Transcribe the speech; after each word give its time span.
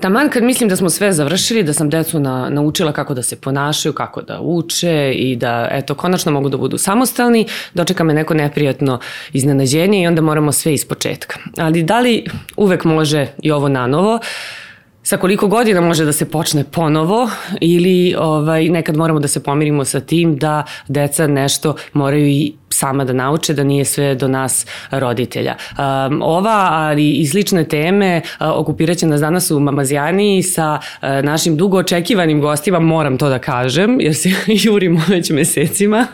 Taman 0.00 0.28
kad 0.30 0.42
mislim 0.42 0.68
da 0.68 0.76
smo 0.76 0.90
sve 0.90 1.12
završili, 1.12 1.62
da 1.62 1.72
sam 1.72 1.90
decu 1.90 2.20
na, 2.20 2.48
naučila 2.50 2.92
kako 2.92 3.14
da 3.14 3.22
se 3.22 3.36
ponašaju, 3.36 3.92
kako 3.92 4.22
da 4.22 4.40
uče 4.40 5.12
i 5.14 5.36
da, 5.36 5.68
eto, 5.70 5.94
konačno 5.94 6.32
mogu 6.32 6.48
da 6.48 6.56
budu 6.56 6.78
samostalni, 6.78 7.46
dočeka 7.74 8.04
me 8.04 8.14
neko 8.14 8.34
neprijatno 8.34 9.00
iznenađenje 9.32 10.02
i 10.02 10.06
onda 10.06 10.22
moramo 10.22 10.52
sve 10.52 10.74
iz 10.74 10.84
početka. 10.84 11.36
Ali 11.58 11.82
da 11.82 12.00
li 12.00 12.24
uvek 12.56 12.84
može 12.84 13.26
i 13.42 13.50
ovo 13.50 13.68
nanovo? 13.68 14.02
novo? 14.02 14.20
Sa 15.06 15.16
koliko 15.16 15.48
godina 15.48 15.80
može 15.80 16.04
da 16.04 16.12
se 16.12 16.30
počne 16.30 16.64
ponovo 16.64 17.30
ili 17.60 18.14
ovaj, 18.18 18.68
nekad 18.68 18.96
moramo 18.96 19.20
da 19.20 19.28
se 19.28 19.42
pomirimo 19.42 19.84
sa 19.84 20.00
tim 20.00 20.36
da 20.36 20.64
deca 20.88 21.26
nešto 21.26 21.74
moraju 21.92 22.26
i 22.26 22.52
sama 22.70 23.04
da 23.04 23.12
nauče, 23.12 23.54
da 23.54 23.64
nije 23.64 23.84
sve 23.84 24.14
do 24.14 24.28
nas 24.28 24.66
roditelja. 24.90 25.54
Um, 25.78 26.22
ova, 26.22 26.68
ali 26.70 27.10
i 27.10 27.26
slične 27.26 27.64
teme 27.64 28.22
uh, 28.24 28.46
okupirat 28.54 28.96
će 28.96 29.06
nas 29.06 29.20
danas 29.20 29.50
u 29.50 29.60
Mamazijani 29.60 30.42
sa 30.42 30.78
uh, 30.78 31.08
našim 31.22 31.56
dugo 31.56 31.78
očekivanim 31.78 32.40
gostima, 32.40 32.78
moram 32.80 33.18
to 33.18 33.28
da 33.28 33.38
kažem, 33.38 34.00
jer 34.00 34.14
se 34.14 34.30
jurimo 34.64 35.00
već 35.08 35.30
mesecima. 35.30 36.06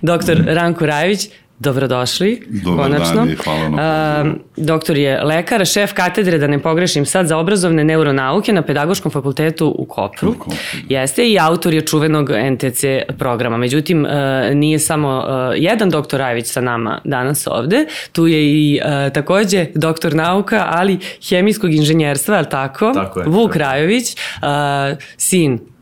Doktor 0.00 0.42
Ranko 0.46 0.86
Rajević, 0.86 1.28
Dobrodošli, 1.58 2.42
Dobar 2.64 2.84
konačno. 2.84 3.14
Dan 3.14 3.30
i 3.30 3.34
hvala 3.34 3.68
na 3.68 4.22
uh, 4.24 4.32
Doktor 4.56 4.96
je 4.96 5.22
lekar, 5.22 5.66
šef 5.66 5.92
katedre, 5.92 6.38
da 6.38 6.46
ne 6.46 6.58
pogrešim 6.58 7.06
sad, 7.06 7.26
za 7.26 7.38
obrazovne 7.38 7.84
neuronauke 7.84 8.52
na 8.52 8.62
Pedagoškom 8.62 9.12
fakultetu 9.12 9.74
u 9.78 9.84
Kopru. 9.84 10.30
U 10.30 10.34
Kopru. 10.34 10.56
Da. 10.88 11.00
Jeste 11.00 11.28
i 11.30 11.38
autor 11.38 11.74
je 11.74 11.80
čuvenog 11.80 12.30
NTC 12.30 12.84
programa. 13.18 13.56
Međutim, 13.56 14.04
uh, 14.04 14.10
nije 14.54 14.78
samo 14.78 15.18
uh, 15.18 15.54
jedan 15.56 15.90
doktor 15.90 16.20
Rajević 16.20 16.46
sa 16.46 16.60
nama 16.60 17.00
danas 17.04 17.46
ovde, 17.46 17.86
tu 18.12 18.26
je 18.26 18.44
i 18.44 18.80
uh, 18.84 19.12
takođe 19.12 19.66
doktor 19.74 20.14
nauka, 20.14 20.66
ali 20.70 20.98
hemijskog 21.28 21.74
inženjerstva, 21.74 22.36
ali 22.36 22.46
tako? 22.50 22.92
Tako 22.94 23.20
je. 23.20 23.26
Vuk 23.26 23.56
Rajović, 23.56 24.16
uh, 24.42 24.98
sin 25.16 25.73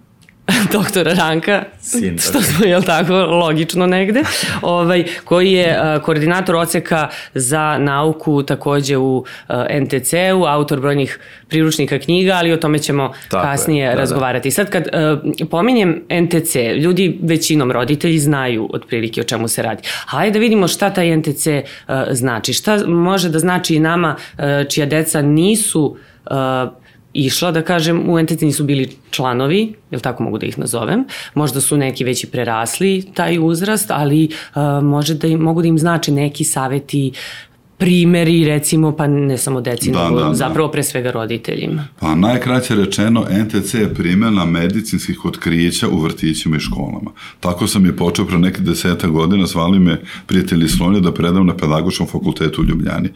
doktora 0.72 1.14
Ranka, 1.14 1.64
Sin, 1.80 2.18
što 2.18 2.40
smo, 2.40 2.64
jel 2.64 2.82
tako, 2.82 3.12
logično 3.14 3.86
negde, 3.86 4.22
ovaj, 4.62 5.04
koji 5.24 5.52
je 5.52 5.80
uh, 5.80 6.02
koordinator 6.02 6.56
oceka 6.56 7.08
za 7.34 7.78
nauku 7.78 8.42
takođe 8.42 8.96
u 8.96 9.16
uh, 9.16 9.56
NTC-u, 9.80 10.44
autor 10.44 10.80
brojnih 10.80 11.18
priručnika 11.48 11.98
knjiga, 11.98 12.32
ali 12.32 12.52
o 12.52 12.56
tome 12.56 12.78
ćemo 12.78 13.12
tako 13.28 13.46
kasnije 13.46 13.84
je, 13.84 13.88
da, 13.88 13.94
da. 13.94 14.00
razgovarati. 14.00 14.48
Da. 14.48 14.52
Sad 14.52 14.70
kad 14.70 14.88
uh, 14.92 15.48
pominjem 15.50 16.02
NTC, 16.10 16.54
ljudi 16.76 17.18
većinom 17.22 17.72
roditelji 17.72 18.18
znaju 18.18 18.68
otprilike 18.72 19.20
o 19.20 19.24
čemu 19.24 19.48
se 19.48 19.62
radi. 19.62 19.82
Hajde 20.06 20.32
da 20.32 20.38
vidimo 20.38 20.68
šta 20.68 20.90
taj 20.90 21.16
NTC 21.16 21.46
uh, 21.46 21.94
znači. 22.10 22.52
Šta 22.52 22.86
može 22.86 23.28
da 23.28 23.38
znači 23.38 23.74
i 23.74 23.80
nama 23.80 24.16
uh, 24.16 24.44
čija 24.68 24.86
deca 24.86 25.22
nisu 25.22 25.96
uh, 26.30 26.36
išla, 27.14 27.50
da 27.50 27.62
kažem, 27.62 28.10
u 28.10 28.18
entiti 28.18 28.46
nisu 28.46 28.64
bili 28.64 28.96
članovi, 29.10 29.74
jel 29.90 30.00
tako 30.00 30.22
mogu 30.22 30.38
da 30.38 30.46
ih 30.46 30.58
nazovem, 30.58 31.04
možda 31.34 31.60
su 31.60 31.76
neki 31.76 32.04
već 32.04 32.24
i 32.24 32.26
prerasli 32.26 33.04
taj 33.14 33.38
uzrast, 33.38 33.90
ali 33.90 34.28
uh, 34.54 34.84
može 34.84 35.14
da 35.14 35.26
im, 35.26 35.40
mogu 35.40 35.62
da 35.62 35.68
im 35.68 35.78
znači 35.78 36.12
neki 36.12 36.44
saveti 36.44 37.12
primeri, 37.82 38.44
recimo, 38.44 38.92
pa 38.96 39.06
ne 39.06 39.38
samo 39.38 39.60
deci, 39.60 39.90
da, 39.90 40.04
nego 40.04 40.20
da, 40.20 40.28
da. 40.28 40.34
zapravo 40.34 40.68
da. 40.68 40.72
pre 40.72 40.82
svega 40.82 41.10
roditeljima. 41.10 41.88
Pa 42.00 42.14
najkraće 42.14 42.74
rečeno, 42.74 43.26
NTC 43.44 43.74
je 43.74 43.94
primjena 43.94 44.44
medicinskih 44.44 45.24
otkrića 45.24 45.88
u 45.88 46.00
vrtićima 46.00 46.56
i 46.56 46.60
školama. 46.60 47.10
Tako 47.40 47.66
sam 47.66 47.86
je 47.86 47.96
počeo 47.96 48.24
pre 48.24 48.38
neke 48.38 48.60
deseta 48.60 49.08
godina, 49.08 49.46
zvali 49.46 49.78
me 49.78 50.00
prijatelji 50.26 50.68
Slonje 50.68 51.00
da 51.00 51.12
predam 51.12 51.46
na 51.46 51.56
pedagoškom 51.56 52.06
fakultetu 52.06 52.62
u 52.62 52.64
Ljubljani. 52.64 53.08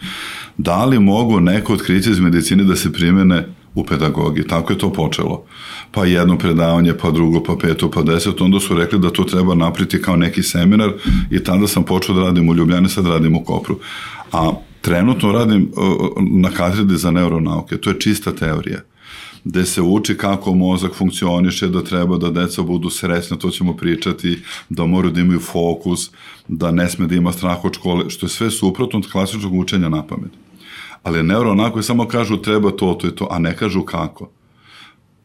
Da 0.57 0.85
li 0.85 0.99
mogu 0.99 1.41
neko 1.41 1.73
otkriće 1.73 2.11
iz 2.11 2.21
medicine 2.21 2.65
da 2.65 2.77
se 2.77 2.93
primene 2.93 3.47
u 3.77 3.85
pedagogiji. 3.85 4.47
Tako 4.47 4.73
je 4.73 4.79
to 4.79 4.93
počelo. 4.93 5.45
Pa 5.91 6.07
jedno 6.07 6.39
predavanje, 6.39 6.95
pa 6.95 7.11
drugo, 7.11 7.43
pa 7.43 7.57
peto, 7.57 7.91
pa 7.91 8.03
deset. 8.03 8.41
Onda 8.41 8.61
su 8.61 8.75
rekli 8.75 8.99
da 8.99 9.11
to 9.11 9.25
treba 9.25 9.55
napriti 9.55 10.03
kao 10.03 10.17
neki 10.17 10.43
seminar 10.43 10.93
i 11.31 11.45
tada 11.45 11.67
sam 11.67 11.85
počeo 11.85 12.15
da 12.15 12.23
radim 12.23 12.49
u 12.49 12.55
Ljubljani, 12.55 12.89
sad 12.89 13.07
radim 13.07 13.37
u 13.37 13.45
Kopru. 13.45 13.79
A 14.33 14.53
trenutno 14.81 15.33
radim 15.33 15.71
na 16.31 16.51
katedri 16.51 16.97
za 16.97 17.11
neuronauke. 17.11 17.77
To 17.77 17.91
je 17.91 18.01
čista 18.01 18.33
teorija 18.33 18.81
gde 19.47 19.65
se 19.65 19.83
uči 19.83 20.17
kako 20.17 20.55
mozak 20.55 20.95
funkcioniše, 20.95 21.69
da 21.69 21.85
treba 21.85 22.17
da 22.19 22.31
deca 22.31 22.63
budu 22.63 22.91
srećna, 22.91 23.37
to 23.37 23.51
ćemo 23.51 23.77
pričati, 23.77 24.39
da 24.69 24.87
moraju 24.87 25.13
da 25.13 25.21
imaju 25.21 25.41
fokus, 25.41 26.11
da 26.49 26.71
ne 26.71 26.89
sme 26.91 27.07
da 27.07 27.15
ima 27.15 27.33
strah 27.33 27.65
od 27.65 27.75
škole, 27.75 28.11
što 28.11 28.27
je 28.27 28.31
sve 28.31 28.51
suprotno 28.51 28.99
od 28.99 29.11
klasičnog 29.13 29.55
učenja 29.55 29.89
na 29.89 30.03
pamet. 30.07 30.46
Ali 31.07 31.23
neuronako 31.23 31.83
samo 31.83 32.09
kažu 32.09 32.37
treba 32.37 32.71
to, 32.71 32.95
to 33.01 33.07
i 33.07 33.15
to, 33.15 33.29
a 33.31 33.39
ne 33.39 33.57
kažu 33.57 33.83
kako. 33.83 34.31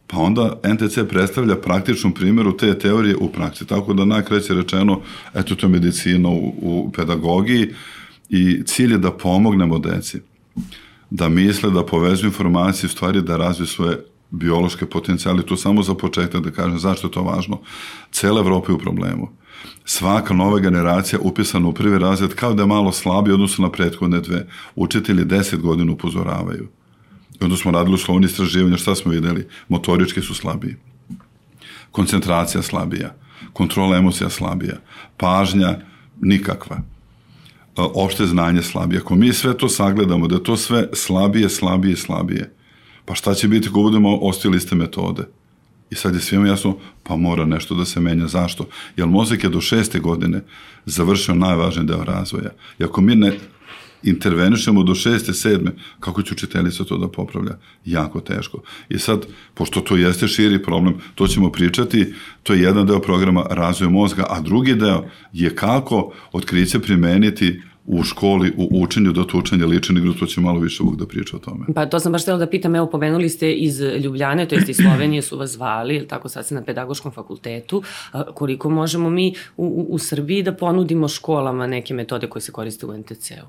Pa 0.08 0.18
onda 0.18 0.60
NTC 0.64 0.98
predstavlja 1.10 1.56
praktičnom 1.56 2.14
primjeru 2.14 2.58
te 2.58 2.80
teorije 2.80 3.16
u 3.16 3.30
praksi. 3.30 3.68
Tako 3.68 3.94
da 3.94 4.06
najkreće 4.06 4.54
rečeno, 4.54 5.02
eto 5.34 5.56
to 5.56 5.66
je 5.66 5.72
medicina 5.72 6.30
u, 6.30 6.54
u 6.62 6.92
pedagogiji 6.92 7.68
i 8.30 8.64
cilj 8.66 8.92
je 8.92 8.98
da 8.98 9.12
pomognemo 9.12 9.80
deci. 9.80 10.22
Da 11.10 11.30
misle, 11.30 11.72
da 11.72 11.86
povezuju 11.86 12.28
informacije, 12.28 12.90
stvari 12.90 13.22
da 13.22 13.38
razviju 13.38 13.68
svoje 13.68 14.06
biološke 14.30 14.86
potencijale. 14.86 15.46
Tu 15.46 15.58
samo 15.58 15.84
za 15.84 15.96
početak 15.96 16.44
da 16.44 16.52
kažem 16.52 16.80
zašto 16.80 17.08
je 17.08 17.12
to 17.12 17.24
važno. 17.24 17.58
Cela 18.12 18.40
Evropa 18.40 18.72
je 18.72 18.76
u 18.76 18.80
problemu 18.80 19.41
svaka 19.86 20.34
nova 20.34 20.60
generacija 20.60 21.20
upisana 21.22 21.68
u 21.68 21.74
prvi 21.74 22.00
razred 22.00 22.36
kao 22.36 22.54
da 22.54 22.64
je 22.64 22.68
malo 22.68 22.92
slabiji 22.92 23.34
odnosno 23.34 23.66
na 23.66 23.72
prethodne 23.72 24.20
dve. 24.20 24.48
Učitelji 24.76 25.26
deset 25.26 25.62
godina 25.62 25.92
upozoravaju. 25.92 26.68
I 27.42 27.44
onda 27.44 27.58
smo 27.58 27.72
radili 27.72 27.96
u 27.96 27.98
slovni 27.98 28.26
istraživanja, 28.26 28.78
šta 28.78 28.96
smo 28.96 29.12
videli? 29.12 29.48
Motorički 29.68 30.22
su 30.22 30.34
slabiji. 30.34 30.76
Koncentracija 31.92 32.62
slabija. 32.62 33.16
Kontrola 33.54 33.98
emocija 33.98 34.30
slabija. 34.30 34.78
Pažnja 35.18 35.80
nikakva. 36.22 36.82
Opšte 37.76 38.26
znanje 38.26 38.62
slabije. 38.62 39.00
Ako 39.00 39.16
mi 39.16 39.34
sve 39.34 39.58
to 39.58 39.70
sagledamo, 39.70 40.28
da 40.28 40.44
to 40.44 40.58
sve 40.58 40.90
slabije, 40.94 41.50
slabije, 41.50 41.98
slabije, 41.98 42.54
pa 43.06 43.16
šta 43.16 43.34
će 43.34 43.48
biti 43.48 43.68
ako 43.68 43.82
budemo 43.82 44.18
ostili 44.18 44.58
iste 44.58 44.76
metode? 44.76 45.28
I 45.92 45.96
sad 45.96 46.16
je 46.16 46.22
svima 46.22 46.48
jasno, 46.48 46.78
pa 47.04 47.16
mora 47.16 47.46
nešto 47.46 47.76
da 47.76 47.86
se 47.86 48.00
menja. 48.00 48.28
Zašto? 48.28 48.68
Jer 48.98 49.08
mozak 49.08 49.44
je 49.44 49.50
do 49.50 49.62
šeste 49.62 50.00
godine 50.00 50.42
završio 50.86 51.36
najvažniji 51.36 51.88
deo 51.88 52.04
razvoja. 52.04 52.52
I 52.80 52.84
ako 52.84 53.02
mi 53.02 53.16
ne 53.16 53.32
intervenišemo 54.04 54.84
do 54.84 54.96
šeste, 54.96 55.34
sedme, 55.34 55.72
kako 56.00 56.22
će 56.22 56.34
učiteljica 56.34 56.84
to 56.84 56.98
da 56.98 57.08
popravlja? 57.08 57.58
Jako 57.86 58.20
teško. 58.20 58.64
I 58.90 59.00
sad, 59.00 59.26
pošto 59.54 59.82
to 59.82 59.98
jeste 59.98 60.28
širi 60.28 60.64
problem, 60.64 60.96
to 61.16 61.28
ćemo 61.28 61.52
pričati, 61.52 62.14
to 62.44 62.54
je 62.54 62.62
jedan 62.62 62.88
deo 62.88 63.00
programa 63.00 63.46
razvoja 63.50 63.90
mozga, 63.90 64.26
a 64.30 64.42
drugi 64.42 64.76
deo 64.76 65.06
je 65.34 65.56
kako 65.56 66.14
otkriće 66.32 66.80
primeniti 66.80 67.62
u 67.86 68.04
školi, 68.04 68.54
u 68.58 68.84
učenju, 68.84 69.12
da 69.12 69.24
to 69.24 69.38
učenje 69.38 69.66
liči 69.66 69.94
negdje, 69.94 70.14
to 70.20 70.26
će 70.26 70.42
malo 70.42 70.60
više 70.60 70.84
ovog 70.84 70.96
da 70.96 71.06
priča 71.06 71.36
o 71.36 71.40
tome. 71.40 71.66
Pa 71.76 71.86
to 71.86 72.00
sam 72.00 72.12
baš 72.12 72.22
htjela 72.22 72.40
da 72.40 72.48
pitam, 72.48 72.76
evo 72.76 72.88
pomenuli 72.88 73.30
ste 73.30 73.52
iz 73.52 73.82
Ljubljane, 73.82 74.48
to 74.48 74.56
jest 74.56 74.70
iz 74.70 74.76
Slovenije 74.76 75.22
su 75.22 75.38
vas 75.38 75.52
zvali, 75.52 75.96
ili 75.96 76.08
tako 76.08 76.30
sad 76.30 76.48
se 76.48 76.56
na 76.56 76.64
pedagoškom 76.64 77.12
fakultetu, 77.12 77.84
koliko 78.34 78.70
možemo 78.70 79.10
mi 79.10 79.34
u, 79.58 79.66
u, 79.66 79.88
u 79.90 80.00
Srbiji 80.00 80.44
da 80.44 80.54
ponudimo 80.54 81.08
školama 81.08 81.68
neke 81.68 81.94
metode 81.94 82.28
koje 82.28 82.42
se 82.42 82.52
koriste 82.52 82.86
u 82.86 82.98
NTC-u? 82.98 83.48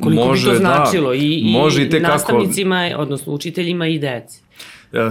Koliko 0.00 0.24
može, 0.24 0.50
bi 0.50 0.56
to 0.56 0.62
da. 0.62 0.74
značilo 0.74 1.08
da, 1.08 1.14
i, 1.14 1.40
i, 1.40 1.52
može 1.52 1.82
i 1.82 2.00
nastavnicima, 2.00 2.90
odnosno 2.96 3.32
učiteljima 3.32 3.86
i 3.86 3.98
deci? 3.98 4.41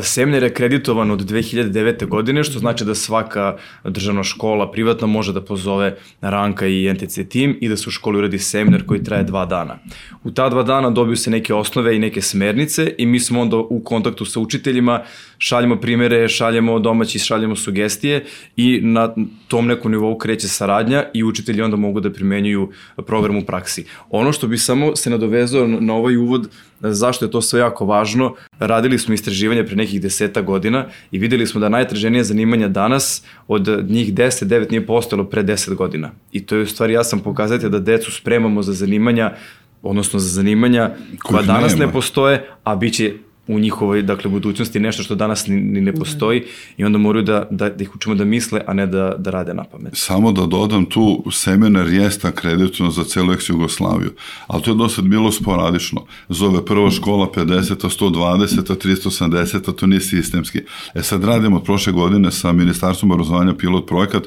Semner 0.02 0.44
je 0.44 0.54
kreditovan 0.54 1.12
od 1.12 1.20
2009. 1.20 2.08
godine, 2.08 2.44
što 2.44 2.60
znači 2.60 2.86
da 2.86 2.96
svaka 2.96 3.58
državna 3.84 4.24
škola 4.24 4.72
privatna 4.72 5.08
može 5.08 5.34
da 5.34 5.42
pozove 5.42 5.96
Ranka 6.22 6.68
i 6.68 6.94
NTC 6.94 7.20
tim 7.30 7.58
i 7.62 7.70
da 7.70 7.78
se 7.78 7.90
u 7.90 7.92
školi 7.92 8.18
uradi 8.18 8.40
seminer 8.40 8.86
koji 8.86 9.04
traje 9.04 9.24
dva 9.24 9.46
dana. 9.46 9.78
U 10.24 10.32
ta 10.32 10.50
dva 10.50 10.64
dana 10.64 10.90
dobiju 10.90 11.16
se 11.16 11.32
neke 11.32 11.54
osnove 11.54 11.96
i 11.96 12.00
neke 12.00 12.22
smernice 12.22 12.96
i 12.98 13.06
mi 13.06 13.20
smo 13.20 13.42
onda 13.42 13.58
u 13.58 13.82
kontaktu 13.84 14.26
sa 14.26 14.40
učiteljima, 14.40 15.02
šaljemo 15.38 15.76
primere, 15.76 16.30
šaljemo 16.30 16.80
domaći, 16.80 17.20
šaljemo 17.20 17.56
sugestije 17.56 18.26
i 18.56 18.80
na 18.84 19.16
tom 19.48 19.68
nekom 19.68 19.92
nivou 19.92 20.18
kreće 20.18 20.48
saradnja 20.48 21.04
i 21.14 21.24
učitelji 21.24 21.62
onda 21.62 21.78
mogu 21.78 22.00
da 22.00 22.14
primenjuju 22.14 22.72
program 23.08 23.38
u 23.38 23.46
praksi. 23.46 23.86
Ono 24.10 24.32
što 24.32 24.48
bi 24.48 24.58
samo 24.58 24.96
se 24.96 25.10
nadovezao 25.10 25.68
na 25.68 25.94
ovaj 25.94 26.18
uvod, 26.18 26.50
zašto 26.82 27.26
je 27.26 27.32
to 27.32 27.42
sve 27.42 27.60
jako 27.60 27.86
važno, 27.86 28.36
radili 28.60 29.00
smo 29.00 29.14
istraživanje 29.14 29.66
pre 29.66 29.76
nekih 29.76 30.02
deseta 30.02 30.42
godina 30.42 30.86
i 31.12 31.20
videli 31.20 31.48
smo 31.48 31.62
da 31.62 31.70
najtraženije 31.70 32.24
zanimanja 32.24 32.68
danas 32.68 33.24
od 33.48 33.68
njih 33.90 34.14
10, 34.14 34.46
9 34.46 34.72
nije 34.72 34.86
postojalo 34.86 35.30
pre 35.30 35.44
10 35.44 35.76
godina. 35.76 36.12
I 36.32 36.46
to 36.46 36.56
je 36.56 36.62
u 36.62 36.68
stvari 36.68 36.94
ja 36.94 37.04
sam 37.04 37.20
pokazati 37.20 37.70
da 37.70 37.80
decu 37.80 38.12
spremamo 38.12 38.64
za 38.64 38.74
zanimanja 38.74 39.34
odnosno 39.82 40.20
za 40.20 40.30
zanimanja 40.30 40.92
koja 41.24 41.44
danas 41.44 41.78
ne 41.78 41.92
postoje, 41.92 42.48
a 42.64 42.76
bit 42.76 42.94
će 42.94 43.14
u 43.48 43.60
njihovoj 43.60 44.02
dakle, 44.02 44.32
budućnosti 44.32 44.80
nešto 44.80 45.04
što 45.04 45.16
danas 45.16 45.48
ni, 45.48 45.56
ni 45.56 45.82
ne 45.82 45.94
postoji 45.94 46.44
i 46.78 46.84
onda 46.84 46.98
moraju 46.98 47.26
da, 47.26 47.48
da, 47.52 47.70
da 47.70 47.84
ih 47.84 47.96
učimo 47.96 48.16
da 48.16 48.26
misle, 48.26 48.62
a 48.68 48.74
ne 48.74 48.88
da, 48.88 49.16
da 49.18 49.32
rade 49.32 49.54
na 49.54 49.64
pamet. 49.64 49.94
Samo 49.96 50.32
da 50.32 50.46
dodam 50.46 50.86
tu, 50.86 51.24
seminar 51.32 51.88
jeste 51.88 52.28
akredituno 52.28 52.92
za 52.92 53.04
celu 53.04 53.34
eks-Jugoslaviju, 53.34 54.12
ali 54.48 54.64
to 54.64 54.72
je 54.72 54.76
do 54.76 54.90
sad 54.90 55.06
bilo 55.06 55.32
sporadično. 55.32 56.06
Zove 56.30 56.66
prva 56.66 56.92
škola 56.92 57.28
50, 57.36 57.76
120, 58.00 58.76
370, 58.88 59.76
to 59.76 59.88
nije 59.88 60.02
sistemski. 60.02 60.62
E 60.94 61.04
sad 61.04 61.24
radimo 61.24 61.58
od 61.58 61.64
prošle 61.64 61.94
godine 61.94 62.32
sa 62.32 62.52
Ministarstvom 62.52 63.12
obrazovanja 63.12 63.54
pilot 63.54 63.88
projekat 63.88 64.24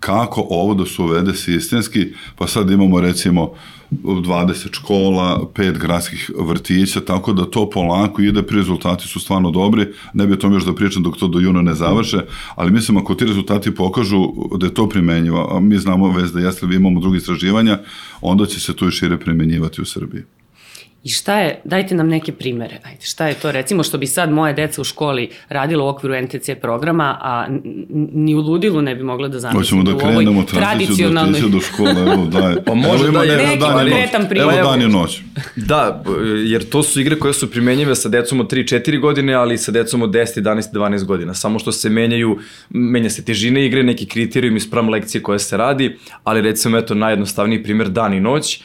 kako 0.00 0.46
ovo 0.50 0.74
da 0.74 0.86
se 0.86 1.02
uvede 1.02 1.34
sistemski, 1.34 2.06
pa 2.36 2.46
sad 2.46 2.70
imamo 2.70 3.00
recimo 3.00 3.50
20 3.90 4.74
škola, 4.74 5.50
pet 5.54 5.78
gradskih 5.78 6.30
vrtića, 6.38 7.00
tako 7.00 7.32
da 7.32 7.50
to 7.50 7.70
polako 7.70 8.22
ide, 8.22 8.42
pri 8.42 8.56
rezultati 8.56 9.08
su 9.08 9.20
stvarno 9.20 9.50
dobri, 9.50 9.86
ne 10.14 10.26
bi 10.26 10.32
o 10.32 10.36
tom 10.36 10.52
još 10.52 10.64
da 10.64 10.74
pričam 10.74 11.02
dok 11.02 11.16
to 11.16 11.28
do 11.28 11.38
juna 11.38 11.62
ne 11.62 11.74
završe, 11.74 12.20
ali 12.54 12.72
mislim 12.72 12.96
ako 12.96 13.14
ti 13.14 13.24
rezultati 13.24 13.74
pokažu 13.74 14.28
da 14.58 14.66
je 14.66 14.74
to 14.74 14.88
primenjivo, 14.88 15.48
a 15.56 15.60
mi 15.60 15.78
znamo 15.78 16.12
vez 16.12 16.32
da 16.32 16.40
jeste, 16.40 16.66
vi 16.66 16.76
imamo 16.76 17.00
drugi 17.00 17.16
istraživanja, 17.16 17.78
onda 18.20 18.46
će 18.46 18.60
se 18.60 18.76
to 18.76 18.88
i 18.88 18.90
šire 18.90 19.18
primenjivati 19.18 19.82
u 19.82 19.84
Srbiji. 19.84 20.22
I 21.06 21.08
šta 21.08 21.38
je, 21.38 21.60
dajte 21.64 21.94
nam 21.94 22.08
neke 22.08 22.32
primere, 22.32 22.78
ajde, 22.84 23.00
šta 23.00 23.26
je 23.26 23.34
to 23.34 23.52
recimo 23.52 23.82
što 23.82 23.98
bi 23.98 24.06
sad 24.06 24.30
moje 24.30 24.52
deca 24.52 24.80
u 24.80 24.84
školi 24.84 25.30
radilo 25.48 25.84
u 25.84 25.88
okviru 25.88 26.14
NTC 26.22 26.50
programa, 26.60 27.18
a 27.22 27.46
ni 28.12 28.34
u 28.34 28.40
ludilu 28.40 28.82
ne 28.82 28.94
bi 28.94 29.02
mogla 29.02 29.28
da 29.28 29.38
zamislim 29.40 29.62
Hoćemo 29.62 29.82
da 29.82 29.98
krenemo 29.98 30.42
tradicionalnoj... 30.42 31.40
do 31.40 31.60
škole, 31.60 31.90
evo 31.90 32.26
daj. 32.40 32.54
Pa 32.64 32.74
može 32.74 33.04
evo 33.04 33.18
da 33.18 33.32
je 33.32 33.46
neki 33.46 33.60
konkretan 33.60 34.26
primjer. 34.28 34.58
Evo 34.58 34.68
dan 34.70 34.82
i 34.82 34.88
noć. 34.88 35.20
Da, 35.56 36.02
jer 36.46 36.68
to 36.68 36.82
su 36.82 37.00
igre 37.00 37.18
koje 37.18 37.34
su 37.34 37.50
primenjive 37.50 37.94
sa 37.94 38.08
decom 38.08 38.40
od 38.40 38.52
3-4 38.52 39.00
godine, 39.00 39.34
ali 39.34 39.54
i 39.54 39.58
sa 39.58 39.72
decom 39.72 40.02
od 40.02 40.10
10, 40.10 40.40
11, 40.40 40.72
12 40.72 41.04
godina. 41.04 41.34
Samo 41.34 41.58
što 41.58 41.72
se 41.72 41.90
menjaju, 41.90 42.38
menja 42.68 43.10
se 43.10 43.24
težine 43.24 43.66
igre, 43.66 43.82
neki 43.82 44.06
kriterijumi 44.06 44.60
sprem 44.60 44.88
lekcije 44.88 45.22
koje 45.22 45.38
se 45.38 45.56
radi, 45.56 45.96
ali 46.24 46.40
recimo 46.40 46.78
eto 46.78 46.94
najjednostavniji 46.94 47.62
primjer 47.62 47.88
dan 47.88 48.14
i 48.14 48.20
noć 48.20 48.62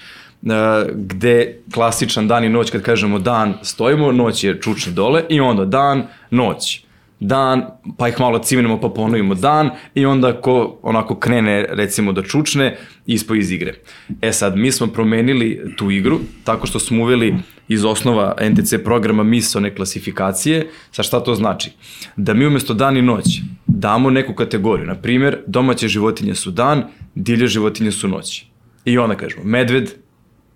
gde 0.94 1.58
klasičan 1.74 2.28
dan 2.28 2.44
i 2.44 2.50
noć, 2.50 2.72
kad 2.72 2.82
kažemo 2.82 3.20
dan, 3.20 3.54
stojimo, 3.64 4.12
noć 4.12 4.44
je 4.44 4.62
čučni 4.62 4.94
dole 4.94 5.24
i 5.30 5.40
onda 5.40 5.66
dan, 5.66 6.04
noć 6.30 6.86
dan, 7.22 7.66
pa 7.98 8.08
ih 8.08 8.20
malo 8.20 8.40
cimenimo 8.40 8.80
pa 8.82 8.90
ponovimo 8.90 9.36
dan 9.36 9.70
i 9.96 10.06
onda 10.06 10.42
ko 10.42 10.80
onako 10.82 11.16
krene 11.16 11.66
recimo 11.70 12.12
da 12.12 12.22
čučne, 12.22 12.78
ispo 13.06 13.36
iz 13.36 13.52
igre. 13.52 13.74
E 14.22 14.32
sad, 14.34 14.58
mi 14.58 14.72
smo 14.72 14.88
promenili 14.88 15.74
tu 15.78 15.92
igru 15.92 16.20
tako 16.44 16.68
što 16.68 16.80
smo 16.80 17.04
uveli 17.04 17.36
iz 17.68 17.86
osnova 17.86 18.36
NTC 18.50 18.74
programa 18.84 19.24
misone 19.24 19.76
klasifikacije. 19.76 20.68
Sa 20.92 21.04
šta 21.04 21.20
to 21.20 21.36
znači? 21.36 21.72
Da 22.16 22.34
mi 22.34 22.46
umesto 22.46 22.74
dan 22.74 22.98
i 22.98 23.02
noć 23.02 23.26
damo 23.68 24.10
neku 24.10 24.34
kategoriju. 24.34 24.88
Na 24.88 24.96
primer, 24.96 25.38
domaće 25.48 25.88
životinje 25.88 26.36
su 26.36 26.52
dan, 26.52 26.84
divlje 27.16 27.48
životinje 27.48 27.92
su 27.92 28.08
noć. 28.08 28.46
I 28.86 28.98
onda 28.98 29.16
kažemo 29.16 29.44
medved, 29.44 29.92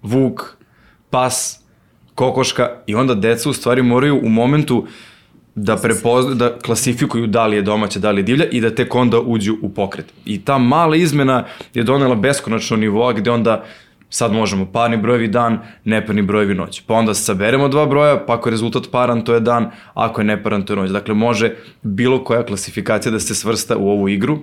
vuk, 0.05 0.57
pas, 1.09 1.59
kokoška 2.15 2.69
i 2.87 2.95
onda 2.95 3.15
deca 3.15 3.49
u 3.49 3.53
stvari 3.53 3.81
moraju 3.81 4.19
u 4.23 4.29
momentu 4.29 4.85
da 5.55 5.77
prepozna, 5.77 6.35
da 6.35 6.59
klasifikuju 6.59 7.27
da 7.27 7.47
li 7.47 7.55
je 7.55 7.61
domaća, 7.61 7.99
da 7.99 8.11
li 8.11 8.19
je 8.19 8.23
divlja 8.23 8.45
i 8.45 8.61
da 8.61 8.75
tek 8.75 8.95
onda 8.95 9.19
uđu 9.19 9.57
u 9.61 9.69
pokret. 9.69 10.13
I 10.25 10.41
ta 10.41 10.57
mala 10.57 10.95
izmena 10.95 11.45
je 11.73 11.83
donela 11.83 12.15
beskonačno 12.15 12.77
nivoa 12.77 13.13
gde 13.13 13.31
onda 13.31 13.63
sad 14.09 14.33
možemo 14.33 14.65
parni 14.71 14.97
brojevi 14.97 15.27
dan, 15.27 15.59
neparni 15.83 16.21
brojevi 16.21 16.55
noć. 16.55 16.81
Pa 16.87 16.93
onda 16.93 17.13
saberemo 17.13 17.67
dva 17.67 17.85
broja, 17.85 18.19
pa 18.27 18.33
ako 18.33 18.49
je 18.49 18.51
rezultat 18.51 18.83
paran, 18.91 19.25
to 19.25 19.33
je 19.33 19.39
dan, 19.39 19.71
ako 19.93 20.21
je 20.21 20.25
neparan, 20.25 20.65
to 20.65 20.73
je 20.73 20.77
noć. 20.77 20.91
Dakle, 20.91 21.13
može 21.13 21.55
bilo 21.83 22.23
koja 22.23 22.45
klasifikacija 22.45 23.11
da 23.11 23.19
se 23.19 23.35
svrsta 23.35 23.77
u 23.77 23.89
ovu 23.89 24.09
igru 24.09 24.39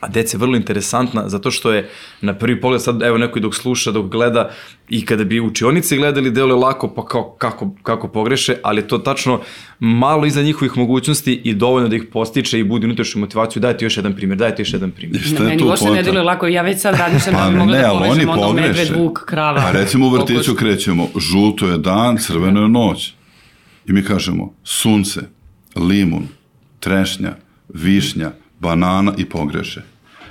A 0.00 0.08
deca 0.08 0.36
je 0.36 0.40
vrlo 0.40 0.56
interesantna 0.56 1.28
zato 1.28 1.50
što 1.50 1.72
je 1.72 1.88
na 2.20 2.34
prvi 2.34 2.60
pogled 2.60 2.82
sad 2.82 3.02
evo 3.02 3.18
neko 3.18 3.38
i 3.38 3.42
dok 3.42 3.54
sluša, 3.54 3.92
dok 3.92 4.06
gleda 4.06 4.50
i 4.88 5.04
kada 5.06 5.24
bi 5.24 5.40
učionice 5.40 5.96
gledali 5.96 6.30
delo 6.30 6.54
je 6.54 6.60
lako 6.60 6.88
pa 6.88 7.06
kao, 7.06 7.30
kako, 7.38 7.70
kako 7.82 8.08
pogreše, 8.08 8.56
ali 8.62 8.88
to 8.88 8.98
tačno 8.98 9.40
malo 9.78 10.26
iza 10.26 10.42
njihovih 10.42 10.76
mogućnosti 10.76 11.40
i 11.44 11.54
dovoljno 11.54 11.88
da 11.88 11.96
ih 11.96 12.04
postiče 12.12 12.58
i 12.58 12.64
budi 12.64 12.86
unutrašnju 12.86 13.20
motivaciju. 13.20 13.60
Dajte 13.60 13.84
još 13.84 13.96
jedan 13.96 14.14
primjer, 14.14 14.38
dajte 14.38 14.62
još 14.62 14.72
jedan 14.72 14.90
primjer. 14.90 15.22
Šta 15.22 15.42
je 15.42 15.48
meni 15.48 15.62
uopšte 15.62 15.90
ne 15.90 16.02
deluje 16.02 16.22
lako, 16.22 16.46
ja 16.46 16.62
već 16.62 16.80
sad 16.80 16.98
radim 16.98 17.20
što 17.20 17.30
pa, 17.30 17.44
da 17.44 17.50
bi 17.50 17.56
mogla 17.56 17.78
da 17.78 17.90
povežem 17.90 18.28
ono 18.28 18.52
medved, 18.52 18.88
vuk, 18.96 19.24
krava. 19.24 19.60
A 19.60 19.70
recimo 19.70 20.06
u 20.06 20.10
vrtiću 20.10 20.54
krećemo, 20.54 21.08
žuto 21.18 21.68
je 21.68 21.78
dan, 21.78 22.18
crveno 22.18 22.62
je 22.62 22.68
noć. 22.68 23.14
I 23.86 23.92
mi 23.92 24.04
kažemo 24.04 24.54
sunce, 24.64 25.20
limun, 25.76 26.28
trešnja, 26.80 27.36
višnja, 27.68 28.30
banana 28.60 29.12
i 29.18 29.24
pogreše. 29.24 29.82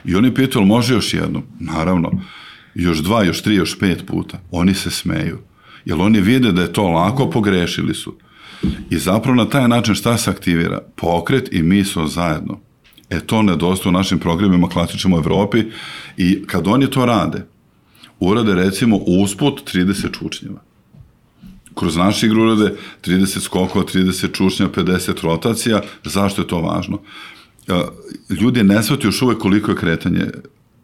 I 0.05 0.15
oni 0.15 0.33
pitaju, 0.33 0.65
može 0.65 0.93
još 0.93 1.13
jednom? 1.13 1.43
Naravno. 1.59 2.11
Još 2.75 2.97
dva, 2.97 3.23
još 3.23 3.41
tri, 3.41 3.55
još 3.55 3.79
pet 3.79 4.05
puta. 4.05 4.39
Oni 4.51 4.73
se 4.73 4.91
smeju. 4.91 5.39
Jer 5.85 6.01
oni 6.01 6.21
vide 6.21 6.51
da 6.51 6.61
je 6.61 6.73
to 6.73 6.87
lako, 6.87 7.29
pogrešili 7.29 7.93
su. 7.93 8.15
I 8.89 8.97
zapravo 8.97 9.35
na 9.35 9.49
taj 9.49 9.67
način 9.67 9.95
šta 9.95 10.17
se 10.17 10.29
aktivira? 10.29 10.79
Pokret 10.95 11.53
i 11.53 11.63
misao 11.63 12.07
zajedno. 12.07 12.59
E 13.09 13.19
to 13.19 13.41
nedostaje 13.41 13.89
u 13.89 13.97
našim 13.97 14.19
programima 14.19 14.69
klasičnim 14.69 15.13
u 15.13 15.17
Evropi 15.17 15.63
i 16.17 16.43
kad 16.47 16.67
oni 16.67 16.89
to 16.89 17.05
rade, 17.05 17.45
urade 18.19 18.55
recimo 18.55 18.97
usput 18.97 19.73
30 19.73 20.19
čučnjeva. 20.19 20.61
Kroz 21.75 21.95
naš 21.95 22.23
igru 22.23 22.41
urade 22.41 22.75
30 23.05 23.39
skokova, 23.39 23.85
30 23.85 24.33
čučnjeva, 24.33 24.71
50 24.71 25.23
rotacija. 25.23 25.81
Zašto 26.03 26.41
je 26.41 26.47
to 26.47 26.61
važno? 26.61 27.01
Ljudi 28.41 28.63
ne 28.63 28.83
shvataju 28.83 29.07
još 29.07 29.21
uvek 29.21 29.37
koliko 29.37 29.71
je 29.71 29.77
kretanje 29.77 30.25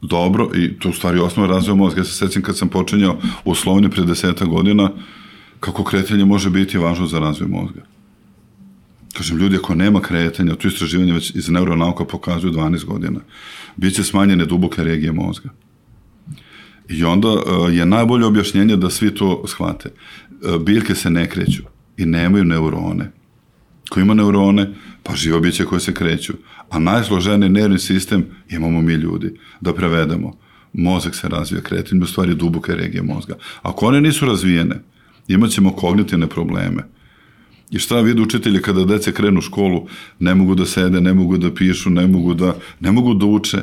dobro 0.01 0.49
i 0.55 0.79
to 0.79 0.89
u 0.89 0.93
stvari 0.93 1.19
osnova 1.19 1.47
razvoja 1.47 1.75
mozga. 1.75 2.01
Ja 2.01 2.05
se 2.05 2.13
sećam 2.13 2.41
kad 2.41 2.57
sam 2.57 2.69
počinjao 2.69 3.17
u 3.45 3.55
Sloveniji 3.55 3.91
pre 3.91 4.03
deseta 4.03 4.45
godina 4.45 4.91
kako 5.59 5.83
kretanje 5.83 6.25
može 6.25 6.49
biti 6.49 6.77
važno 6.77 7.07
za 7.07 7.19
razvoj 7.19 7.49
mozga. 7.49 7.81
Kažem, 9.13 9.37
ljudi 9.37 9.55
ako 9.55 9.75
nema 9.75 10.01
kretanja, 10.01 10.55
to 10.55 10.67
istraživanje 10.67 11.13
već 11.13 11.35
iz 11.35 11.49
neuronauka 11.49 12.05
pokazuju 12.05 12.53
12 12.53 12.85
godina, 12.85 13.19
bit 13.77 13.95
će 13.95 14.03
smanjene 14.03 14.45
duboke 14.45 14.83
regije 14.83 15.11
mozga. 15.11 15.49
I 16.89 17.03
onda 17.03 17.27
uh, 17.29 17.41
je 17.73 17.85
najbolje 17.85 18.25
objašnjenje 18.25 18.75
da 18.75 18.89
svi 18.89 19.15
to 19.15 19.43
shvate. 19.47 19.89
Uh, 19.89 20.61
biljke 20.61 20.95
se 20.95 21.09
ne 21.09 21.29
kreću 21.29 21.63
i 21.97 22.05
nemaju 22.05 22.43
neurone. 22.43 23.11
Ko 23.89 23.99
ima 23.99 24.13
neurone, 24.13 24.73
pa 25.03 25.15
živo 25.15 25.39
biće 25.39 25.65
koje 25.65 25.79
se 25.79 25.93
kreću. 25.93 26.33
A 26.71 26.79
najsloženiji 26.79 27.49
nervni 27.49 27.79
sistem 27.79 28.25
imamo 28.49 28.81
mi 28.81 28.93
ljudi, 28.93 29.33
da 29.61 29.73
prevedemo. 29.73 30.37
Mozak 30.73 31.15
se 31.15 31.29
razvija, 31.29 31.61
u 32.03 32.05
stvari 32.05 32.35
duboke 32.35 32.75
regije 32.75 33.03
mozga. 33.03 33.35
Ako 33.61 33.85
one 33.85 34.01
nisu 34.01 34.25
razvijene, 34.25 34.79
imat 35.27 35.49
ćemo 35.49 35.73
kognitivne 35.73 36.27
probleme. 36.27 36.87
I 37.71 37.79
šta 37.79 37.99
vidi 38.01 38.21
učitelji 38.21 38.61
kada 38.61 38.85
dece 38.85 39.11
krenu 39.11 39.39
u 39.39 39.41
školu, 39.41 39.87
ne 40.19 40.35
mogu 40.35 40.55
da 40.55 40.65
sede, 40.65 41.01
ne 41.01 41.13
mogu 41.13 41.37
da 41.37 41.53
pišu, 41.53 41.89
ne 41.89 42.07
mogu 42.07 42.33
da, 42.33 42.55
ne 42.79 42.91
mogu 42.91 43.13
da 43.13 43.25
uče. 43.25 43.61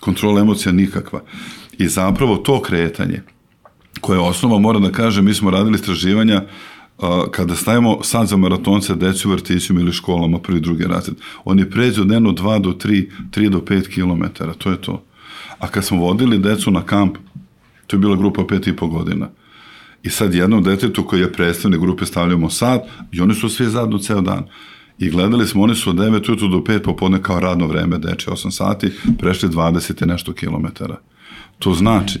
Kontrola 0.00 0.40
emocija 0.40 0.72
nikakva. 0.72 1.22
I 1.78 1.88
zapravo 1.88 2.36
to 2.36 2.62
kretanje, 2.62 3.22
koje 4.00 4.16
je 4.16 4.20
osnova, 4.20 4.58
moram 4.58 4.82
da 4.82 4.92
kažem, 4.92 5.24
mi 5.24 5.34
smo 5.34 5.50
radili 5.50 5.74
istraživanja 5.74 6.42
kada 7.30 7.56
stavimo 7.56 7.98
sad 8.02 8.28
za 8.28 8.36
maratonce 8.36 8.94
decu 8.94 9.28
u 9.28 9.32
vrtićima 9.32 9.80
ili 9.80 9.92
školama 9.92 10.38
prvi 10.38 10.60
drugi 10.60 10.84
razred, 10.84 11.16
oni 11.44 11.70
pređu 11.70 12.04
dnevno 12.04 12.32
2 12.32 12.60
do 12.60 12.70
3, 12.70 13.06
3 13.30 13.48
do 13.48 13.58
5 13.58 13.94
km, 13.94 14.44
to 14.58 14.70
je 14.70 14.76
to. 14.76 15.02
A 15.58 15.68
kad 15.68 15.84
smo 15.84 16.00
vodili 16.00 16.38
decu 16.38 16.70
na 16.70 16.82
kamp, 16.82 17.16
to 17.86 17.96
je 17.96 18.00
bila 18.00 18.16
grupa 18.16 18.42
5 18.42 18.68
i 18.68 18.76
po 18.76 18.86
godina, 18.86 19.28
i 20.02 20.10
sad 20.10 20.34
jednom 20.34 20.62
detetu 20.62 21.04
koji 21.04 21.20
je 21.20 21.32
predstavnik 21.32 21.80
grupe 21.80 22.06
stavljamo 22.06 22.50
sad 22.50 22.80
i 23.12 23.20
oni 23.20 23.34
su 23.34 23.48
svi 23.48 23.66
zadno 23.66 23.98
ceo 23.98 24.20
dan. 24.20 24.44
I 24.98 25.10
gledali 25.10 25.46
smo, 25.46 25.62
oni 25.62 25.74
su 25.74 25.90
od 25.90 25.96
9 25.96 26.28
ujutru 26.28 26.48
do 26.48 26.56
5 26.56 26.82
popodne 26.82 27.22
kao 27.22 27.40
radno 27.40 27.66
vreme, 27.66 27.98
deče 27.98 28.30
8 28.30 28.50
sati, 28.50 28.92
prešli 29.18 29.48
20 29.48 30.04
i 30.04 30.06
nešto 30.06 30.32
kilometara. 30.32 30.96
To 31.58 31.74
znači 31.74 32.20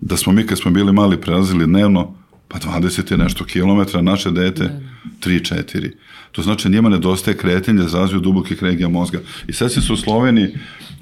da 0.00 0.16
smo 0.16 0.32
mi 0.32 0.46
kad 0.46 0.58
smo 0.58 0.70
bili 0.70 0.92
mali 0.92 1.20
prelazili 1.20 1.66
dnevno 1.66 2.14
Pa 2.48 2.58
20 2.58 3.10
je 3.10 3.18
nešto 3.18 3.44
kilometra, 3.44 4.02
naše 4.02 4.30
dete 4.30 4.80
3-4. 5.20 5.90
To 6.32 6.42
znači 6.42 6.68
njima 6.68 6.88
nedostaje 6.88 7.36
kretenje 7.36 7.82
za 7.82 7.98
razvoj 7.98 8.20
dubokih 8.20 8.62
regija 8.62 8.88
mozga. 8.88 9.20
I 9.48 9.52
sad 9.52 9.72
se 9.72 9.80
su 9.80 9.94
u 9.94 9.96
Sloveniji, 9.96 10.48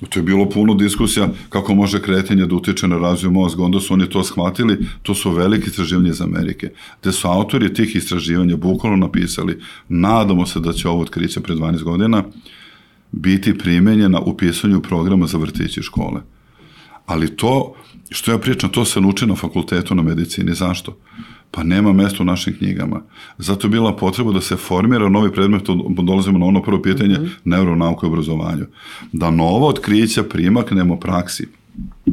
to 0.09 0.19
je 0.19 0.23
bilo 0.23 0.49
puno 0.49 0.75
diskusija 0.75 1.29
kako 1.49 1.75
može 1.75 2.03
kretenje 2.03 2.47
da 2.47 2.55
utiče 2.55 2.89
na 2.89 2.99
razvoj 2.99 3.33
mozga, 3.33 3.65
onda 3.65 3.81
su 3.81 3.95
oni 3.95 4.11
to 4.11 4.25
shvatili, 4.25 4.79
to 5.03 5.15
su 5.15 5.31
veliki 5.31 5.71
istraživanje 5.71 6.11
iz 6.11 6.21
Amerike, 6.23 6.71
gde 7.03 7.13
su 7.13 7.29
autori 7.29 7.75
tih 7.75 7.97
istraživanja 7.97 8.57
bukvalno 8.57 8.97
napisali, 8.97 9.61
nadamo 9.89 10.47
se 10.47 10.61
da 10.61 10.73
će 10.73 10.89
ovo 10.89 11.01
otkriće 11.01 11.41
pre 11.41 11.55
12 11.55 11.83
godina 11.83 12.25
biti 13.13 13.59
primenjena 13.59 14.21
u 14.21 14.37
pisanju 14.37 14.81
programa 14.81 15.27
za 15.27 15.39
vrtići 15.39 15.83
škole. 15.83 16.21
Ali 17.07 17.37
to, 17.37 17.75
što 18.12 18.33
ja 18.33 18.38
pričam, 18.38 18.71
to 18.71 18.85
se 18.85 19.00
nuči 19.00 19.26
na 19.26 19.35
fakultetu 19.35 19.95
na 19.95 20.02
medicini. 20.02 20.54
Zašto? 20.54 20.97
Pa 21.50 21.62
nema 21.62 21.92
mesta 21.92 22.23
u 22.23 22.26
našim 22.26 22.57
knjigama. 22.59 23.00
Zato 23.38 23.66
je 23.66 23.71
bila 23.71 23.97
potreba 23.97 24.33
da 24.33 24.40
se 24.40 24.57
formira 24.57 25.09
novi 25.09 25.33
predmet, 25.33 25.62
dolazimo 26.02 26.38
na 26.38 26.47
ono 26.47 26.62
prvo 26.62 26.83
pitanje, 26.83 27.19
mm 27.19 27.23
-hmm. 27.23 27.31
neuronauka 27.45 28.07
i 28.07 28.11
obrazovanju. 28.11 28.66
Da 29.12 29.31
novo 29.31 29.69
otkrića 29.69 30.23
primaknemo 30.23 30.97
praksi. 30.97 31.49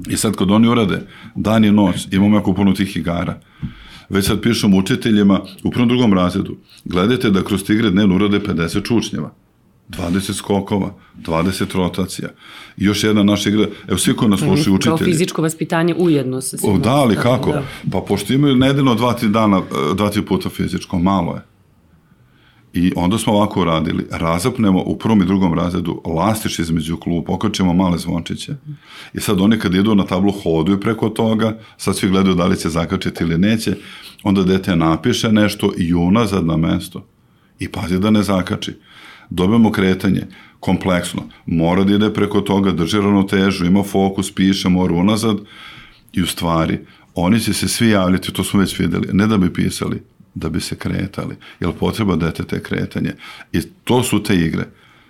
I 0.10 0.18
sad 0.18 0.36
kad 0.36 0.52
oni 0.52 0.68
urade 0.68 1.02
dan 1.36 1.66
i 1.66 1.72
noć, 1.72 2.08
imamo 2.12 2.36
jako 2.36 2.54
puno 2.54 2.74
tih 2.74 2.98
igara, 2.98 3.40
već 4.10 4.26
sad 4.26 4.42
pišem 4.42 4.74
učiteljima 4.74 5.42
u 5.64 5.72
prvom 5.72 5.88
drugom 5.88 6.14
razredu, 6.14 6.58
gledajte 6.86 7.30
da 7.30 7.44
kroz 7.44 7.64
tigre 7.64 7.90
dnevno 7.90 8.16
urade 8.16 8.40
50 8.40 8.88
čučnjeva. 8.88 9.34
20 9.90 10.34
skokova, 10.34 10.94
20 11.26 11.76
rotacija. 11.76 12.30
I 12.78 12.86
još 12.86 13.04
jedna 13.04 13.24
naša 13.24 13.50
igra, 13.50 13.68
evo 13.88 13.98
svi 13.98 14.16
koji 14.16 14.32
nas 14.32 14.40
slušaju 14.40 14.76
učitelji. 14.76 14.98
Kao 14.98 15.06
fizičko 15.06 15.42
vaspitanje 15.42 15.96
ujedno 15.98 16.42
sa 16.42 16.58
svima. 16.58 16.78
Da, 16.78 16.96
ali 16.96 17.16
kako? 17.16 17.52
Da. 17.52 17.64
Pa 17.92 18.02
pošto 18.02 18.34
imaju 18.34 18.56
nedeljno 18.56 18.96
dva, 18.96 19.14
tri 19.14 19.30
dana, 19.30 19.58
e, 19.58 19.96
dva, 19.96 20.10
tri 20.10 20.26
puta 20.26 20.50
fizičko, 20.50 21.00
malo 21.00 21.34
je. 21.34 21.42
I 22.74 22.94
onda 22.96 23.18
smo 23.18 23.34
ovako 23.34 23.62
uradili, 23.62 24.08
razapnemo 24.12 24.84
u 24.86 24.98
prvom 24.98 25.22
i 25.22 25.26
drugom 25.26 25.54
razredu 25.54 26.02
lastiš 26.06 26.60
između 26.60 26.98
klubu, 26.98 27.26
pokačemo 27.26 27.74
male 27.74 27.98
zvončiće. 27.98 28.56
I 29.14 29.20
sad 29.20 29.42
oni 29.42 29.60
kad 29.60 29.76
idu 29.76 29.96
na 29.96 30.06
tablu 30.06 30.32
hoduju 30.32 30.80
preko 30.80 31.10
toga, 31.10 31.58
sad 31.78 31.98
svi 31.98 32.10
gledaju 32.10 32.36
da 32.36 32.46
li 32.46 32.58
će 32.58 32.70
zakačiti 32.70 33.24
ili 33.24 33.38
neće, 33.38 33.76
onda 34.24 34.44
dete 34.44 34.76
napiše 34.76 35.32
nešto 35.32 35.72
i 35.78 35.94
unazad 35.94 36.46
na 36.46 36.58
mesto. 36.58 37.06
I 37.60 37.68
pazi 37.68 38.00
da 38.00 38.10
ne 38.10 38.24
zakači 38.24 38.74
dobijamo 39.30 39.72
kretanje, 39.72 40.28
kompleksno, 40.60 41.24
mora 41.46 41.84
da 41.84 41.96
ide 41.96 42.14
preko 42.14 42.42
toga, 42.42 42.72
drži 42.72 42.98
ravnotežu, 42.98 43.66
ima 43.66 43.84
fokus, 43.84 44.32
piše, 44.32 44.70
mora 44.70 44.94
unazad. 44.94 45.38
I 46.14 46.22
u 46.22 46.28
stvari, 46.28 46.80
oni 47.16 47.40
će 47.40 47.54
se 47.54 47.68
svi 47.68 47.90
javljati, 47.90 48.34
to 48.34 48.44
smo 48.44 48.60
već 48.60 48.80
videli, 48.80 49.08
ne 49.14 49.28
da 49.28 49.38
bi 49.38 49.54
pisali, 49.54 50.02
da 50.36 50.50
bi 50.50 50.62
se 50.62 50.76
kretali, 50.76 51.36
jer 51.60 51.72
potreba 51.72 52.16
dete 52.16 52.44
te 52.44 52.64
kretanje. 52.64 53.14
I 53.52 53.62
to 53.84 54.04
su 54.04 54.24
te 54.24 54.36
igre, 54.36 54.64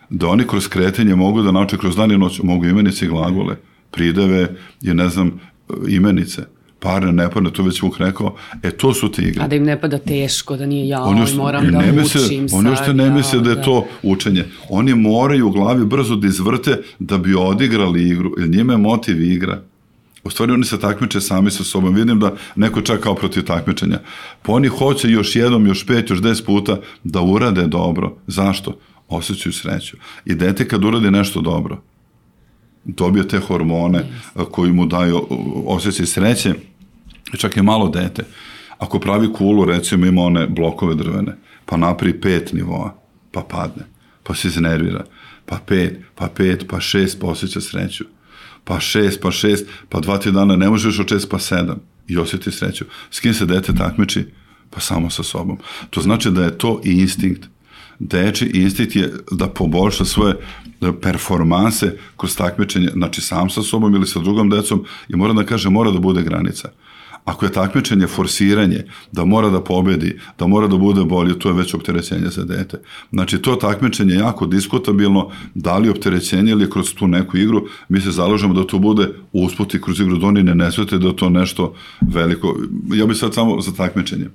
da 0.09 0.27
oni 0.27 0.47
kroz 0.47 0.67
kretanje 0.67 1.15
mogu 1.15 1.41
da 1.41 1.51
nauče 1.51 1.77
kroz 1.77 1.95
dan 1.95 2.11
i 2.11 2.17
noć, 2.17 2.39
mogu 2.43 2.65
imenice 2.65 3.05
i 3.05 3.09
glagole, 3.09 3.55
prideve 3.91 4.55
i 4.81 4.93
ne 4.93 5.09
znam, 5.09 5.39
imenice 5.87 6.58
parne, 6.79 7.11
ne 7.11 7.29
parne, 7.29 7.51
to 7.53 7.63
već 7.63 7.81
Vuk 7.81 7.97
rekao, 7.97 8.35
e 8.63 8.71
to 8.71 8.93
su 8.93 9.11
te 9.11 9.21
igre. 9.21 9.43
A 9.43 9.47
da 9.47 9.55
im 9.55 9.63
ne 9.63 9.81
pada 9.81 9.97
teško, 9.97 10.57
da 10.57 10.65
nije 10.65 10.87
ja, 10.87 11.03
oni 11.03 11.21
moram 11.37 11.71
da 11.71 11.79
misle, 11.79 12.21
učim 12.25 12.49
sad. 12.49 12.59
Oni 12.59 12.75
što 12.75 12.93
ne 12.93 13.09
misle 13.09 13.39
da 13.39 13.49
je 13.49 13.55
da. 13.55 13.61
to 13.61 13.87
učenje. 14.03 14.45
Oni 14.69 14.95
moraju 14.95 15.47
u 15.47 15.51
glavi 15.51 15.85
brzo 15.85 16.15
da 16.15 16.27
izvrte 16.27 16.81
da 16.99 17.17
bi 17.17 17.35
odigrali 17.35 18.09
igru, 18.09 18.33
jer 18.37 18.49
njima 18.49 18.73
je 18.73 18.77
motiv 18.77 19.23
igra. 19.23 19.61
U 20.23 20.29
stvari 20.29 20.51
oni 20.51 20.65
se 20.65 20.79
takmiče 20.79 21.21
sami 21.21 21.51
sa 21.51 21.63
sobom. 21.63 21.95
Vidim 21.95 22.19
da 22.19 22.35
neko 22.55 22.81
čak 22.81 22.99
kao 22.99 23.15
protiv 23.15 23.43
takmičenja. 23.43 23.99
Pa 24.41 24.51
oni 24.51 24.67
hoće 24.67 25.09
još 25.09 25.35
jednom, 25.35 25.67
još 25.67 25.85
pet, 25.85 26.09
još 26.09 26.21
deset 26.21 26.45
puta 26.45 26.77
da 27.03 27.21
urade 27.21 27.67
dobro. 27.67 28.15
Zašto? 28.27 28.79
Osjećaju 29.07 29.53
sreću. 29.53 29.97
I 30.25 30.35
dete 30.35 30.67
kad 30.67 30.83
uradi 30.83 31.11
nešto 31.11 31.41
dobro, 31.41 31.81
dobije 32.95 33.27
te 33.27 33.39
hormone 33.39 34.05
koji 34.51 34.71
mu 34.71 34.85
daju 34.85 35.27
osjećaj 35.65 36.05
sreće, 36.05 36.53
čak 37.37 37.57
i 37.57 37.61
malo 37.61 37.89
dete. 37.89 38.23
Ako 38.77 38.99
pravi 38.99 39.33
kulu, 39.33 39.65
recimo 39.65 40.05
ima 40.05 40.21
one 40.21 40.47
blokove 40.47 40.95
drvene, 40.95 41.37
pa 41.65 41.77
napravi 41.77 42.21
pet 42.21 42.53
nivoa, 42.53 42.95
pa 43.31 43.41
padne, 43.41 43.83
pa 44.23 44.35
se 44.35 44.47
iznervira, 44.47 45.05
pa 45.45 45.59
pet, 45.65 45.99
pa 46.15 46.27
pet, 46.27 46.65
pa 46.69 46.79
šest, 46.79 47.19
pa 47.21 47.27
osjeća 47.27 47.61
sreću, 47.61 48.05
pa 48.63 48.79
šest, 48.79 49.21
pa 49.21 49.31
šest, 49.31 49.67
pa 49.89 49.99
dva, 49.99 50.17
tri 50.17 50.31
dana 50.31 50.55
ne 50.55 50.69
možeš 50.69 50.99
od 50.99 51.09
šest, 51.09 51.29
pa 51.29 51.39
sedam 51.39 51.79
i 52.07 52.17
osjeti 52.17 52.51
sreću. 52.51 52.85
S 53.11 53.19
kim 53.19 53.33
se 53.33 53.45
dete 53.45 53.75
takmiči? 53.75 54.25
Pa 54.69 54.79
samo 54.79 55.09
sa 55.09 55.23
sobom. 55.23 55.57
To 55.89 56.01
znači 56.01 56.31
da 56.31 56.43
je 56.43 56.57
to 56.57 56.81
instinkt 56.83 57.49
deči 57.99 58.51
instinkt 58.53 58.95
je 58.95 59.13
da 59.31 59.47
poboljša 59.47 60.05
svoje 60.05 60.35
performanse 61.01 61.97
kroz 62.17 62.35
takmičenje, 62.35 62.89
znači 62.93 63.21
sam 63.21 63.49
sa 63.49 63.61
sobom 63.61 63.95
ili 63.95 64.07
sa 64.07 64.19
drugom 64.19 64.49
decom 64.49 64.83
i 65.09 65.15
mora 65.15 65.33
da 65.33 65.43
kaže, 65.43 65.69
mora 65.69 65.91
da 65.91 65.99
bude 65.99 66.23
granica. 66.23 66.69
Ako 67.25 67.45
je 67.45 67.51
takmičenje 67.51 68.07
forsiranje, 68.07 68.83
da 69.11 69.25
mora 69.25 69.49
da 69.49 69.63
pobedi, 69.63 70.19
da 70.39 70.47
mora 70.47 70.67
da 70.67 70.77
bude 70.77 71.03
bolje, 71.03 71.39
to 71.39 71.49
je 71.49 71.53
već 71.53 71.73
opterećenje 71.73 72.29
za 72.29 72.43
dete. 72.43 72.77
Znači, 73.11 73.41
to 73.41 73.55
takmičenje 73.55 74.13
je 74.13 74.19
jako 74.19 74.45
diskutabilno, 74.45 75.29
da 75.55 75.77
li 75.77 75.89
opterećenje 75.89 76.51
ili 76.51 76.69
kroz 76.69 76.93
tu 76.93 77.07
neku 77.07 77.37
igru, 77.37 77.67
mi 77.89 78.01
se 78.01 78.11
zalažemo 78.11 78.53
da 78.53 78.67
to 78.67 78.79
bude 78.79 79.09
usput 79.33 79.73
i 79.73 79.81
kroz 79.81 79.99
igru, 79.99 80.17
da 80.17 80.27
oni 80.27 80.43
ne 80.43 80.55
nesvete 80.55 80.97
da 80.97 81.13
to 81.13 81.29
nešto 81.29 81.73
veliko. 82.01 82.55
Ja 82.93 83.05
bih 83.05 83.17
sad 83.17 83.33
samo 83.33 83.61
za 83.61 83.71
takmičenje. 83.71 84.29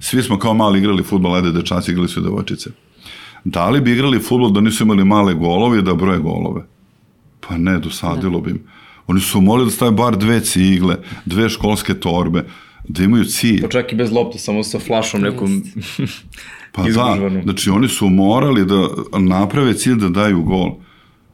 Svi 0.00 0.22
smo 0.22 0.38
kao 0.38 0.54
mali 0.54 0.78
igrali 0.78 1.02
futbol, 1.02 1.34
ajde 1.34 1.52
dečaci 1.52 1.90
igrali 1.90 2.08
su 2.08 2.20
devojčice. 2.20 2.70
Da 3.44 3.70
li 3.70 3.80
bi 3.80 3.92
igrali 3.92 4.20
futbol 4.20 4.52
da 4.52 4.60
nisu 4.60 4.84
imali 4.84 5.04
male 5.04 5.34
golove 5.34 5.78
i 5.78 5.82
da 5.82 5.94
broje 5.94 6.18
golove? 6.18 6.66
Pa 7.40 7.58
ne, 7.58 7.78
dosadilo 7.78 8.40
bi 8.40 8.50
im. 8.50 8.62
Oni 9.06 9.20
su 9.20 9.40
molili 9.40 9.66
da 9.66 9.70
stave 9.70 9.90
bar 9.90 10.16
dve 10.16 10.40
cigle, 10.40 10.96
dve 11.24 11.48
školske 11.48 11.94
torbe, 11.94 12.44
da 12.88 13.04
imaju 13.04 13.24
cilj. 13.24 13.62
Pa 13.62 13.68
čak 13.68 13.92
i 13.92 13.96
bez 13.96 14.12
lopte, 14.12 14.38
samo 14.38 14.62
sa 14.62 14.78
flašom 14.78 15.20
nekom 15.20 15.62
Pa 16.72 16.82
da, 16.96 17.30
znači 17.42 17.70
oni 17.70 17.88
su 17.88 18.08
morali 18.08 18.64
da 18.66 18.88
naprave 19.18 19.74
cilj 19.74 19.94
da 19.94 20.08
daju 20.08 20.42
gol. 20.42 20.72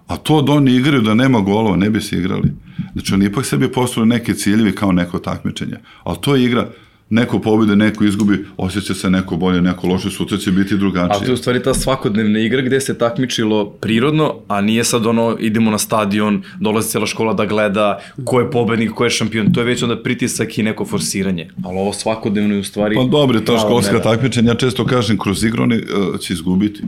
A 0.07 0.17
to 0.17 0.43
da 0.43 0.52
oni 0.52 0.75
igraju 0.75 1.02
da 1.02 1.14
nema 1.14 1.40
golova, 1.40 1.76
ne 1.76 1.90
bi 1.90 2.00
se 2.00 2.17
igrali. 2.17 2.52
Znači 2.93 3.14
oni 3.14 3.26
ipak 3.26 3.47
sebi 3.47 3.73
postavili 3.73 4.09
neke 4.09 4.35
ciljevi 4.35 4.75
kao 4.75 4.93
neko 4.93 5.19
takmičenje. 5.19 5.76
Ali 6.02 6.19
to 6.21 6.37
je 6.37 6.45
igra, 6.45 6.71
neko 7.11 7.38
pobede, 7.38 7.76
neko 7.76 8.05
izgubi, 8.05 8.45
osjeća 8.57 8.95
se 8.95 9.11
neko 9.11 9.37
bolje, 9.37 9.62
neko 9.62 9.87
loše, 9.87 10.11
sutra 10.11 10.38
će 10.38 10.52
biti 10.52 10.76
drugačije. 10.76 11.11
Ali 11.11 11.25
to 11.25 11.31
je 11.31 11.35
u 11.35 11.37
stvari 11.37 11.62
ta 11.62 11.75
svakodnevna 11.75 12.38
igra 12.38 12.62
gde 12.62 12.81
se 12.81 12.99
takmičilo 12.99 13.71
prirodno, 13.71 14.35
a 14.49 14.61
nije 14.61 14.85
sad 14.85 15.07
ono, 15.07 15.37
idemo 15.40 15.71
na 15.71 15.79
stadion, 15.79 16.43
dolazi 16.61 16.88
cijela 16.88 17.07
škola 17.07 17.35
da 17.35 17.47
gleda 17.47 18.00
ko 18.25 18.40
je 18.40 18.50
pobednik, 18.50 18.90
ko 18.90 19.05
je 19.05 19.11
šampion, 19.11 19.52
to 19.52 19.61
je 19.61 19.67
već 19.67 19.83
onda 19.83 20.02
pritisak 20.02 20.59
i 20.59 20.62
neko 20.62 20.85
forsiranje. 20.85 21.49
Ali 21.64 21.79
ovo 21.79 21.93
svakodnevno 21.93 22.55
je 22.55 22.61
u 22.61 22.64
stvari... 22.64 22.97
Pa 22.97 23.05
dobro, 23.05 23.40
ta 23.40 23.59
školska 23.59 24.00
takmičenja, 24.02 24.50
ja 24.50 24.55
često 24.55 24.87
kažem, 24.87 25.19
kroz 25.19 25.45
igru 25.45 25.62
oni 25.62 25.76
uh, 25.76 26.21
će 26.21 26.33
izgubiti, 26.33 26.83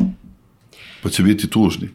pa 1.03 1.09
će 1.09 1.23
biti 1.23 1.47
tužni 1.51 1.89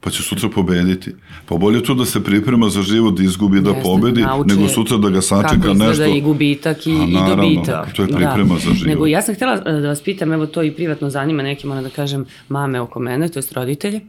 pa 0.00 0.10
će 0.10 0.22
sutra 0.22 0.48
pobediti. 0.48 1.14
Pa 1.46 1.56
bolje 1.56 1.82
to 1.82 1.94
da 1.94 2.04
se 2.04 2.24
priprema 2.24 2.68
za 2.68 2.82
život, 2.82 3.16
da 3.16 3.22
izgubi, 3.22 3.60
da 3.60 3.74
pobedi, 3.74 4.24
nego 4.46 4.68
sutra 4.68 4.96
da 4.96 5.10
ga 5.10 5.20
sačeka 5.20 5.72
nešto. 5.72 6.02
Kako 6.04 6.16
i 6.16 6.20
gubitak 6.20 6.86
i, 6.86 6.92
A, 6.92 7.06
naravno, 7.06 7.44
i 7.44 7.54
dobitak. 7.54 7.92
To 7.92 8.02
je 8.02 8.08
priprema 8.08 8.54
da. 8.54 8.60
za 8.60 8.72
život. 8.72 8.86
Nego 8.86 9.06
ja 9.06 9.22
sam 9.22 9.34
htjela 9.34 9.62
e, 9.66 9.72
da 9.72 9.88
vas 9.88 10.02
pitam, 10.02 10.32
evo 10.32 10.46
to 10.46 10.62
i 10.62 10.70
privatno 10.70 11.10
zanima 11.10 11.42
nekima, 11.42 11.82
da 11.82 11.88
kažem, 11.88 12.24
mame 12.48 12.80
oko 12.80 13.00
mene, 13.00 13.28
to 13.28 13.38
je 13.38 13.42
roditelje. 13.54 14.00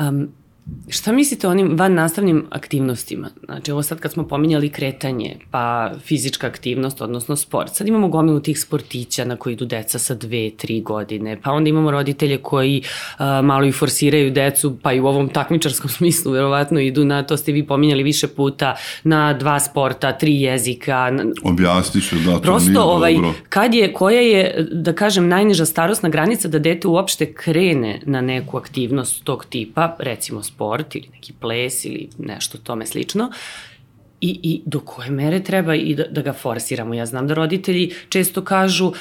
Um, 0.00 0.28
Šta 0.90 1.12
mislite 1.12 1.48
o 1.48 1.50
onim 1.50 1.76
van 1.76 1.94
nastavnim 1.94 2.46
aktivnostima? 2.50 3.28
Znači, 3.44 3.72
ovo 3.72 3.82
sad 3.82 4.00
kad 4.00 4.12
smo 4.12 4.28
pominjali 4.28 4.68
kretanje, 4.68 5.36
pa 5.50 5.90
fizička 6.04 6.46
aktivnost, 6.46 7.00
odnosno 7.00 7.36
sport. 7.36 7.74
Sad 7.74 7.88
imamo 7.88 8.08
gomilu 8.08 8.40
tih 8.40 8.60
sportića 8.60 9.24
na 9.24 9.36
koji 9.36 9.52
idu 9.52 9.64
deca 9.64 9.98
sa 9.98 10.14
dve, 10.14 10.50
tri 10.50 10.80
godine, 10.80 11.40
pa 11.42 11.50
onda 11.50 11.70
imamo 11.70 11.90
roditelje 11.90 12.38
koji 12.38 12.82
uh, 12.82 13.18
malo 13.44 13.66
i 13.66 13.72
forsiraju 13.72 14.30
decu, 14.30 14.76
pa 14.82 14.92
i 14.92 15.00
u 15.00 15.06
ovom 15.06 15.28
takmičarskom 15.28 15.90
smislu 15.98 16.32
verovatno 16.32 16.80
idu 16.80 17.04
na, 17.04 17.22
to 17.22 17.36
ste 17.36 17.52
vi 17.52 17.66
pominjali 17.66 18.02
više 18.02 18.28
puta, 18.28 18.76
na 19.04 19.32
dva 19.32 19.60
sporta, 19.60 20.12
tri 20.12 20.40
jezika. 20.40 21.12
Objasnit 21.42 22.08
ću 22.08 22.16
da 22.16 22.32
to 22.32 22.40
Prosto, 22.40 22.70
nije 22.70 22.80
ovaj, 22.80 23.14
dobro. 23.14 23.34
Kad 23.48 23.74
je, 23.74 23.92
koja 23.92 24.20
je, 24.20 24.68
da 24.72 24.92
kažem, 24.92 25.28
najniža 25.28 25.66
starostna 25.66 26.08
granica 26.08 26.48
da 26.48 26.58
dete 26.58 26.88
uopšte 26.88 27.32
krene 27.32 28.00
na 28.06 28.20
neku 28.20 28.56
aktivnost 28.56 29.24
tog 29.24 29.44
tipa, 29.44 29.96
recimo 29.98 30.42
sport, 30.42 30.57
sport 30.58 30.94
ili 30.94 31.08
neki 31.12 31.32
ples 31.40 31.84
ili 31.84 32.08
nešto 32.18 32.58
tome 32.58 32.86
slično 32.86 33.30
i, 34.20 34.40
i 34.42 34.62
do 34.66 34.80
koje 34.80 35.10
mere 35.10 35.44
treba 35.44 35.74
i 35.74 35.94
da, 35.94 36.04
da 36.10 36.22
ga 36.22 36.32
forsiramo. 36.32 36.94
Ja 36.94 37.06
znam 37.06 37.26
da 37.26 37.34
roditelji 37.34 37.90
često 38.08 38.44
kažu 38.44 38.92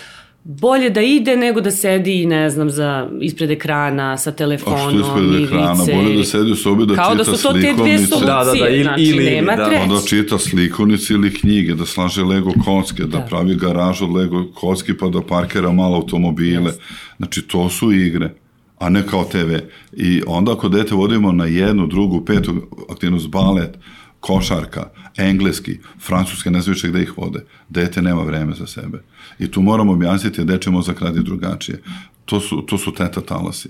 bolje 0.44 0.90
da 0.90 1.02
ide 1.02 1.36
nego 1.38 1.62
da 1.62 1.72
sedi, 1.72 2.26
ne 2.26 2.50
znam, 2.50 2.70
za, 2.70 3.10
ispred 3.22 3.52
ekrana, 3.52 4.18
sa 4.18 4.32
telefonom, 4.32 4.88
A 4.88 4.90
što 4.90 5.00
ispred 5.00 5.44
ekrana? 5.44 5.84
Bolje 5.86 6.18
da 6.18 6.24
sedi 6.24 6.52
u 6.52 6.56
sobi 6.56 6.86
da 6.86 6.96
Kao 6.96 7.12
čita 7.12 7.32
da 7.32 7.38
su 7.38 7.44
to 7.44 7.54
te 7.54 7.74
dve 7.78 7.98
solucije, 7.98 8.26
da, 8.26 8.44
da, 8.44 8.52
da, 8.60 8.70
ili, 8.70 8.84
znači 8.84 9.04
ili, 9.04 9.26
nema 9.26 9.56
da. 9.56 9.66
treći. 9.66 9.82
Onda 9.82 10.02
čita 10.08 10.40
slikovnice 10.40 11.14
ili 11.14 11.34
knjige, 11.34 11.76
da 11.76 11.86
slaže 11.86 12.24
Lego 12.24 12.52
kocke, 12.66 13.04
da, 13.04 13.18
da 13.18 13.26
pravi 13.30 13.56
garažu 13.56 14.06
od 14.06 14.12
Lego 14.12 14.46
kocki 14.54 14.98
pa 14.98 15.10
da 15.10 15.22
parkera 15.22 15.72
malo 15.72 15.96
automobile. 15.96 16.72
Yes. 16.72 16.80
Znači, 17.18 17.42
to 17.42 17.70
su 17.70 17.92
igre 17.92 18.34
a 18.80 18.90
ne 18.90 19.08
kao 19.08 19.24
TV. 19.24 19.56
I 19.94 20.22
onda 20.28 20.54
ako 20.54 20.70
dete 20.70 20.96
vodimo 20.96 21.32
na 21.32 21.46
jednu, 21.46 21.88
drugu, 21.88 22.26
petu 22.26 22.56
aktivnost, 22.90 23.30
balet, 23.30 23.78
košarka, 24.20 24.90
engleski, 25.18 25.80
francuski, 26.00 26.50
ne 26.50 26.62
znam 26.62 26.74
više 26.74 26.88
gde 26.88 27.02
ih 27.02 27.18
vode, 27.18 27.46
dete 27.70 28.02
nema 28.02 28.24
vreme 28.24 28.54
za 28.56 28.68
sebe. 28.68 29.04
I 29.40 29.52
tu 29.52 29.62
moramo 29.62 29.92
objasniti, 29.94 30.46
deče 30.46 30.70
mozak 30.70 31.02
radi 31.02 31.24
drugačije. 31.24 31.82
To 32.26 32.40
su, 32.40 32.62
to 32.62 32.78
su 32.78 32.94
teta 32.94 33.22
talasi. 33.22 33.70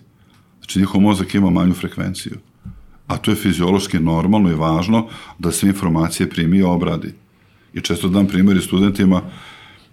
Znači 0.60 0.80
njihov 0.80 1.02
mozak 1.02 1.36
ima 1.36 1.50
manju 1.50 1.74
frekvenciju. 1.74 2.38
A 3.08 3.18
to 3.18 3.32
je 3.32 3.36
fiziološki 3.36 4.00
normalno 4.00 4.52
i 4.52 4.56
važno 4.56 5.08
da 5.40 5.52
sve 5.52 5.70
informacije 5.70 6.30
primi 6.30 6.58
i 6.58 6.64
obradi. 6.64 7.14
I 7.74 7.82
često 7.82 8.10
dam 8.10 8.28
primjeri 8.28 8.62
studentima, 8.62 9.22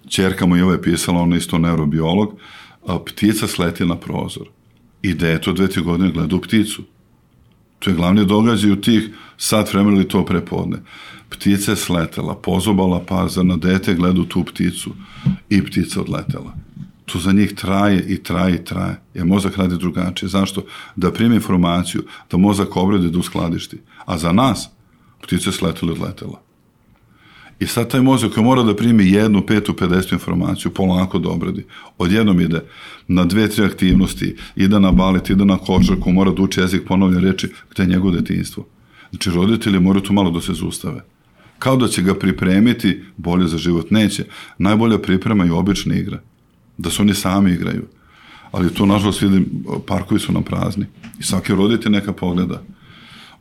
čerka 0.09 0.47
mu 0.47 0.57
je 0.57 0.83
pisala, 0.83 1.21
ona 1.21 1.37
isto 1.37 1.59
neurobiolog, 1.59 2.39
ptica 3.07 3.47
sleti 3.47 3.87
na 3.87 3.97
prozor. 3.97 4.49
I 5.05 5.15
deto 5.15 5.53
dve, 5.53 5.69
tri 5.69 5.83
godine 5.83 6.11
gleda 6.11 6.37
u 6.37 6.41
pticu. 6.41 6.83
To 7.79 7.91
je 7.91 7.97
glavni 7.97 8.27
događaj 8.27 8.71
u 8.71 8.81
tih 8.81 9.11
sat 9.37 9.73
vremena 9.73 9.97
ili 9.97 10.09
to 10.09 10.25
prepodne. 10.25 10.79
Ptica 11.29 11.73
je 11.73 11.77
sletela, 11.77 12.35
pozobala 12.35 13.05
pazar 13.09 13.45
na 13.45 13.57
dete, 13.57 13.95
gleda 13.95 14.23
tu 14.29 14.45
pticu 14.45 14.95
i 15.51 15.65
ptica 15.65 16.01
odletela. 16.01 16.55
To 17.05 17.19
za 17.19 17.33
njih 17.33 17.53
traje 17.55 18.05
i 18.09 18.23
traje 18.23 18.55
i 18.55 18.65
traje. 18.65 19.01
Jer 19.15 19.27
mozak 19.27 19.57
radi 19.57 19.77
drugačije. 19.79 20.29
Zašto? 20.29 20.65
Da 20.97 21.13
primi 21.13 21.35
informaciju, 21.35 22.05
da 22.31 22.37
mozak 22.37 22.77
obrade 22.77 23.09
da 23.09 23.19
uskladišti. 23.19 23.81
A 24.07 24.19
za 24.19 24.33
nas, 24.33 24.69
ptica 25.23 25.51
je 25.51 25.53
sletela 25.53 25.93
i 25.93 25.95
odletela. 25.95 26.44
I 27.65 27.67
sad 27.67 27.91
taj 27.91 28.01
mozak 28.01 28.33
koji 28.35 28.45
mora 28.45 28.63
da 28.63 28.77
primi 28.77 29.11
jednu, 29.11 29.47
petu, 29.47 29.75
pedestu 29.75 30.15
informaciju, 30.15 30.71
polako 30.71 31.19
da 31.19 31.29
obradi. 31.29 31.65
Odjednom 31.99 32.41
ide 32.41 32.61
na 33.09 33.25
dve, 33.25 33.49
tri 33.49 33.65
aktivnosti, 33.65 34.37
ide 34.57 34.81
na 34.81 34.91
balet, 34.93 35.31
ide 35.31 35.45
na 35.45 35.57
košarku, 35.57 36.13
mora 36.13 36.31
da 36.31 36.43
uči 36.43 36.61
jezik, 36.61 36.83
ponovlja 36.89 37.21
reči, 37.21 37.49
gde 37.71 37.83
je 37.83 37.87
njegovo 37.87 38.11
detinstvo. 38.11 38.67
Znači, 39.11 39.31
roditelji 39.31 39.81
moraju 39.81 40.03
tu 40.03 40.13
malo 40.13 40.31
da 40.31 40.41
se 40.41 40.53
zustave. 40.53 41.05
Kao 41.59 41.77
da 41.77 41.89
će 41.89 42.03
ga 42.03 42.15
pripremiti 42.15 43.01
bolje 43.17 43.49
za 43.49 43.59
život. 43.59 43.91
Neće. 43.91 44.25
Najbolja 44.59 44.99
priprema 44.99 45.45
je 45.45 45.53
obična 45.53 45.95
igra. 45.95 46.21
Da 46.79 46.91
se 46.91 47.03
oni 47.03 47.15
sami 47.15 47.53
igraju. 47.53 47.87
Ali 48.53 48.75
tu, 48.75 48.87
nažalost, 48.87 49.23
vidim, 49.23 49.65
parkovi 49.87 50.21
su 50.21 50.33
nam 50.33 50.43
prazni. 50.43 50.87
I 51.21 51.23
svaki 51.23 51.55
roditelj 51.55 51.93
neka 51.93 52.13
pogleda. 52.13 52.63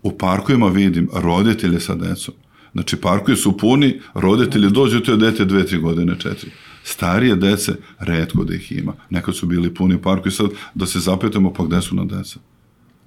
U 0.03 0.12
parkovima 0.18 0.68
vidim 0.68 1.10
roditelje 1.13 1.80
sa 1.80 1.96
decom 1.96 2.34
Znači, 2.74 2.96
parkovi 2.96 3.38
su 3.38 3.58
puni, 3.58 4.00
roditelji 4.13 4.70
dođu, 4.70 5.00
to 5.00 5.12
je 5.12 5.18
dete 5.18 5.46
dve, 5.46 5.65
tri 5.65 5.77
godine, 5.77 6.20
četiri. 6.20 6.51
Starije 6.84 7.36
dece, 7.36 7.75
redko 8.00 8.44
da 8.44 8.56
ih 8.56 8.72
ima. 8.72 8.94
Nekad 9.10 9.36
su 9.36 9.46
bili 9.46 9.74
puni 9.74 10.01
parkovi, 10.01 10.32
sad 10.32 10.50
da 10.74 10.86
se 10.86 11.00
zapetamo, 11.00 11.53
pa 11.53 11.63
gde 11.63 11.82
su 11.82 11.96
na 11.96 12.06
deca? 12.06 12.39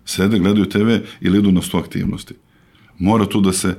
Sede, 0.04 0.38
gledaju 0.38 0.68
TV 0.68 0.88
ili 1.20 1.38
idu 1.38 1.52
na 1.52 1.62
sto 1.62 1.78
aktivnosti. 1.78 2.34
Mora 2.98 3.26
tu 3.26 3.40
da 3.40 3.52
se 3.52 3.76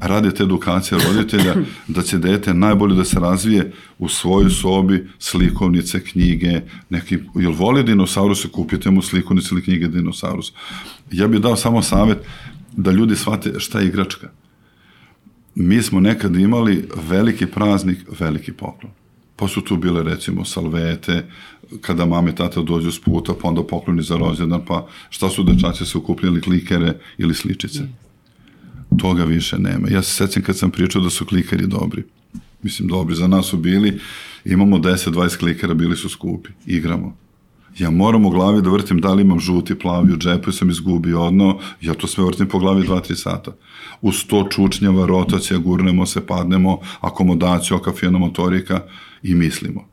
radi 0.00 0.34
te 0.34 0.42
edukacija 0.42 0.98
roditelja, 1.08 1.54
da 1.96 2.02
će 2.02 2.18
dete 2.18 2.54
najbolje 2.54 2.94
da 2.94 3.04
se 3.04 3.20
razvije 3.20 3.72
u 3.98 4.08
svojoj 4.08 4.50
sobi, 4.50 5.08
slikovnice, 5.18 6.04
knjige, 6.04 6.60
neki, 6.90 7.18
jel 7.34 7.52
voli 7.52 7.82
dinosauruse, 7.84 8.48
kupite 8.48 8.90
mu 8.90 9.02
slikovnice 9.02 9.48
ili 9.52 9.62
knjige 9.62 9.88
dinosaurus. 9.88 10.52
Ja 11.12 11.28
bih 11.28 11.40
dao 11.40 11.56
samo 11.56 11.82
savet 11.82 12.18
da 12.76 12.90
ljudi 12.90 13.16
shvate 13.16 13.52
šta 13.58 13.80
je 13.80 13.86
igračka 13.86 14.30
mi 15.56 15.82
smo 15.82 16.00
nekad 16.00 16.36
imali 16.36 16.88
veliki 17.08 17.46
praznik, 17.46 17.98
veliki 18.20 18.52
poklon. 18.52 18.92
Pa 19.36 19.48
su 19.48 19.60
tu 19.60 19.76
bile 19.76 20.02
recimo 20.02 20.44
salvete, 20.44 21.26
kada 21.80 22.06
mame 22.06 22.30
i 22.30 22.34
tata 22.34 22.62
dođu 22.62 22.90
s 22.90 23.00
puta, 23.00 23.34
pa 23.42 23.48
onda 23.48 23.62
pokloni 23.62 24.02
za 24.02 24.16
rođendan, 24.16 24.64
pa 24.66 24.86
šta 25.10 25.30
su 25.30 25.42
dečaci 25.42 25.86
se 25.86 25.98
ukupljali, 25.98 26.40
klikere 26.40 26.98
ili 27.18 27.34
sličice. 27.34 27.82
Toga 28.98 29.24
više 29.24 29.58
nema. 29.58 29.88
Ja 29.88 30.02
se 30.02 30.26
sećam 30.26 30.42
kad 30.42 30.58
sam 30.58 30.70
pričao 30.70 31.02
da 31.02 31.10
su 31.10 31.26
klikeri 31.26 31.66
dobri. 31.66 32.04
Mislim, 32.62 32.88
dobri. 32.88 33.14
Za 33.14 33.26
nas 33.26 33.46
su 33.46 33.56
bili, 33.56 33.98
imamo 34.44 34.78
10-20 34.78 35.38
klikera, 35.38 35.74
bili 35.74 35.96
su 35.96 36.08
skupi. 36.08 36.50
Igramo 36.66 37.25
ja 37.78 37.90
moram 37.90 38.26
u 38.26 38.30
glavi 38.30 38.62
da 38.62 38.70
vrtim 38.70 39.00
da 39.00 39.14
li 39.14 39.22
imam 39.22 39.40
žuti, 39.40 39.78
plavi 39.78 40.12
u 40.12 40.16
džepu, 40.16 40.52
sam 40.52 40.70
izgubio 40.70 41.22
odno, 41.22 41.58
ja 41.80 41.94
to 41.94 42.06
sve 42.06 42.24
vrtim 42.24 42.48
po 42.48 42.58
glavi 42.58 42.82
2-3 42.82 43.14
sata. 43.14 43.52
U 44.00 44.12
sto 44.12 44.46
čučnjava, 44.50 45.06
rotacija, 45.06 45.58
gurnemo 45.58 46.06
se, 46.06 46.26
padnemo, 46.26 46.78
akomodacija, 47.00 47.76
okafijana 47.76 48.18
motorika 48.18 48.80
i 49.22 49.34
mislimo. 49.34 49.88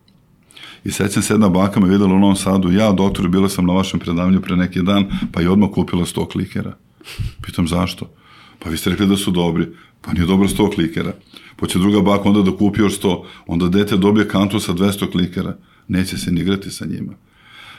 I 0.83 0.91
sećam 0.91 1.23
se 1.23 1.33
jedna 1.33 1.49
baka 1.49 1.79
me 1.79 1.89
videla 1.89 2.15
u 2.15 2.19
Novom 2.19 2.35
Sadu, 2.35 2.71
ja, 2.71 2.91
doktor, 2.91 3.27
bila 3.27 3.49
sam 3.49 3.65
na 3.65 3.73
vašem 3.73 3.99
predavanju 3.99 4.41
pre 4.41 4.55
neki 4.55 4.81
dan, 4.81 5.05
pa 5.31 5.41
je 5.41 5.49
odmah 5.49 5.69
kupila 5.73 6.05
100 6.05 6.31
klikera. 6.31 6.77
Pitam 7.45 7.67
zašto? 7.67 8.09
Pa 8.59 8.69
vi 8.69 8.77
ste 8.77 8.89
rekli 8.89 9.07
da 9.07 9.17
su 9.17 9.31
dobri. 9.31 9.67
Pa 10.01 10.13
nije 10.13 10.25
dobro 10.25 10.47
100 10.47 10.75
klikera. 10.75 11.13
Pa 11.55 11.67
će 11.67 11.79
druga 11.79 12.01
baka 12.01 12.29
onda 12.29 12.41
da 12.41 12.57
kupi 12.57 12.81
još 12.81 12.99
100. 12.99 13.23
Onda 13.47 13.67
dete 13.67 13.97
dobije 13.97 14.27
kantu 14.27 14.59
sa 14.59 14.73
200 14.73 15.11
klikera. 15.11 15.57
Neće 15.87 16.17
se 16.17 16.31
ni 16.31 16.41
igrati 16.41 16.71
sa 16.71 16.85
njima. 16.85 17.13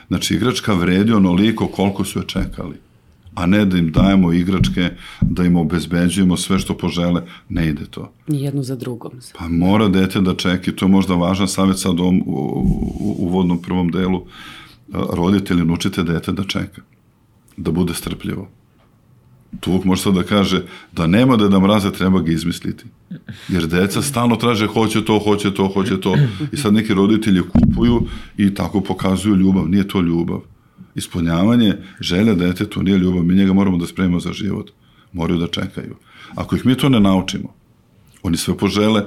Znači, 0.08 0.34
igračka 0.34 0.74
vredi 0.74 1.12
onoliko 1.12 1.66
koliko 1.66 2.04
su 2.04 2.18
je 2.18 2.26
čekali 2.26 2.84
a 3.34 3.46
ne 3.46 3.64
da 3.64 3.78
im 3.78 3.92
dajemo 3.92 4.32
igračke, 4.32 4.90
da 5.20 5.44
im 5.44 5.56
obezbeđujemo 5.56 6.36
sve 6.36 6.58
što 6.58 6.76
požele, 6.76 7.22
ne 7.48 7.68
ide 7.68 7.86
to. 7.90 8.12
Jedno 8.28 8.62
za 8.62 8.76
drugom. 8.76 9.12
Pa 9.38 9.48
mora 9.48 9.88
dete 9.88 10.20
da 10.20 10.34
čeka 10.34 10.72
to 10.76 10.84
je 10.84 10.90
možda 10.90 11.14
važan 11.14 11.48
savjet 11.48 11.78
sad 11.78 12.00
u, 12.00 12.04
u, 12.04 13.16
u 13.18 13.28
vodnom 13.28 13.62
prvom 13.62 13.90
delu. 13.90 14.26
Roditelji 14.92 15.64
nučite 15.64 16.02
dete 16.02 16.32
da 16.32 16.44
čeka, 16.44 16.82
da 17.56 17.70
bude 17.70 17.94
strpljivo. 17.94 18.48
Tuvuk 19.60 19.84
može 19.84 20.02
sad 20.02 20.14
da 20.14 20.22
kaže 20.22 20.62
da 20.92 21.06
nema 21.06 21.36
da 21.36 21.48
da 21.48 21.60
mraze, 21.60 21.92
treba 21.92 22.20
ga 22.20 22.32
izmisliti. 22.32 22.84
Jer 23.48 23.66
deca 23.66 24.02
stalno 24.02 24.36
traže 24.36 24.66
hoće 24.66 25.04
to, 25.04 25.18
hoće 25.18 25.54
to, 25.54 25.68
hoće 25.68 26.00
to. 26.00 26.16
I 26.52 26.56
sad 26.56 26.74
neki 26.74 26.94
roditelji 26.94 27.42
kupuju 27.42 28.06
i 28.36 28.54
tako 28.54 28.80
pokazuju 28.80 29.36
ljubav. 29.36 29.68
Nije 29.68 29.88
to 29.88 30.00
ljubav. 30.00 30.40
Ispunjavanje 30.94 31.74
želja 32.00 32.34
detetu 32.34 32.82
nije 32.82 32.98
ljubav. 32.98 33.24
Mi 33.24 33.34
njega 33.34 33.52
moramo 33.52 33.78
da 33.78 33.86
spremimo 33.86 34.20
za 34.20 34.32
život. 34.32 34.70
Moraju 35.12 35.38
da 35.38 35.46
čekaju. 35.46 35.96
Ako 36.34 36.56
ih 36.56 36.66
mi 36.66 36.74
to 36.74 36.88
ne 36.88 37.00
naučimo, 37.00 37.54
oni 38.22 38.36
sve 38.36 38.56
požele, 38.56 39.04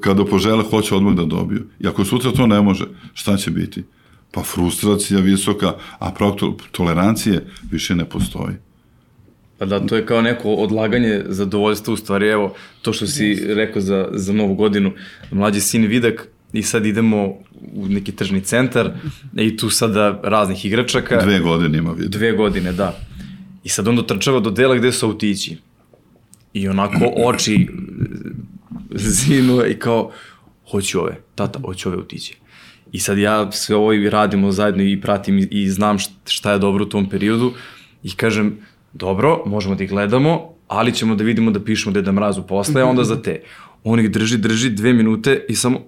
kada 0.00 0.24
požele, 0.24 0.64
hoće 0.70 0.94
odmah 0.94 1.14
da 1.14 1.24
dobiju. 1.24 1.66
I 1.80 1.88
ako 1.88 2.04
sutra 2.04 2.32
to 2.32 2.46
ne 2.46 2.62
može, 2.62 2.84
šta 3.14 3.36
će 3.36 3.50
biti? 3.50 3.84
Pa 4.32 4.42
frustracija 4.42 5.20
visoka, 5.20 5.74
a 5.98 6.10
pravo 6.10 6.56
tolerancije 6.72 7.46
više 7.70 7.94
ne 7.94 8.04
postoji. 8.04 8.56
Pa 9.60 9.66
da, 9.66 9.80
to 9.86 9.96
je 9.96 10.06
kao 10.06 10.22
neko 10.22 10.54
odlaganje 10.54 11.22
zadovoljstva, 11.28 11.94
u 11.94 11.96
stvari, 11.96 12.28
evo, 12.28 12.54
to 12.82 12.92
što 12.92 13.06
si 13.06 13.24
yes. 13.24 13.54
rekao 13.54 13.82
za, 13.82 14.08
za 14.12 14.32
novu 14.32 14.54
godinu, 14.54 14.92
mlađi 15.30 15.60
sin 15.60 15.86
Vidak, 15.86 16.28
i 16.52 16.62
sad 16.62 16.86
idemo 16.86 17.26
u 17.72 17.88
neki 17.88 18.12
tržni 18.12 18.40
centar 18.40 18.90
i 19.36 19.56
tu 19.56 19.70
sada 19.70 20.20
raznih 20.24 20.64
igračaka. 20.64 21.22
Dve 21.22 21.40
godine 21.40 21.78
ima 21.78 21.92
vidio. 21.92 22.08
Dve 22.08 22.32
godine, 22.32 22.72
da. 22.72 22.98
I 23.64 23.68
sad 23.68 23.88
onda 23.88 24.06
trčava 24.06 24.40
do 24.40 24.50
dela 24.50 24.76
gde 24.76 24.92
su 24.92 25.06
autići. 25.06 25.56
I 26.52 26.68
onako 26.68 27.12
oči 27.16 27.68
zinu 28.94 29.66
i 29.66 29.74
kao, 29.74 30.10
hoću 30.70 31.00
ove, 31.00 31.16
tata, 31.34 31.60
hoću 31.64 31.88
ove 31.88 31.98
autići. 31.98 32.36
I 32.92 32.98
sad 32.98 33.18
ja 33.18 33.52
sve 33.52 33.76
ovo 33.76 33.92
i 33.92 34.10
radimo 34.10 34.52
zajedno 34.52 34.82
i 34.82 35.00
pratim 35.00 35.38
i, 35.38 35.48
i 35.50 35.68
znam 35.68 35.96
šta 36.24 36.52
je 36.52 36.58
dobro 36.58 36.84
u 36.84 36.88
tom 36.88 37.10
periodu 37.10 37.52
i 38.02 38.10
kažem, 38.10 38.58
dobro, 38.92 39.42
možemo 39.46 39.74
da 39.74 39.84
ih 39.84 39.90
gledamo, 39.90 40.54
ali 40.68 40.94
ćemo 40.94 41.14
da 41.14 41.24
vidimo 41.24 41.50
da 41.50 41.64
pišemo 41.64 41.92
Deda 41.92 42.12
Mrazu 42.12 42.42
posle, 42.42 42.84
onda 42.84 43.04
za 43.04 43.22
te. 43.22 43.42
On 43.84 44.00
ih 44.00 44.10
drži, 44.10 44.38
drži 44.38 44.70
dve 44.70 44.92
minute 44.92 45.44
i 45.48 45.54
samo 45.54 45.80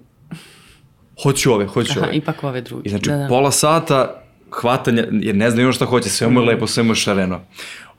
hoću 1.23 1.53
ove, 1.53 1.67
hoću 1.67 1.99
Aha, 1.99 2.07
ove. 2.07 2.17
ipak 2.17 2.43
ove 2.43 2.61
druge. 2.61 2.81
I 2.85 2.89
znači 2.89 3.09
da, 3.09 3.17
da. 3.17 3.27
pola 3.27 3.51
sata 3.51 4.22
hvatanja, 4.61 5.03
jer 5.11 5.35
ne 5.35 5.51
znaju 5.51 5.71
šta 5.71 5.85
hoće, 5.85 6.09
sve 6.09 6.27
mu 6.27 6.39
je 6.39 6.45
lepo, 6.45 6.67
sve 6.67 6.83
mu 6.83 6.91
je 6.91 6.95
šareno. 6.95 7.41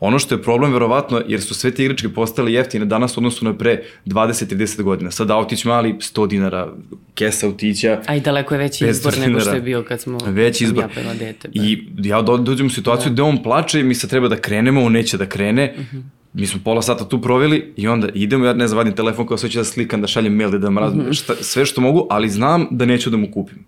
Ono 0.01 0.19
što 0.19 0.35
je 0.35 0.43
problem 0.43 0.73
verovatno, 0.73 1.23
jer 1.29 1.43
su 1.43 1.55
sve 1.55 1.71
te 1.71 1.85
igračke 1.85 2.09
postale 2.09 2.53
jeftine 2.53 2.85
danas 2.85 3.17
u 3.17 3.21
odnosu 3.21 3.45
na 3.45 3.55
pre 3.55 3.83
20-30 4.07 4.83
godina. 4.83 5.11
Sad 5.11 5.31
autić 5.31 5.65
mali 5.65 5.93
100 5.93 6.29
dinara, 6.29 6.73
kesa 7.15 7.47
autića. 7.47 8.01
A 8.07 8.17
i 8.17 8.21
daleko 8.21 8.55
je 8.55 8.59
veći 8.59 8.87
izbor 8.87 9.19
nego 9.19 9.41
što 9.41 9.51
je 9.51 9.61
bio 9.61 9.83
kad 9.83 10.01
smo 10.01 10.19
veći 10.27 10.65
izbor. 10.65 10.85
ja 10.97 11.15
dete. 11.15 11.49
Ba. 11.49 11.65
I 11.65 11.89
ja 11.99 12.23
dođem 12.23 12.67
u 12.67 12.71
situaciju 12.71 13.11
da. 13.11 13.13
gde 13.13 13.23
on 13.23 13.43
plače 13.43 13.81
i 13.81 13.85
mi 13.85 13.95
se 13.95 14.09
treba 14.09 14.29
da 14.29 14.37
krenemo, 14.37 14.83
on 14.85 14.93
neće 14.93 15.17
da 15.17 15.27
krene. 15.27 15.75
Uh 15.77 15.81
mhm. 15.81 15.97
-huh 15.97 16.24
mi 16.35 16.47
smo 16.47 16.61
pola 16.65 16.83
sata 16.83 17.09
tu 17.09 17.21
proveli 17.21 17.73
i 17.77 17.89
onda 17.89 18.09
idemo, 18.15 18.45
ja 18.45 18.53
ne 18.53 18.69
znam, 18.69 18.79
vadim 18.79 18.95
telefon 18.95 19.27
kao 19.27 19.39
sve 19.39 19.51
ću 19.51 19.59
da 19.59 19.65
slikam, 19.65 20.01
da 20.01 20.07
šaljem 20.07 20.35
mail, 20.37 20.51
da 20.51 20.59
dam 20.59 20.79
raz, 20.79 20.95
mm 20.95 21.01
-hmm. 21.01 21.15
šta, 21.15 21.35
sve 21.41 21.67
što 21.67 21.81
mogu, 21.81 22.07
ali 22.11 22.29
znam 22.29 22.67
da 22.71 22.87
neću 22.87 23.11
da 23.11 23.17
mu 23.17 23.31
kupim. 23.31 23.65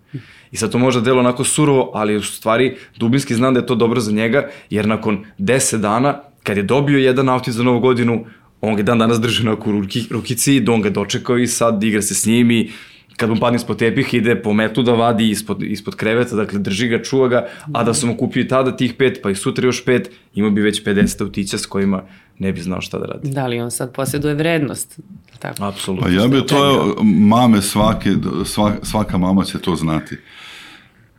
I 0.53 0.57
sad 0.57 0.73
to 0.73 0.79
možda 0.79 1.01
delo 1.01 1.21
onako 1.21 1.45
surovo, 1.45 1.91
ali 1.95 2.17
u 2.17 2.23
stvari 2.23 2.77
dubinski 2.97 3.35
znam 3.35 3.55
da 3.55 3.61
je 3.61 3.67
to 3.67 3.75
dobro 3.75 4.01
za 4.01 4.13
njega, 4.13 4.49
jer 4.71 4.87
nakon 4.87 5.25
10 5.39 5.77
dana, 5.77 6.21
kad 6.43 6.57
je 6.57 6.63
dobio 6.63 6.99
jedan 6.99 7.29
auto 7.29 7.53
za 7.53 7.63
novu 7.63 7.81
godinu, 7.81 8.25
on 8.61 8.77
ga 8.77 8.83
dan 8.83 8.99
danas 8.99 9.21
drži 9.21 9.45
na 9.45 9.57
ruki, 9.67 10.05
rukici, 10.11 10.61
da 10.61 10.73
on 10.73 10.83
ga 10.83 10.91
dočekao 10.91 11.39
i 11.39 11.47
sad 11.47 11.85
igra 11.85 12.03
se 12.03 12.15
s 12.15 12.27
njim 12.27 12.51
i 12.51 12.71
kad 13.17 13.31
mu 13.31 13.37
padne 13.37 13.57
ispod 13.57 13.79
tepih 13.79 14.15
ide 14.15 14.43
po 14.43 14.53
metu 14.53 14.83
da 14.83 14.93
vadi 14.93 15.31
ispod, 15.31 15.63
ispod 15.63 15.97
kreveta, 15.97 16.37
dakle 16.37 16.59
drži 16.59 16.89
ga, 16.89 17.03
čuva 17.03 17.29
ga, 17.29 17.49
a 17.73 17.85
da 17.85 17.95
sam 17.95 18.09
mu 18.09 18.17
kupio 18.17 18.41
i 18.41 18.49
tada 18.49 18.77
tih 18.77 18.95
pet, 18.95 19.21
pa 19.23 19.31
i 19.31 19.35
sutra 19.35 19.67
još 19.67 19.85
pet, 19.85 20.11
imao 20.35 20.51
bi 20.51 20.61
već 20.61 20.85
50 20.85 21.23
autića 21.23 21.59
s 21.59 21.67
kojima 21.67 22.03
ne 22.39 22.53
bi 22.53 22.61
znao 22.61 22.81
šta 22.81 22.99
da 22.99 23.07
radi. 23.07 23.31
Da 23.31 23.47
li 23.47 23.61
on 23.61 23.71
sad 23.71 23.93
posjeduje 23.93 24.35
vrednost? 24.35 25.01
Tako. 25.39 25.65
Apsolutno. 25.65 26.07
Pa 26.07 26.13
ja 26.13 26.29
bi 26.29 26.47
to, 26.47 26.97
mame 27.03 27.63
svake, 27.63 28.11
svaka, 28.45 28.85
svaka 28.85 29.19
mama 29.19 29.45
će 29.45 29.59
to 29.59 29.77
znati. 29.77 30.17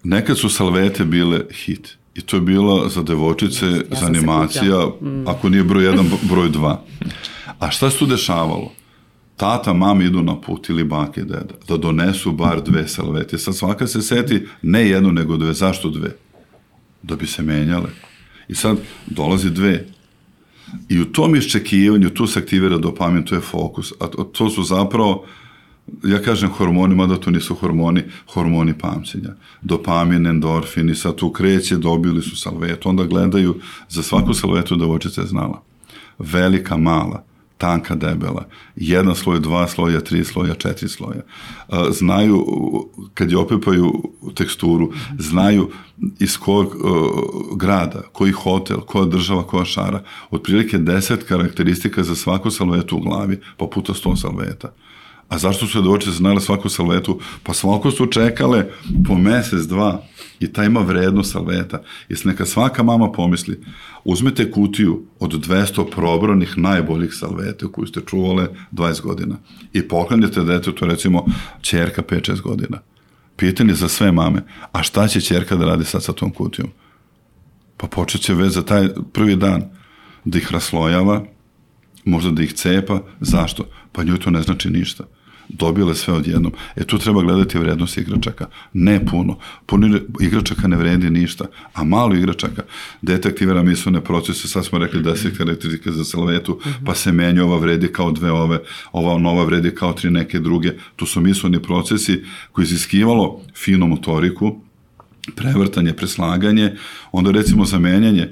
Nekad 0.04 0.38
su 0.38 0.50
salvete 0.50 1.06
bile 1.06 1.40
hit. 1.52 1.98
I 2.16 2.22
to 2.22 2.38
je 2.38 2.42
bila 2.42 2.90
za 2.90 3.04
devojčice, 3.04 3.66
ja 3.66 4.00
za 4.00 4.06
animacija, 4.06 4.86
mm. 5.02 5.28
ako 5.28 5.50
nije 5.50 5.64
broj 5.64 5.86
jedan, 5.86 6.06
broj 6.32 6.50
dva. 6.50 6.82
A 7.60 7.70
šta 7.72 7.90
se 7.90 7.98
tu 7.98 8.06
dešavalo? 8.06 8.72
tata, 9.38 9.74
mama 9.74 10.04
idu 10.04 10.24
na 10.24 10.42
put 10.42 10.70
ili 10.70 10.84
bake, 10.84 11.22
deda, 11.22 11.56
da 11.68 11.78
donesu 11.78 12.32
bar 12.32 12.62
dve 12.62 12.88
salvete. 12.88 13.38
Sad 13.38 13.56
svaka 13.56 13.88
se 13.88 14.02
seti 14.02 14.46
ne 14.62 14.90
jednu, 14.90 15.12
nego 15.12 15.38
dve. 15.38 15.54
Zašto 15.54 15.90
dve? 15.90 16.16
Da 17.04 17.16
bi 17.16 17.28
se 17.28 17.44
menjale. 17.44 17.90
I 18.48 18.56
sad 18.56 18.78
dolazi 19.08 19.50
dve. 19.50 19.86
I 20.90 21.00
u 21.02 21.06
tom 21.06 21.36
iščekivanju 21.36 22.10
tu 22.10 22.28
se 22.28 22.40
aktivira 22.40 22.78
dopamin, 22.78 23.24
to 23.24 23.36
je 23.36 23.42
fokus. 23.42 23.94
A 24.00 24.08
to 24.32 24.50
su 24.50 24.64
zapravo 24.64 25.26
ja 26.04 26.22
kažem 26.22 26.50
hormoni, 26.50 26.96
mada 26.96 27.16
to 27.16 27.32
nisu 27.32 27.56
hormoni, 27.56 28.04
hormoni 28.34 28.74
pamćenja. 28.78 29.30
Dopamin, 29.62 30.28
endorfin 30.28 30.90
i 30.90 30.96
sad 30.96 31.16
tu 31.16 31.32
kreće, 31.32 31.78
dobili 31.78 32.22
su 32.22 32.36
salvetu, 32.38 32.90
onda 32.90 33.04
gledaju 33.04 33.56
za 33.90 34.04
svaku 34.04 34.34
salvetu 34.34 34.76
da 34.76 34.86
očice 34.86 35.22
znala. 35.22 35.62
Velika, 36.20 36.78
mala, 36.78 37.24
tanka, 37.58 37.96
debela, 37.96 38.46
jedan 38.76 39.16
sloj, 39.16 39.40
dva 39.40 39.68
sloja, 39.68 40.00
tri 40.02 40.24
sloja, 40.24 40.56
četiri 40.56 40.90
sloja. 40.90 41.22
Znaju, 41.92 42.46
kad 43.14 43.32
je 43.32 43.38
opepaju 43.38 44.04
teksturu, 44.36 44.92
znaju 45.18 45.72
iz 46.20 46.38
kojeg 46.38 46.68
uh, 46.68 46.78
grada, 47.56 48.02
koji 48.12 48.32
hotel, 48.32 48.80
koja 48.82 49.06
država, 49.06 49.44
koja 49.44 49.66
šara, 49.66 50.04
otprilike 50.30 50.78
deset 50.78 51.24
karakteristika 51.24 52.04
za 52.04 52.16
svaku 52.16 52.52
salvetu 52.52 52.98
u 52.98 53.00
glavi, 53.00 53.40
pa 53.58 53.68
puta 53.68 53.94
sto 53.94 54.16
salveta. 54.16 54.74
A 55.30 55.38
zašto 55.38 55.68
su 55.68 55.82
devojčice 55.82 56.12
znale 56.12 56.42
svaku 56.42 56.70
salvetu? 56.70 57.20
Pa 57.44 57.54
svako 57.54 57.92
su 57.92 58.06
čekale 58.06 58.66
po 59.08 59.16
mesec, 59.16 59.62
dva 59.62 60.04
i 60.40 60.54
ta 60.54 60.64
ima 60.64 60.80
vrednost 60.80 61.32
salveta. 61.32 61.82
I 62.10 62.14
neka 62.24 62.46
svaka 62.46 62.84
mama 62.84 63.12
pomisli, 63.12 63.62
uzmete 64.04 64.52
kutiju 64.52 65.04
od 65.20 65.48
200 65.48 65.92
probranih 65.92 66.58
najboljih 66.58 67.14
salveta 67.14 67.68
koju 67.72 67.88
ste 67.88 68.02
čuvale 68.06 68.48
20 68.72 69.02
godina 69.02 69.36
i 69.74 69.88
poklanjate 69.88 70.44
detetu, 70.44 70.86
recimo, 70.86 71.26
čerka 71.62 72.02
5-6 72.02 72.42
godina. 72.42 72.80
Pitanje 73.36 73.74
za 73.74 73.88
sve 73.88 74.12
mame, 74.12 74.44
a 74.72 74.84
šta 74.84 75.08
će 75.08 75.22
čerka 75.22 75.56
da 75.56 75.66
radi 75.66 75.86
sad 75.86 76.04
sa 76.04 76.14
tom 76.14 76.32
kutijom? 76.32 76.70
Pa 77.78 77.88
počet 77.88 78.22
će 78.22 78.34
već 78.34 78.54
za 78.54 78.66
taj 78.66 78.90
prvi 79.14 79.36
dan 79.36 79.64
da 80.26 80.38
ih 80.38 80.52
raslojava, 80.52 81.26
možda 82.06 82.32
da 82.32 82.44
ih 82.44 82.54
cepa. 82.54 83.00
Zašto? 83.20 83.64
Pa 83.92 84.04
njoj 84.04 84.20
to 84.20 84.30
ne 84.30 84.42
znači 84.42 84.70
ništa 84.70 85.04
dobile 85.50 85.96
sve 85.96 86.14
odjednom. 86.14 86.54
E 86.76 86.84
tu 86.84 86.98
treba 86.98 87.22
gledati 87.22 87.58
vrednost 87.58 87.98
igračaka. 87.98 88.46
Ne 88.74 89.06
puno. 89.06 89.38
Puno 89.66 90.00
igračaka 90.20 90.68
ne 90.68 90.78
vredi 90.78 91.10
ništa, 91.10 91.46
a 91.74 91.84
malo 91.84 92.16
igračaka. 92.16 92.62
Dete 93.02 93.30
aktivira 93.30 93.64
mislone 93.64 94.04
procese, 94.04 94.48
sad 94.48 94.66
smo 94.66 94.80
rekli 94.80 95.04
deset 95.04 95.38
karakteristike 95.38 95.92
za 95.92 96.04
salvetu, 96.04 96.60
pa 96.86 96.96
se 96.96 97.12
menja 97.12 97.44
ova 97.44 97.58
vredi 97.58 97.88
kao 97.88 98.12
dve 98.12 98.32
ove, 98.32 98.60
ova 98.92 99.18
nova 99.20 99.44
vredi 99.44 99.76
kao 99.76 99.94
tri 99.94 100.12
neke 100.12 100.40
druge. 100.40 100.74
Tu 100.96 101.06
su 101.06 101.22
misloni 101.22 101.62
procesi 101.62 102.24
koji 102.52 102.64
iziskivalo 102.64 103.42
finu 103.56 103.88
motoriku, 103.88 104.62
prevrtanje, 105.36 105.94
preslaganje, 105.94 106.76
onda 107.12 107.32
recimo 107.32 107.66
zamenjanje, 107.66 108.30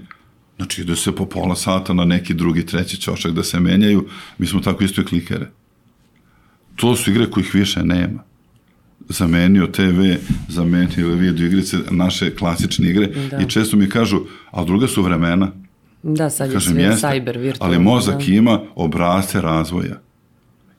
znači 0.57 0.81
ide 0.81 0.95
se 0.95 1.15
po 1.15 1.25
pola 1.25 1.55
sata 1.55 1.93
na 1.93 2.05
neki 2.05 2.33
drugi, 2.33 2.65
treći 2.65 2.97
ćošak 2.97 3.31
da 3.31 3.43
se 3.43 3.59
menjaju, 3.59 4.07
mi 4.37 4.47
smo 4.47 4.59
tako 4.59 4.83
isto 4.83 5.01
i 5.01 5.05
klikere 5.05 5.51
to 6.75 6.95
su 6.95 7.11
igre 7.11 7.29
kojih 7.31 7.55
više 7.55 7.83
nema. 7.83 8.23
Zamenio 9.09 9.67
TV, 9.67 10.01
zamenio 10.47 11.07
video 11.07 11.45
igrice, 11.45 11.77
naše 11.91 12.35
klasične 12.35 12.89
igre 12.89 13.07
da. 13.31 13.37
i 13.37 13.49
često 13.49 13.77
mi 13.77 13.89
kažu, 13.89 14.19
a 14.51 14.63
druga 14.63 14.87
su 14.87 15.03
vremena. 15.03 15.51
Da, 16.03 16.29
sad 16.29 16.51
je 16.51 16.59
sve 16.61 16.81
jeste, 16.81 17.07
cyber, 17.07 17.37
virtualno. 17.39 17.75
Ali 17.75 17.83
mozak 17.83 18.17
da. 18.17 18.33
ima 18.33 18.59
obrazce 18.75 19.41
razvoja. 19.41 20.01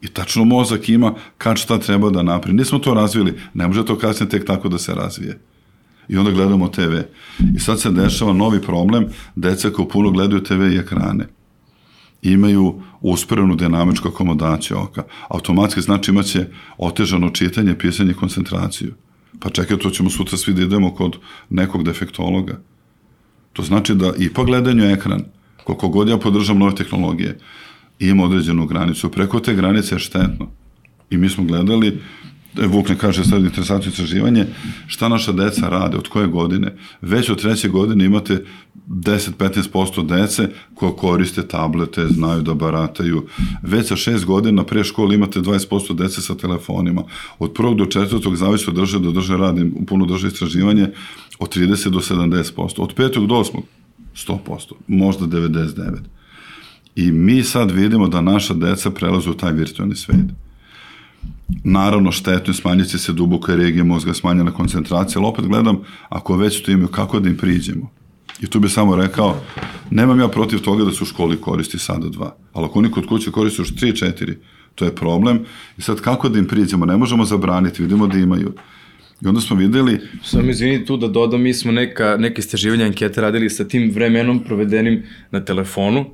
I 0.02 0.08
tačno 0.08 0.44
mozak 0.44 0.88
ima 0.88 1.14
kad 1.38 1.56
šta 1.56 1.78
treba 1.78 2.10
da 2.10 2.22
napravi. 2.22 2.56
Nismo 2.56 2.78
to 2.78 2.94
razvili, 2.94 3.34
ne 3.54 3.66
može 3.66 3.84
to 3.84 3.98
kasnije 3.98 4.30
tek 4.30 4.46
tako 4.46 4.68
da 4.68 4.78
se 4.78 4.94
razvije. 4.94 5.38
I 6.08 6.16
onda 6.16 6.30
gledamo 6.30 6.68
TV. 6.68 6.96
I 7.56 7.58
sad 7.58 7.80
se 7.80 7.90
dešava 7.90 8.32
novi 8.32 8.62
problem, 8.62 9.06
deca 9.34 9.70
kao 9.70 9.88
puno 9.88 10.10
gledaju 10.10 10.42
TV 10.42 10.62
i 10.62 10.78
ekrane 10.78 11.26
imaju 12.32 12.82
usporenu 13.00 13.56
dinamičku 13.56 14.08
akomodaciju 14.08 14.78
oka. 14.78 15.02
Automatski 15.28 15.80
znači 15.80 16.10
imaće 16.10 16.46
otežano 16.78 17.30
čitanje, 17.30 17.78
pisanje, 17.78 18.14
koncentraciju. 18.14 18.94
Pa 19.40 19.50
čekaj, 19.50 19.76
to 19.78 19.90
ćemo 19.90 20.10
sutra 20.10 20.38
svi 20.38 20.54
da 20.54 20.62
idemo 20.62 20.94
kod 20.94 21.16
nekog 21.50 21.84
defektologa. 21.84 22.60
To 23.52 23.62
znači 23.62 23.94
da 23.94 24.12
i 24.18 24.32
po 24.32 24.44
gledanju 24.44 24.84
ekran, 24.84 25.24
koliko 25.64 25.88
god 25.88 26.08
ja 26.08 26.18
podržam 26.18 26.58
nove 26.58 26.74
tehnologije, 26.74 27.38
ima 27.98 28.24
određenu 28.24 28.66
granicu. 28.66 29.10
Preko 29.10 29.40
te 29.40 29.54
granice 29.54 29.94
je 29.94 29.98
štetno. 29.98 30.50
I 31.10 31.16
mi 31.16 31.28
smo 31.28 31.44
gledali 31.44 32.00
Vuk 32.64 32.86
kaže 33.00 33.24
sad 33.24 33.44
interesantno 33.44 33.90
istraživanje, 33.90 34.46
šta 34.86 35.08
naša 35.08 35.32
deca 35.32 35.68
rade, 35.68 35.96
od 35.96 36.08
koje 36.08 36.26
godine. 36.26 36.76
Već 37.00 37.30
od 37.30 37.40
treće 37.42 37.68
godine 37.68 38.04
imate 38.04 38.44
10-15% 38.88 40.06
dece 40.06 40.48
koja 40.74 40.92
koriste 40.92 41.42
tablete, 41.42 42.06
znaju 42.08 42.42
da 42.42 42.54
barataju. 42.54 43.26
Već 43.62 43.88
sa 43.88 43.96
šest 43.96 44.24
godina 44.24 44.64
pre 44.64 44.84
škole 44.84 45.14
imate 45.14 45.40
20% 45.40 45.94
dece 45.94 46.20
sa 46.20 46.34
telefonima. 46.34 47.02
Od 47.38 47.52
prvog 47.52 47.76
do 47.76 47.86
četvrtog 47.86 48.36
zavisno 48.36 48.72
drže 48.72 48.98
do 48.98 49.10
drže 49.10 49.36
radi, 49.36 49.72
puno 49.86 50.06
drže 50.06 50.28
istraživanje, 50.28 50.88
od 51.38 51.56
30 51.56 51.90
do 51.90 52.00
70%. 52.00 52.80
Od 52.80 52.94
petog 52.94 53.26
do 53.26 53.34
osmog 53.34 53.64
100%, 54.14 54.38
možda 54.86 55.26
99%. 55.26 55.98
I 56.96 57.12
mi 57.12 57.42
sad 57.42 57.70
vidimo 57.70 58.08
da 58.08 58.20
naša 58.20 58.54
deca 58.54 58.90
prelazu 58.90 59.30
u 59.30 59.34
taj 59.34 59.52
virtualni 59.52 59.96
svet 59.96 60.45
naravno 61.64 62.12
štetno 62.12 62.54
smanjit 62.54 62.88
će 62.88 62.98
se 62.98 63.12
duboka 63.12 63.56
regija 63.56 63.84
mozga, 63.84 64.14
smanjena 64.14 64.50
koncentracija, 64.50 65.20
ali 65.20 65.28
opet 65.28 65.46
gledam, 65.46 65.78
ako 66.08 66.36
već 66.36 66.62
to 66.62 66.70
imaju, 66.70 66.88
kako 66.88 67.20
da 67.20 67.28
im 67.28 67.36
priđemo? 67.36 67.90
I 68.40 68.46
tu 68.46 68.60
bih 68.60 68.72
samo 68.72 68.96
rekao, 68.96 69.40
nemam 69.90 70.20
ja 70.20 70.28
protiv 70.28 70.58
toga 70.58 70.84
da 70.84 70.92
se 70.92 71.02
u 71.02 71.06
školi 71.06 71.36
koristi 71.36 71.78
sada 71.78 72.08
dva, 72.08 72.36
ali 72.52 72.66
ako 72.66 72.78
oni 72.78 72.90
kod 72.90 73.06
kuće 73.06 73.30
koriste 73.30 73.62
još 73.62 73.74
tri, 73.74 73.96
četiri, 73.96 74.38
to 74.74 74.84
je 74.84 74.94
problem. 74.94 75.44
I 75.78 75.82
sad 75.82 76.00
kako 76.00 76.28
da 76.28 76.38
im 76.38 76.46
priđemo? 76.46 76.86
Ne 76.86 76.96
možemo 76.96 77.24
zabraniti, 77.24 77.82
vidimo 77.82 78.06
da 78.06 78.18
imaju. 78.18 78.52
I 79.24 79.28
onda 79.28 79.40
smo 79.40 79.56
videli... 79.56 80.00
Samo 80.22 80.50
izvini 80.50 80.84
tu 80.84 80.96
da 80.96 81.08
dodam, 81.08 81.42
mi 81.42 81.54
smo 81.54 81.72
neka, 81.72 82.16
neke 82.18 82.40
istraživanja 82.40 82.84
ankete 82.84 83.20
radili 83.20 83.50
sa 83.50 83.64
tim 83.64 83.90
vremenom 83.94 84.44
provedenim 84.44 85.02
na 85.30 85.44
telefonu 85.44 86.04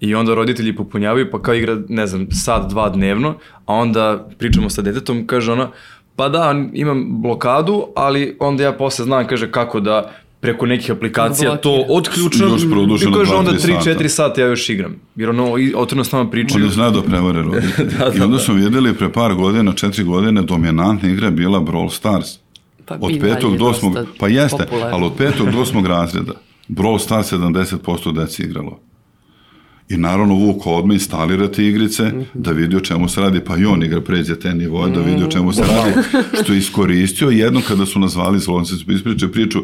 I 0.00 0.14
onda 0.14 0.34
roditelji 0.34 0.76
popunjavaju, 0.76 1.30
pa 1.30 1.42
kao 1.42 1.54
igra, 1.54 1.78
ne 1.88 2.06
znam, 2.06 2.26
sad, 2.30 2.70
dva 2.70 2.88
dnevno, 2.88 3.34
a 3.66 3.74
onda 3.74 4.28
pričamo 4.38 4.70
sa 4.70 4.82
detetom, 4.82 5.26
kaže 5.26 5.52
ona, 5.52 5.70
pa 6.16 6.28
da, 6.28 6.54
imam 6.72 7.22
blokadu, 7.22 7.86
ali 7.96 8.36
onda 8.40 8.64
ja 8.64 8.72
posle 8.72 9.04
znam, 9.04 9.26
kaže, 9.26 9.52
kako 9.52 9.80
da 9.80 10.12
preko 10.44 10.66
nekih 10.66 10.90
aplikacija 10.90 11.56
to 11.56 11.84
odključam 11.88 12.48
još 12.48 12.62
i 13.02 13.12
kaže 13.14 13.34
onda 13.34 13.52
3-4 13.52 14.08
sata 14.08 14.40
ja 14.40 14.46
još 14.46 14.68
igram. 14.68 14.96
Jer 15.16 15.30
ono, 15.30 15.56
otvorno 15.76 16.04
s 16.04 16.12
nama 16.12 16.30
pričaju. 16.30 16.64
Oni 16.64 16.72
znaju 16.72 16.90
da 16.90 17.02
prevare 17.02 17.42
roditelji. 17.52 17.90
da, 17.98 18.10
da, 18.10 18.18
I 18.18 18.20
onda 18.20 18.36
da. 18.36 18.42
smo 18.42 18.54
videli 18.54 18.94
pre 18.94 19.12
par 19.12 19.34
godina, 19.34 19.72
četiri 19.72 20.04
godine, 20.04 20.42
dominantna 20.42 21.08
igra 21.08 21.30
bila 21.30 21.60
Brawl 21.60 21.90
Stars. 21.90 22.28
Pa 22.86 22.98
od 23.00 23.18
petog 23.20 23.56
do 23.56 23.66
osmog, 23.66 23.98
pa 24.20 24.28
jeste, 24.28 24.64
popularno. 24.64 24.96
ali 24.96 25.04
od 25.04 25.12
petog 25.18 25.50
do 25.50 25.60
osmog 25.60 25.86
razreda. 25.86 26.32
Brawl 26.68 26.98
Stars 26.98 27.32
70% 27.32 28.12
deci 28.12 28.42
igralo. 28.42 28.80
I 29.88 29.96
naravno 29.96 30.34
Vuk 30.34 30.66
odme 30.66 30.94
instalira 30.94 31.52
te 31.52 31.66
igrice 31.66 32.12
da 32.34 32.50
vidi 32.50 32.76
o 32.76 32.80
čemu 32.80 33.08
se 33.08 33.20
radi, 33.20 33.40
pa 33.40 33.56
i 33.56 33.64
on 33.64 33.82
igra 33.82 34.00
pređe 34.00 34.40
te 34.40 34.54
nivoje 34.54 34.92
da 34.92 35.00
vidi 35.00 35.24
o 35.24 35.30
čemu 35.30 35.52
se 35.52 35.62
radi, 35.62 36.08
što 36.42 36.52
je 36.52 36.58
iskoristio 36.58 37.28
jedno 37.28 37.60
kada 37.68 37.86
su 37.86 37.98
nazvali 37.98 38.38
zlonci, 38.38 38.74
su 38.74 38.92
ispričali 38.92 39.32
priču, 39.32 39.58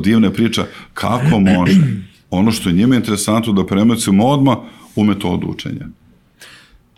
divna 0.00 0.30
priča, 0.30 0.66
kako 0.94 1.40
može. 1.40 1.80
Ono 2.30 2.52
što 2.52 2.68
je 2.68 2.72
njima 2.72 2.96
interesantno 2.96 3.52
da 3.52 3.66
premacimo 3.66 4.26
odma 4.26 4.56
u 4.96 5.04
metodu 5.04 5.46
učenja. 5.46 5.86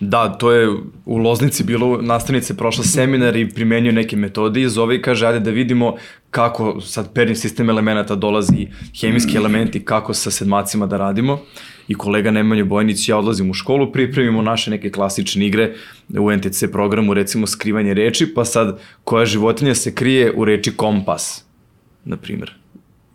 Da, 0.01 0.29
to 0.29 0.53
je 0.53 0.69
u 1.05 1.17
Loznici 1.17 1.65
bilo, 1.65 2.03
nastavnice 2.03 2.57
prošla 2.57 2.85
seminar 2.85 3.37
i 3.37 3.49
primenjuje 3.49 3.93
neke 3.93 4.17
metode 4.17 4.63
i 4.63 4.69
zove 4.69 4.97
i 4.97 5.03
kaže, 5.03 5.27
ajde 5.27 5.41
da 5.41 5.51
vidimo 5.51 5.97
kako 6.31 6.81
sad 6.81 7.13
perni 7.13 7.35
sistem 7.35 7.71
elemenata 7.71 8.15
dolazi, 8.15 8.69
hemijski 9.01 9.37
elementi, 9.37 9.85
kako 9.85 10.15
sa 10.15 10.31
sedmacima 10.31 10.87
da 10.87 10.97
radimo 10.97 11.41
i 11.89 11.95
kolega 11.95 12.31
Nemanja 12.31 12.65
Bojnić 12.65 13.09
ja 13.09 13.19
odlazim 13.19 13.51
u 13.51 13.55
školu, 13.55 13.93
pripremimo 13.93 14.43
naše 14.43 14.71
neke 14.71 14.91
klasične 14.91 15.47
igre 15.47 15.75
u 16.19 16.33
NTC 16.33 16.65
programu, 16.73 17.15
recimo 17.15 17.47
skrivanje 17.47 17.95
reči, 17.95 18.35
pa 18.35 18.45
sad 18.45 18.81
koja 19.05 19.27
životinja 19.27 19.75
se 19.75 19.95
krije 19.95 20.33
u 20.37 20.45
reči 20.45 20.77
kompas, 20.77 21.45
na 22.05 22.17
primjer. 22.17 22.58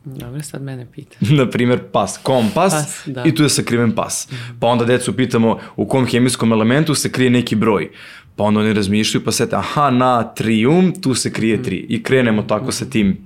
Dobro, 0.06 0.42
sad 0.42 0.62
mene 0.62 0.88
pita. 0.96 1.18
na 1.40 1.50
primjer, 1.50 1.80
pas, 1.92 2.20
kompas 2.24 2.74
pas, 2.74 3.04
da. 3.06 3.24
i 3.26 3.36
tu 3.36 3.44
je 3.44 3.50
sakriven 3.50 3.92
pas. 3.92 4.28
Pa 4.60 4.68
onda 4.68 4.86
decu 4.86 5.16
pitamo 5.16 5.60
u 5.76 5.86
kom 5.86 6.06
hemijskom 6.06 6.52
elementu 6.52 6.96
se 6.96 7.12
krije 7.12 7.30
neki 7.30 7.56
broj. 7.56 7.90
Pa 8.36 8.44
onda 8.44 8.60
oni 8.60 8.74
razmišljaju 8.74 9.26
pa 9.26 9.32
sete, 9.32 9.56
aha, 9.56 9.90
natrium, 9.90 10.94
tu 11.02 11.16
se 11.16 11.34
krije 11.34 11.64
tri. 11.64 11.86
I 11.90 12.04
krenemo 12.04 12.42
tako 12.42 12.72
sa 12.72 12.86
tim 12.86 13.18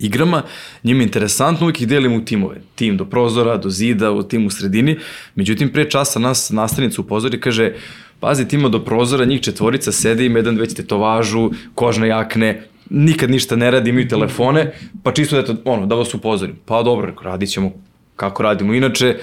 igrama, 0.00 0.42
njima 0.84 1.00
je 1.00 1.04
interesantno, 1.04 1.66
uvijek 1.66 1.80
ih 1.80 1.88
delimo 1.88 2.16
u 2.16 2.20
timove. 2.20 2.60
Tim 2.74 2.96
do 2.96 3.04
prozora, 3.04 3.56
do 3.56 3.70
zida, 3.70 4.12
u 4.12 4.22
tim 4.22 4.46
u 4.46 4.50
sredini. 4.50 4.98
Međutim, 5.34 5.72
pre 5.72 5.90
časa 5.90 6.18
nas 6.18 6.50
nastavnica 6.50 7.00
upozori, 7.00 7.40
kaže, 7.40 7.74
pazi, 8.20 8.48
tima 8.48 8.68
do 8.68 8.84
prozora, 8.84 9.24
njih 9.24 9.40
četvorica 9.40 9.92
sede, 9.92 10.26
ima 10.26 10.38
jedan 10.38 10.56
već 10.56 10.74
tetovažu, 10.74 11.50
kožne 11.74 12.08
jakne, 12.08 12.62
nikad 12.90 13.30
ništa 13.30 13.56
ne 13.56 13.70
radi, 13.70 13.90
imaju 13.90 14.08
telefone, 14.08 14.72
pa 15.02 15.12
čisto 15.12 15.42
da, 15.42 15.54
ono, 15.64 15.86
da 15.86 15.94
vas 15.94 16.14
upozorim. 16.14 16.56
Pa 16.64 16.82
dobro, 16.82 17.14
radit 17.22 17.50
ćemo 17.50 17.72
kako 18.16 18.42
radimo 18.42 18.74
inače, 18.74 19.16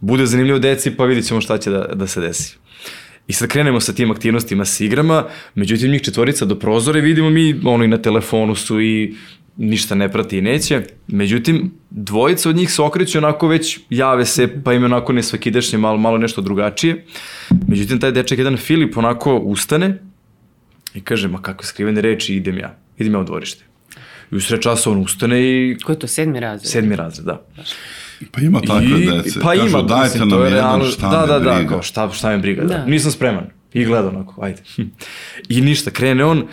bude 0.00 0.26
zanimljivo 0.26 0.58
deci, 0.58 0.90
pa 0.96 1.04
vidit 1.04 1.26
ćemo 1.26 1.40
šta 1.40 1.58
će 1.58 1.70
da, 1.70 1.86
da 1.94 2.06
se 2.06 2.20
desi. 2.20 2.56
I 3.28 3.32
sad 3.32 3.48
krenemo 3.48 3.80
sa 3.80 3.92
tim 3.92 4.10
aktivnostima 4.10 4.64
sa 4.64 4.84
igrama, 4.84 5.24
međutim 5.54 5.90
njih 5.90 6.02
četvorica 6.02 6.44
do 6.44 6.58
prozora 6.58 6.98
i 6.98 7.02
vidimo 7.02 7.30
mi, 7.30 7.60
ono 7.64 7.84
i 7.84 7.88
na 7.88 8.02
telefonu 8.02 8.54
su 8.54 8.80
i 8.80 9.14
ništa 9.56 9.94
ne 9.94 10.12
prati 10.12 10.38
i 10.38 10.42
neće. 10.42 10.82
Međutim, 11.06 11.70
dvojica 11.90 12.48
od 12.48 12.56
njih 12.56 12.72
se 12.72 12.82
okreću 12.82 13.18
onako 13.18 13.48
već, 13.48 13.78
jave 13.90 14.24
se, 14.26 14.62
pa 14.64 14.72
im 14.72 14.84
onako 14.84 15.12
ne 15.12 15.22
svakidešnje, 15.22 15.78
malo, 15.78 15.98
malo 15.98 16.18
nešto 16.18 16.40
drugačije. 16.40 17.04
Međutim, 17.68 18.00
taj 18.00 18.12
dečak, 18.12 18.38
jedan 18.38 18.56
Filip, 18.56 18.96
onako 18.96 19.36
ustane 19.36 19.98
i 20.94 21.00
kaže, 21.00 21.28
ma 21.28 21.42
kakve 21.42 21.66
skrivene 21.66 22.00
reči, 22.00 22.34
idem 22.34 22.58
ja, 22.58 22.78
idem 22.98 23.12
ja 23.12 23.18
u 23.18 23.24
dvorište. 23.24 23.64
I 24.30 24.36
u 24.36 24.40
sred 24.40 24.60
časa 24.60 24.90
on 24.90 24.98
ustane 24.98 25.42
i... 25.42 25.76
Ko 25.84 25.92
je 25.92 25.98
to, 25.98 26.06
sedmi 26.06 26.40
razred? 26.40 26.70
Sedmi 26.70 26.96
razred, 26.96 27.26
da. 27.26 27.46
Pa 28.30 28.40
ima 28.40 28.60
takve 28.60 29.02
I, 29.02 29.06
dece. 29.06 29.40
Pa 29.40 29.50
Kažu, 29.50 29.68
ima, 29.68 29.82
dajte 29.82 30.04
mislim, 30.04 30.20
nam 30.20 30.30
to 30.30 30.44
je 30.44 30.50
jedan 30.50 30.64
realno, 30.64 30.84
šta 30.84 31.10
da, 31.10 31.20
me 31.20 31.26
da, 31.26 31.38
da, 31.38 31.54
briga. 31.54 31.68
kao 31.68 31.82
šta, 31.82 32.10
šta 32.12 32.30
me 32.30 32.38
briga, 32.38 32.62
da. 32.62 32.68
Da. 32.68 32.86
Nisam 32.86 33.10
spreman. 33.10 33.46
I 33.72 33.84
gleda 33.84 34.08
onako, 34.08 34.44
ajde. 34.44 34.62
I 35.48 35.60
ništa, 35.60 35.90
krene 35.90 36.24
on 36.24 36.46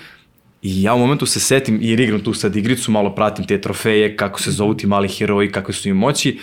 i 0.61 0.81
ja 0.81 0.93
u 0.93 0.99
momentu 0.99 1.25
se 1.25 1.39
setim, 1.39 1.79
jer 1.81 1.99
igram 1.99 2.19
tu 2.19 2.33
sad 2.33 2.55
igricu, 2.55 2.91
malo 2.91 3.15
pratim 3.15 3.47
te 3.47 3.61
trofeje, 3.61 4.15
kako 4.15 4.41
se 4.41 4.51
zovu 4.51 4.73
ti 4.73 4.87
mali 4.87 5.07
heroji, 5.07 5.51
kakve 5.51 5.73
su 5.73 5.89
im 5.89 5.97
moći. 5.97 6.39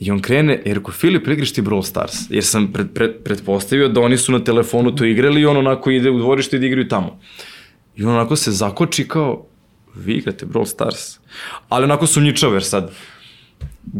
I 0.00 0.10
on 0.10 0.20
krene, 0.20 0.62
jer 0.64 0.82
ko 0.82 0.92
Filip 0.92 1.28
igraš 1.28 1.52
ti 1.52 1.62
Brawl 1.62 1.82
Stars, 1.82 2.14
jer 2.30 2.44
sam 2.44 2.72
pred, 2.72 2.86
pred, 2.94 3.10
pretpostavio 3.24 3.88
da 3.88 4.00
oni 4.00 4.16
su 4.16 4.32
na 4.32 4.44
telefonu 4.44 4.94
to 4.94 5.04
igrali 5.04 5.40
i 5.40 5.46
on 5.46 5.56
onako 5.56 5.90
ide 5.90 6.10
u 6.10 6.18
dvorište 6.18 6.56
i 6.56 6.60
da 6.60 6.66
igraju 6.66 6.88
tamo. 6.88 7.20
I 7.96 8.04
on 8.04 8.14
onako 8.14 8.36
se 8.36 8.50
zakoči 8.50 9.08
kao, 9.08 9.46
vi 9.94 10.14
igrate 10.14 10.46
Brawl 10.46 10.66
Stars. 10.66 11.18
Ali 11.68 11.84
onako 11.84 12.06
sumnjičavo, 12.06 12.52
jer 12.54 12.64
sad, 12.64 12.90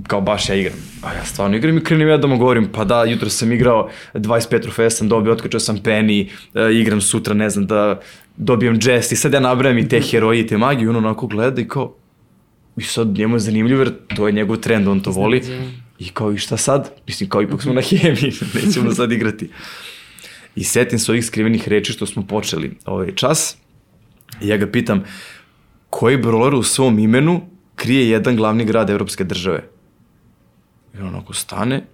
kao 0.07 0.21
baš 0.21 0.49
ja 0.49 0.55
igram. 0.55 0.79
A 1.03 1.15
ja 1.15 1.25
stvarno 1.25 1.57
igram 1.57 1.79
i 1.79 1.85
krenem 1.85 2.09
ja 2.09 2.17
da 2.17 2.27
mu 2.27 2.39
govorim, 2.39 2.69
pa 2.73 2.85
da, 2.85 3.05
jutro 3.05 3.31
sam 3.31 3.53
igrao 3.53 3.91
25 4.15 4.63
trofeja 4.63 4.91
sam 4.91 5.09
dobio, 5.09 5.33
otkačao 5.33 5.61
sam 5.61 5.79
Penny, 5.79 6.29
e, 6.55 6.75
igram 6.75 7.01
sutra, 7.01 7.35
ne 7.35 7.51
znam, 7.51 7.67
da 7.67 8.01
dobijem 8.37 8.79
Jess 8.83 9.13
i 9.13 9.17
sad 9.17 9.33
ja 9.33 9.41
nabrajam 9.41 9.79
i 9.79 9.89
te 9.89 10.01
heroji 10.01 10.41
i 10.41 10.47
te 10.47 10.59
magije 10.59 10.85
i 10.85 10.89
on 10.89 10.97
onako 10.97 11.27
gleda 11.27 11.61
i 11.61 11.69
kao, 11.69 11.95
i 12.77 12.83
sad 12.83 13.09
njemu 13.09 13.37
je 13.37 13.41
zanimljivo 13.41 13.81
jer 13.81 13.93
to 14.17 14.27
je 14.27 14.33
njegov 14.33 14.57
trend, 14.57 14.89
on 14.89 15.01
to 15.01 15.11
voli. 15.11 15.43
I 15.99 16.09
kao 16.09 16.33
i 16.33 16.39
šta 16.39 16.57
sad? 16.57 16.91
Mislim, 17.07 17.29
kao 17.29 17.43
ipak 17.43 17.63
smo 17.63 17.73
na 17.73 17.81
hemiji, 17.81 18.33
nećemo 18.65 18.95
sad 18.95 19.13
igrati. 19.13 19.51
I 20.57 20.65
setim 20.65 20.99
se 20.99 21.13
ovih 21.13 21.27
skrivenih 21.27 21.69
reči 21.69 21.93
što 21.93 22.07
smo 22.07 22.27
počeli 22.27 22.77
ovaj 22.85 23.15
čas. 23.15 23.57
I 24.41 24.49
ja 24.49 24.57
ga 24.57 24.67
pitam, 24.67 25.05
koji 25.91 26.19
brawler 26.19 26.55
u 26.55 26.63
svom 26.63 26.99
imenu 26.99 27.41
krije 27.77 28.11
jedan 28.11 28.37
glavni 28.37 28.65
grad 28.65 28.91
evropske 28.91 29.25
države? 29.25 29.63
I 30.95 31.01
on 31.01 31.09
onako 31.09 31.33
stane 31.33 31.85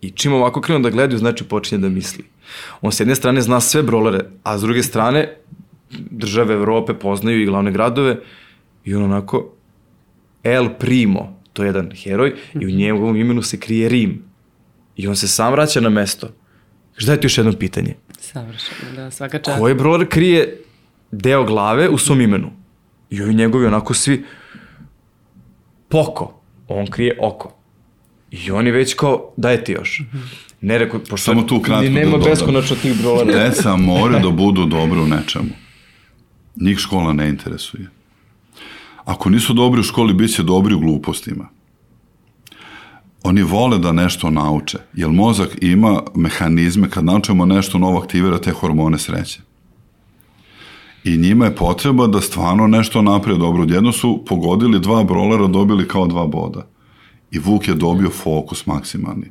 i 0.00 0.10
čim 0.10 0.32
ovako 0.32 0.60
krenu 0.60 0.80
da 0.80 0.90
gledaju, 0.90 1.18
znači 1.18 1.44
počinje 1.44 1.80
da 1.80 1.88
misli. 1.88 2.24
On 2.80 2.92
s 2.92 3.00
jedne 3.00 3.14
strane 3.14 3.40
zna 3.40 3.60
sve 3.60 3.82
brolere, 3.82 4.20
a 4.42 4.58
s 4.58 4.62
druge 4.62 4.82
strane 4.82 5.36
države 6.10 6.54
Evrope 6.54 6.94
poznaju 6.94 7.42
i 7.42 7.46
glavne 7.46 7.72
gradove 7.72 8.18
i 8.84 8.94
on 8.94 9.02
onako 9.02 9.52
El 10.42 10.68
Primo, 10.78 11.40
to 11.52 11.62
je 11.62 11.66
jedan 11.66 11.90
heroj 11.90 12.34
i 12.60 12.66
u 12.66 12.70
njegovom 12.70 13.16
imenu 13.16 13.42
se 13.42 13.60
krije 13.60 13.88
Rim. 13.88 14.22
I 14.96 15.08
on 15.08 15.16
se 15.16 15.28
sam 15.28 15.52
vraća 15.52 15.80
na 15.80 15.88
mesto. 15.88 16.28
Kaže, 16.94 17.06
dajte 17.06 17.24
još 17.24 17.38
jedno 17.38 17.52
pitanje. 17.52 17.94
Savršeno, 18.20 18.92
da, 18.96 19.10
svaka 19.10 19.38
čast. 19.38 19.58
Koji 19.58 19.74
broler 19.74 20.08
krije 20.08 20.63
deo 21.18 21.44
glave 21.44 21.88
u 21.88 21.98
svom 21.98 22.20
imenu? 22.20 22.50
I 23.10 23.22
ovi 23.22 23.34
njegovi 23.34 23.66
onako 23.66 23.94
svi 23.94 24.24
poko. 25.88 26.34
On 26.68 26.86
krije 26.86 27.18
oko. 27.20 27.54
I 28.30 28.50
oni 28.50 28.70
već 28.70 28.94
kao, 28.94 29.32
daj 29.36 29.64
ti 29.64 29.72
još. 29.72 30.02
Ne 30.60 30.78
rekao, 30.78 31.00
pošto 31.00 31.24
Samo 31.24 31.42
tu 31.42 31.60
kratko 31.60 31.84
da 31.84 31.90
nema 31.90 32.10
dodam. 32.10 32.30
beskonačno 32.30 32.76
tih 32.76 33.00
brolera. 33.00 33.32
Deca 33.44 33.76
moraju 33.76 34.22
da 34.26 34.30
budu 34.30 34.64
dobro 34.64 35.02
u 35.02 35.06
nečemu. 35.06 35.50
Njih 36.56 36.78
škola 36.78 37.12
ne 37.12 37.28
interesuje. 37.28 37.88
Ako 39.04 39.30
nisu 39.30 39.52
dobri 39.52 39.80
u 39.80 39.82
školi, 39.82 40.14
bit 40.14 40.34
će 40.34 40.42
dobri 40.42 40.74
u 40.74 40.78
glupostima. 40.80 41.48
Oni 43.22 43.42
vole 43.42 43.78
da 43.78 43.92
nešto 43.92 44.30
nauče, 44.30 44.78
jer 44.94 45.08
mozak 45.08 45.48
ima 45.60 46.02
mehanizme, 46.14 46.90
kad 46.90 47.04
naučimo 47.04 47.46
nešto 47.46 47.78
novo, 47.78 47.98
aktivira 47.98 48.38
te 48.38 48.50
hormone 48.50 48.98
sreće. 48.98 49.40
I 51.04 51.16
njima 51.16 51.44
je 51.44 51.54
potreba 51.56 52.06
da 52.06 52.20
stvarno 52.20 52.66
nešto 52.66 53.02
naprije 53.02 53.38
dobro. 53.38 53.62
Odjedno 53.62 53.92
su 53.92 54.24
pogodili 54.26 54.80
dva 54.80 55.04
brolera, 55.04 55.46
dobili 55.46 55.88
kao 55.88 56.06
dva 56.06 56.26
boda. 56.26 56.66
I 57.30 57.38
Vuk 57.38 57.68
je 57.68 57.74
dobio 57.74 58.10
fokus 58.10 58.66
maksimalni. 58.66 59.30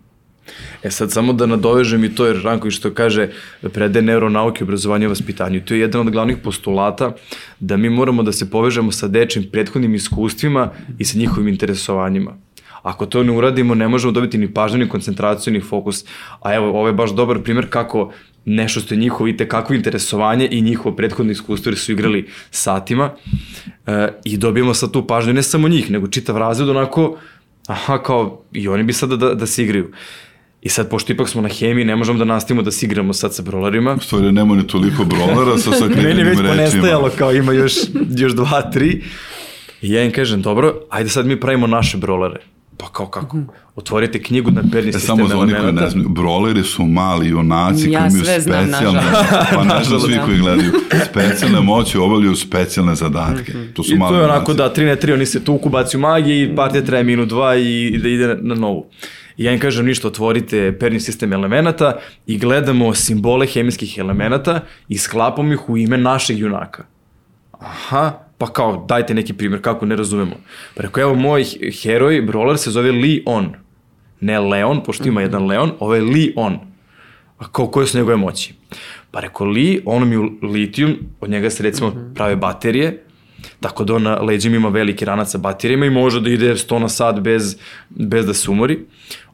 E 0.83 0.91
sad 0.91 1.12
samo 1.12 1.33
da 1.33 1.45
nadovežem 1.45 2.03
i 2.03 2.15
to 2.15 2.25
jer 2.25 2.41
Ranković 2.43 2.75
što 2.75 2.93
kaže 2.93 3.29
prede 3.73 4.01
neuronauke, 4.01 4.63
obrazovanje 4.63 5.05
i 5.05 5.07
vaspitanju. 5.07 5.62
To 5.65 5.73
je 5.73 5.79
jedan 5.79 6.07
od 6.07 6.13
glavnih 6.13 6.38
postulata 6.38 7.15
da 7.59 7.77
mi 7.77 7.89
moramo 7.89 8.23
da 8.23 8.31
se 8.31 8.49
povežemo 8.49 8.91
sa 8.91 9.07
dečim 9.07 9.49
prethodnim 9.51 9.95
iskustvima 9.95 10.69
i 10.99 11.05
sa 11.05 11.17
njihovim 11.17 11.47
interesovanjima. 11.47 12.36
Ako 12.81 13.05
to 13.05 13.23
ne 13.23 13.31
uradimo, 13.31 13.75
ne 13.75 13.88
možemo 13.88 14.12
dobiti 14.12 14.38
ni 14.38 14.53
pažnju, 14.53 14.79
ni 14.79 14.89
koncentraciju, 14.89 15.53
ni 15.53 15.62
fokus. 15.62 16.05
A 16.41 16.55
evo, 16.55 16.69
ovo 16.69 16.88
je 16.88 16.93
baš 16.93 17.12
dobar 17.12 17.39
primjer 17.43 17.69
kako 17.69 18.12
nešto 18.45 18.79
što 18.79 18.93
je 18.93 18.97
njihovo 18.97 19.27
i 19.27 19.38
kakvo 19.38 19.75
interesovanje 19.75 20.47
i 20.51 20.62
njihovo 20.62 20.95
prethodno 20.95 21.32
iskustvo 21.32 21.69
jer 21.69 21.77
su 21.77 21.91
igrali 21.91 22.29
satima 22.51 23.13
e, 23.88 24.08
i 24.23 24.38
dobijemo 24.38 24.73
sad 24.73 24.91
tu 24.91 25.08
pažnju 25.08 25.34
ne 25.34 25.43
samo 25.43 25.67
njih, 25.67 25.91
nego 25.91 26.08
čitav 26.08 26.38
razred 26.38 26.69
onako, 26.69 27.17
aha, 27.67 28.03
kao 28.03 28.43
i 28.51 28.67
oni 28.67 28.84
bi 28.84 28.93
sada 28.93 29.15
da, 29.15 29.34
da 29.34 29.45
se 29.45 29.63
igraju. 29.63 29.91
I 30.62 30.69
sad, 30.69 30.89
pošto 30.89 31.13
ipak 31.13 31.29
smo 31.29 31.41
na 31.41 31.49
hemiji, 31.49 31.86
ne 31.86 31.95
možemo 31.95 32.19
da 32.19 32.25
nastavimo 32.25 32.62
da 32.62 32.71
se 32.71 32.86
igramo 32.86 33.13
sad 33.13 33.36
sa 33.36 33.41
brolerima. 33.41 33.93
U 33.93 33.99
stvari, 33.99 34.32
nema 34.32 34.56
ni 34.56 34.67
toliko 34.67 35.06
brolera 35.06 35.58
sa 35.58 35.69
Meni 35.71 35.84
je 35.84 35.89
sakrivenim 35.89 36.25
već 36.25 36.38
rečima. 36.38 36.49
ponestajalo, 36.49 37.10
kao 37.17 37.34
ima 37.34 37.53
još, 37.53 37.73
još 38.17 38.34
dva, 38.34 38.62
tri. 38.62 39.03
I 39.82 39.91
ja 39.91 40.03
im 40.03 40.12
kažem, 40.12 40.41
dobro, 40.41 40.82
ajde 40.89 41.10
sad 41.10 41.25
mi 41.25 41.39
pravimo 41.39 41.67
naše 41.67 41.97
brolere. 41.97 42.52
Pa 42.77 42.88
kao 42.88 43.07
kako? 43.07 43.38
Otvorite 43.75 44.21
knjigu 44.21 44.51
na 44.51 44.63
perni 44.71 44.89
E, 44.89 44.93
sistem 44.93 45.07
samo 45.07 45.27
za 45.27 45.38
oni 45.38 45.51
koji 45.51 45.59
elemenata. 45.59 45.86
ne 45.86 45.89
znaju, 45.91 46.09
broleri 46.09 46.63
su 46.63 46.83
mali 46.83 47.27
junaci 47.27 47.91
Ja 47.91 47.99
koji 47.99 48.09
imaju 48.09 48.25
sve 48.25 48.39
znam, 48.39 48.65
specijalne, 48.65 49.01
pa 49.55 49.83
znam 49.83 49.99
svi 50.01 50.19
koji 50.25 50.38
gledaju, 50.39 50.71
specijalne 51.05 51.62
moći 51.62 51.97
obavljaju 51.97 52.36
specijalne 52.36 52.95
zadatke. 52.95 53.53
To 53.73 53.83
su 53.83 53.93
I 53.93 53.97
mali 53.97 54.12
to 54.12 54.17
je 54.17 54.23
onako 54.23 54.51
junaci. 54.51 54.79
da 54.79 54.83
3 54.83 54.88
na 54.88 54.95
3 54.97 55.13
oni 55.13 55.25
se 55.25 55.43
tu 55.43 55.57
kubaci 55.57 55.97
u 55.97 56.01
magiji 56.01 56.43
i 56.43 56.55
partija 56.55 56.83
traje 56.83 57.03
minut 57.03 57.29
dva 57.29 57.55
i 57.55 57.99
da 57.99 58.09
ide 58.09 58.38
na 58.41 58.55
novu. 58.55 58.86
I 59.38 59.43
ja 59.43 59.51
im 59.51 59.59
kažem 59.59 59.86
ništa, 59.86 60.07
otvorite 60.07 60.77
perni 60.79 60.99
sistem 60.99 61.33
elemenata 61.33 61.97
i 62.27 62.38
gledamo 62.38 62.93
simbole 62.93 63.47
hemijskih 63.47 63.97
elemenata 63.97 64.59
i 64.89 64.97
sklapamo 64.97 65.53
ih 65.53 65.69
u 65.69 65.77
ime 65.77 65.97
našeg 65.97 66.39
junaka. 66.39 66.83
Aha, 67.53 68.12
pa 68.43 68.53
kao 68.53 68.86
dajte 68.88 69.13
neki 69.13 69.34
primjer, 69.34 69.62
kako 69.62 69.86
ne 69.86 69.95
razumemo. 69.95 70.36
Pa 70.75 70.84
rekao, 70.84 71.01
evo 71.01 71.15
moj 71.15 71.45
heroj, 71.82 72.21
brawler 72.21 72.58
se 72.58 72.71
zove 72.71 72.91
Leon. 72.91 73.53
Ne 74.19 74.39
Leon, 74.39 74.84
pošto 74.84 75.08
ima 75.08 75.21
jedan 75.21 75.45
Leon, 75.47 75.71
ovo 75.79 75.95
je 75.95 76.01
Leon. 76.01 76.60
A 77.38 77.47
kao, 77.51 77.67
koje 77.67 77.88
su 77.88 77.97
njegove 77.97 78.17
moći? 78.17 78.53
Pa 79.12 79.19
rekao, 79.19 79.47
Li, 79.47 79.82
on 79.86 80.10
mi 80.10 80.17
u 80.17 80.29
litijum, 80.41 80.95
od 81.21 81.29
njega 81.29 81.49
se 81.49 81.63
recimo 81.63 82.12
prave 82.15 82.36
baterije, 82.36 83.06
tako 83.60 83.84
da 83.84 83.95
on 83.95 84.03
na 84.03 84.21
leđima 84.21 84.56
ima 84.56 84.69
veliki 84.69 85.06
ranac 85.06 85.32
sa 85.32 85.38
baterijama 85.38 85.86
i 85.86 85.89
može 85.89 86.21
da 86.21 86.29
ide 86.29 86.56
100 86.56 86.79
na 86.79 86.89
sat 86.89 87.19
bez, 87.19 87.58
bez 87.89 88.25
da 88.25 88.34
se 88.34 88.51
umori. 88.51 88.79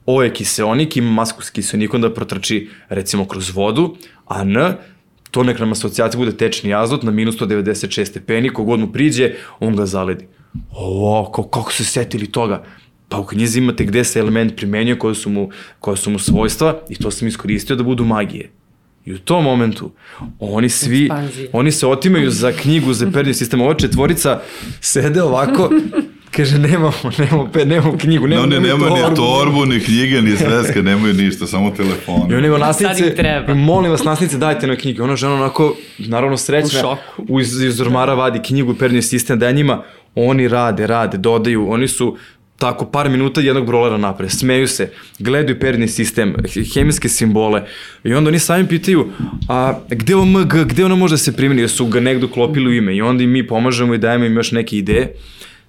O 0.05 0.23
je 0.23 0.33
kiseonik, 0.33 0.97
ima 0.97 1.11
masku 1.11 1.41
s 1.41 1.49
kiseonikom 1.49 2.01
da 2.01 2.13
protrči 2.13 2.69
recimo 2.89 3.25
kroz 3.25 3.55
vodu, 3.55 3.95
a 4.27 4.41
N, 4.41 4.75
to 5.31 5.43
nek 5.43 5.59
nam 5.59 5.71
asocijacija 5.71 6.19
bude 6.19 6.37
tečni 6.37 6.73
azot 6.73 7.03
na 7.03 7.11
minus 7.11 7.35
196 7.37 8.05
stepeni, 8.05 8.49
kogod 8.49 8.79
mu 8.79 8.91
priđe, 8.91 9.33
on 9.59 9.75
ga 9.75 9.85
zaledi. 9.85 10.27
O, 10.71 11.25
kako, 11.25 11.43
kako 11.49 11.73
se 11.73 11.83
setili 11.83 12.31
toga? 12.31 12.63
Pa 13.09 13.17
u 13.17 13.25
knjizi 13.25 13.59
imate 13.59 13.85
gde 13.85 14.03
se 14.03 14.19
element 14.19 14.55
primenjuje, 14.55 14.99
koje 14.99 15.15
su 15.15 15.29
mu, 15.29 15.49
koje 15.79 15.97
su 15.97 16.09
mu 16.09 16.19
svojstva 16.19 16.79
i 16.89 16.95
to 16.95 17.11
sam 17.11 17.27
iskoristio 17.27 17.75
da 17.75 17.83
budu 17.83 18.05
magije. 18.05 18.51
I 19.05 19.13
u 19.13 19.19
tom 19.19 19.43
momentu 19.43 19.91
oni 20.39 20.69
svi, 20.69 21.03
Ekspanzija. 21.03 21.49
oni 21.53 21.71
se 21.71 21.87
otimaju 21.87 22.31
za 22.31 22.51
knjigu 22.51 22.93
za 22.93 23.11
perni 23.11 23.33
sistem. 23.33 23.61
Ova 23.61 23.73
četvorica 23.73 24.41
sede 24.81 25.23
ovako, 25.23 25.69
kaže 26.31 26.57
nemamo, 26.59 26.91
nemamo, 27.17 27.49
pe, 27.53 27.65
nemamo 27.65 27.97
knjigu, 27.97 28.27
No, 28.27 28.35
nemamo, 28.35 28.55
oni 28.57 28.67
nemaju 28.67 28.93
ni 28.93 28.99
torbu. 28.99 29.15
torbu, 29.15 29.65
ni 29.65 29.79
knjige, 29.79 30.21
ni 30.21 30.37
sveske, 30.37 30.81
nemaju 30.83 31.13
ništa, 31.13 31.47
samo 31.47 31.69
I 31.69 31.75
telefon. 31.77 32.33
oni 32.33 32.49
nastavnice, 32.49 33.07
im 33.07 33.15
treba. 33.15 33.53
molim 33.53 33.91
vas 33.91 34.03
nastavnice 34.03 34.37
dajte 34.37 34.67
na 34.67 34.75
knjige. 34.75 35.03
Ona 35.03 35.15
žena 35.15 35.33
onako, 35.33 35.75
naravno 35.97 36.37
srećna, 36.37 36.97
U 37.17 37.39
iz, 37.39 37.61
iz 37.61 37.81
ormara 37.81 38.13
vadi 38.13 38.39
knjigu, 38.39 38.73
perni 38.75 39.01
sistem, 39.01 39.39
daje 39.39 39.53
njima, 39.53 39.83
Oni 40.15 40.47
rade, 40.47 40.87
rade, 40.87 41.17
dodaju, 41.17 41.71
oni 41.71 41.87
su 41.87 42.17
tako 42.57 42.85
par 42.85 43.09
minuta 43.09 43.41
jednog 43.41 43.65
brolera 43.65 43.97
napred, 43.97 44.31
smeju 44.31 44.67
se, 44.67 44.89
gledaju 45.19 45.59
perni 45.59 45.87
sistem, 45.87 46.35
hemijske 46.73 47.09
simbole 47.09 47.63
i 48.03 48.13
onda 48.13 48.27
oni 48.29 48.39
sami 48.39 48.67
pitaju, 48.67 49.11
a 49.49 49.79
gde 49.89 50.15
ovo 50.15 50.25
MG, 50.25 50.53
gde 50.65 50.85
ono 50.85 50.95
može 50.95 51.13
da 51.13 51.17
se 51.17 51.35
primeni, 51.35 51.61
jer 51.61 51.69
su 51.69 51.85
ga 51.85 51.99
negdje 51.99 52.25
uklopili 52.25 52.67
u 52.67 52.73
ime 52.73 52.95
i 52.95 53.01
onda 53.01 53.23
i 53.23 53.27
mi 53.27 53.47
pomažemo 53.47 53.93
i 53.93 53.97
dajemo 53.97 54.25
im 54.25 54.35
još 54.35 54.51
neke 54.51 54.77
ideje. 54.77 55.13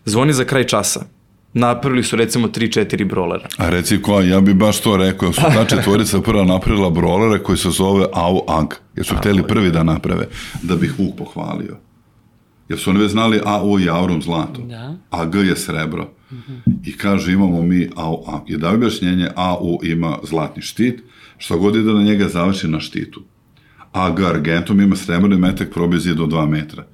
Zvoni 0.04 0.32
za 0.32 0.44
kraj 0.44 0.64
časa. 0.64 1.04
Napravili 1.52 2.02
su 2.02 2.16
recimo 2.16 2.48
3-4 2.48 3.08
brolera. 3.08 3.48
A 3.56 3.70
reci 3.70 4.02
ko, 4.02 4.20
ja 4.20 4.40
bi 4.40 4.54
baš 4.54 4.80
to 4.80 4.96
rekao, 4.96 5.32
su 5.32 5.40
ta 5.40 5.64
četvorica 5.76 6.20
prva 6.20 6.44
napravila 6.44 6.90
brolere 6.90 7.42
koji 7.42 7.58
se 7.58 7.70
zove 7.70 8.06
AU 8.12 8.40
AG, 8.48 8.74
jer 8.96 9.06
su 9.06 9.16
hteli 9.16 9.42
prvi 9.42 9.70
da 9.70 9.82
naprave, 9.82 10.28
da 10.62 10.76
bih 10.76 10.94
Vuk 10.98 11.16
pohvalio. 11.18 11.76
Jer 12.68 12.78
su 12.78 12.90
oni 12.90 12.98
već 13.00 13.10
znali 13.10 13.40
AU 13.44 13.78
je 13.78 13.90
aurum 13.90 14.22
zlato, 14.22 14.62
Da. 14.62 14.94
a 15.10 15.24
G 15.24 15.38
je 15.38 15.56
srebro. 15.56 16.10
I 16.84 16.96
kaže 16.96 17.32
imamo 17.32 17.62
mi 17.62 17.90
AU 17.96 18.24
AG. 18.26 18.42
I 18.50 18.56
da 18.56 18.70
objašnjenje, 18.70 19.28
AU 19.36 19.78
ima 19.82 20.18
zlatni 20.22 20.62
štit, 20.62 21.00
što 21.38 21.58
god 21.58 21.76
ide 21.76 21.92
na 21.92 22.02
njega 22.02 22.28
završi 22.28 22.68
na 22.68 22.80
štitu. 22.80 23.22
AG 23.92 24.20
argentum 24.20 24.80
ima 24.80 24.96
srebrni 24.96 25.36
metak 25.36 25.70
probizije 25.70 26.14
do 26.14 26.26
2 26.26 26.48
metra. 26.48 26.84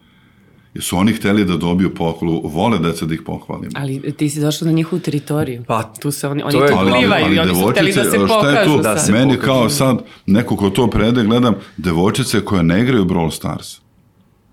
Jer 0.76 0.84
su 0.84 0.96
oni 0.96 1.12
hteli 1.12 1.44
da 1.44 1.56
dobiju 1.56 1.94
pohvalu, 1.94 2.40
vole 2.44 2.78
deca 2.78 3.06
da 3.06 3.14
ih 3.14 3.22
pohvalimo. 3.22 3.70
Ali 3.74 4.12
ti 4.12 4.30
si 4.30 4.40
došao 4.40 4.66
na 4.66 4.72
njihovu 4.72 5.00
teritoriju. 5.00 5.64
Pa, 5.66 5.82
tu 5.92 6.10
se 6.10 6.28
oni, 6.28 6.42
oni 6.42 6.52
to 6.52 6.64
je- 6.64 6.70
tu 6.70 6.76
ali- 6.78 6.90
plivaju 6.92 7.34
i 7.34 7.38
oni 7.38 7.54
su 7.54 7.68
hteli 7.70 7.92
da 7.92 8.04
se 8.04 8.10
šta 8.10 8.18
je 8.18 8.26
pokažu. 8.56 8.76
tu? 8.76 8.82
Da 8.82 8.98
se 8.98 9.12
Meni 9.12 9.32
pokažu. 9.32 9.46
kao 9.46 9.68
sad, 9.68 9.96
neko 10.26 10.56
ko 10.56 10.70
to 10.70 10.86
prede, 10.86 11.24
gledam, 11.24 11.54
devojčice 11.76 12.40
koje 12.40 12.62
ne 12.62 12.82
igraju 12.82 13.04
Brawl 13.04 13.30
Stars. 13.30 13.78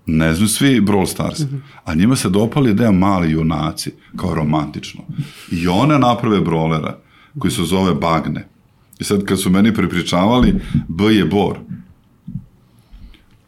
Ne 0.06 0.34
znaju 0.34 0.48
svi 0.48 0.80
Brawl 0.80 1.06
Stars. 1.06 1.40
A 1.84 1.94
njima 1.94 2.16
se 2.16 2.28
dopali 2.28 2.74
da 2.74 2.84
je 2.84 2.92
mali 2.92 3.30
junaci, 3.30 3.92
kao 4.16 4.34
romantično. 4.34 5.02
I 5.52 5.68
one 5.68 5.98
naprave 5.98 6.40
brolera, 6.40 6.98
koji 7.38 7.50
se 7.50 7.62
zove 7.62 7.94
Bagne. 7.94 8.48
I 8.98 9.04
sad 9.04 9.24
kad 9.24 9.40
su 9.40 9.50
meni 9.50 9.74
prepričavali, 9.74 10.54
B 10.88 11.04
je 11.06 11.24
Bor. 11.24 11.58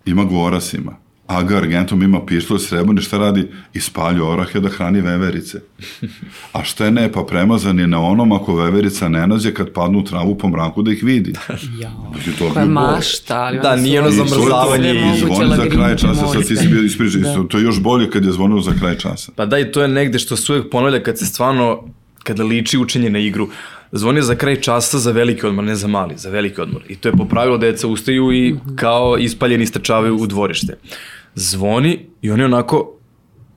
Ima 0.06 0.24
Goras 0.24 0.74
ima. 0.74 0.96
Aga 1.26 1.56
Argentum 1.56 2.02
ima 2.02 2.26
pištolj 2.26 2.58
srebrni, 2.58 3.00
šta 3.02 3.18
radi? 3.18 3.48
Ispalju 3.74 4.26
orahe 4.26 4.60
da 4.60 4.68
hrani 4.68 5.00
veverice. 5.00 5.60
A 6.52 6.64
šta 6.64 6.84
je 6.84 6.90
ne, 6.90 7.12
pa 7.12 7.22
premazan 7.22 7.78
je 7.78 7.86
na 7.86 8.00
onom 8.00 8.32
ako 8.32 8.54
veverica 8.54 9.08
ne 9.08 9.26
nađe 9.26 9.54
kad 9.54 9.72
padnu 9.72 9.98
u 9.98 10.04
travu 10.04 10.38
po 10.38 10.48
mraku 10.48 10.82
da 10.82 10.92
ih 10.92 11.04
vidi. 11.04 11.32
Ja. 11.82 11.90
Znači, 12.14 12.38
to 12.38 12.50
Koja 12.52 12.64
bol. 12.64 12.74
mašta, 12.74 13.40
ali 13.40 13.58
Da, 13.62 13.76
nije 13.76 14.00
ono 14.00 14.10
zamrzavanje 14.10 14.90
i 14.90 15.18
zvoni 15.20 15.56
za 15.56 15.68
kraj 15.70 15.96
časa, 15.96 16.26
sad 16.28 16.46
ti 16.46 16.56
si 16.56 16.68
bio 16.68 16.82
ispričao, 16.82 17.20
Da. 17.20 17.48
to 17.48 17.58
je 17.58 17.64
još 17.64 17.80
bolje 17.80 18.10
kad 18.10 18.24
je 18.24 18.32
zvonilo 18.32 18.60
za 18.60 18.72
kraj 18.80 18.98
časa. 18.98 19.32
Pa 19.36 19.46
da, 19.46 19.58
i 19.58 19.72
to 19.72 19.82
je 19.82 19.88
negde 19.88 20.18
što 20.18 20.36
se 20.36 20.52
uvek 20.52 20.70
ponavlja 20.70 21.02
kad 21.02 21.18
se 21.18 21.26
stvarno, 21.26 21.82
kada 22.22 22.44
liči 22.44 22.78
učenje 22.78 23.10
na 23.10 23.18
igru. 23.18 23.48
Zvoni 23.92 24.22
za 24.22 24.35
kraj 24.35 24.61
časa 24.61 24.99
za 24.99 25.12
veliki 25.12 25.46
odmor, 25.46 25.64
ne 25.64 25.75
za 25.77 25.87
mali, 25.87 26.14
za 26.16 26.31
veliki 26.31 26.61
odmor. 26.61 26.83
I 26.88 26.96
to 26.96 27.09
je 27.09 27.12
po 27.12 27.25
pravilu 27.25 27.59
deca 27.59 27.88
ustaju 27.88 28.33
i 28.33 28.57
kao 28.77 29.18
ispaljeni 29.18 29.66
strčavaju 29.66 30.16
u 30.16 30.27
dvorište. 30.27 30.79
Zvoni 31.35 32.07
i 32.22 32.31
oni 32.31 32.44
onako 32.44 32.96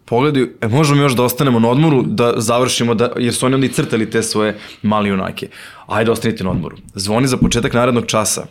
pogledaju, 0.06 0.50
e, 0.62 0.68
možemo 0.68 1.02
još 1.02 1.15
da 1.15 1.24
ostanemo 1.24 1.60
na 1.60 1.70
odmoru, 1.70 2.04
da 2.04 2.34
završimo, 2.38 2.96
da, 2.96 3.12
jer 3.18 3.34
su 3.34 3.46
oni 3.46 3.56
onda 3.56 3.65
i 3.65 3.70
crtali 3.70 4.10
te 4.10 4.24
svoje 4.24 4.58
mali 4.82 5.10
junake. 5.10 5.48
Ajde, 5.88 6.12
ostanite 6.12 6.44
na 6.44 6.52
odmoru. 6.52 6.78
Zvoni 6.96 7.28
za 7.28 7.38
početak 7.38 7.74
narednog 7.74 8.06
časa. 8.06 8.46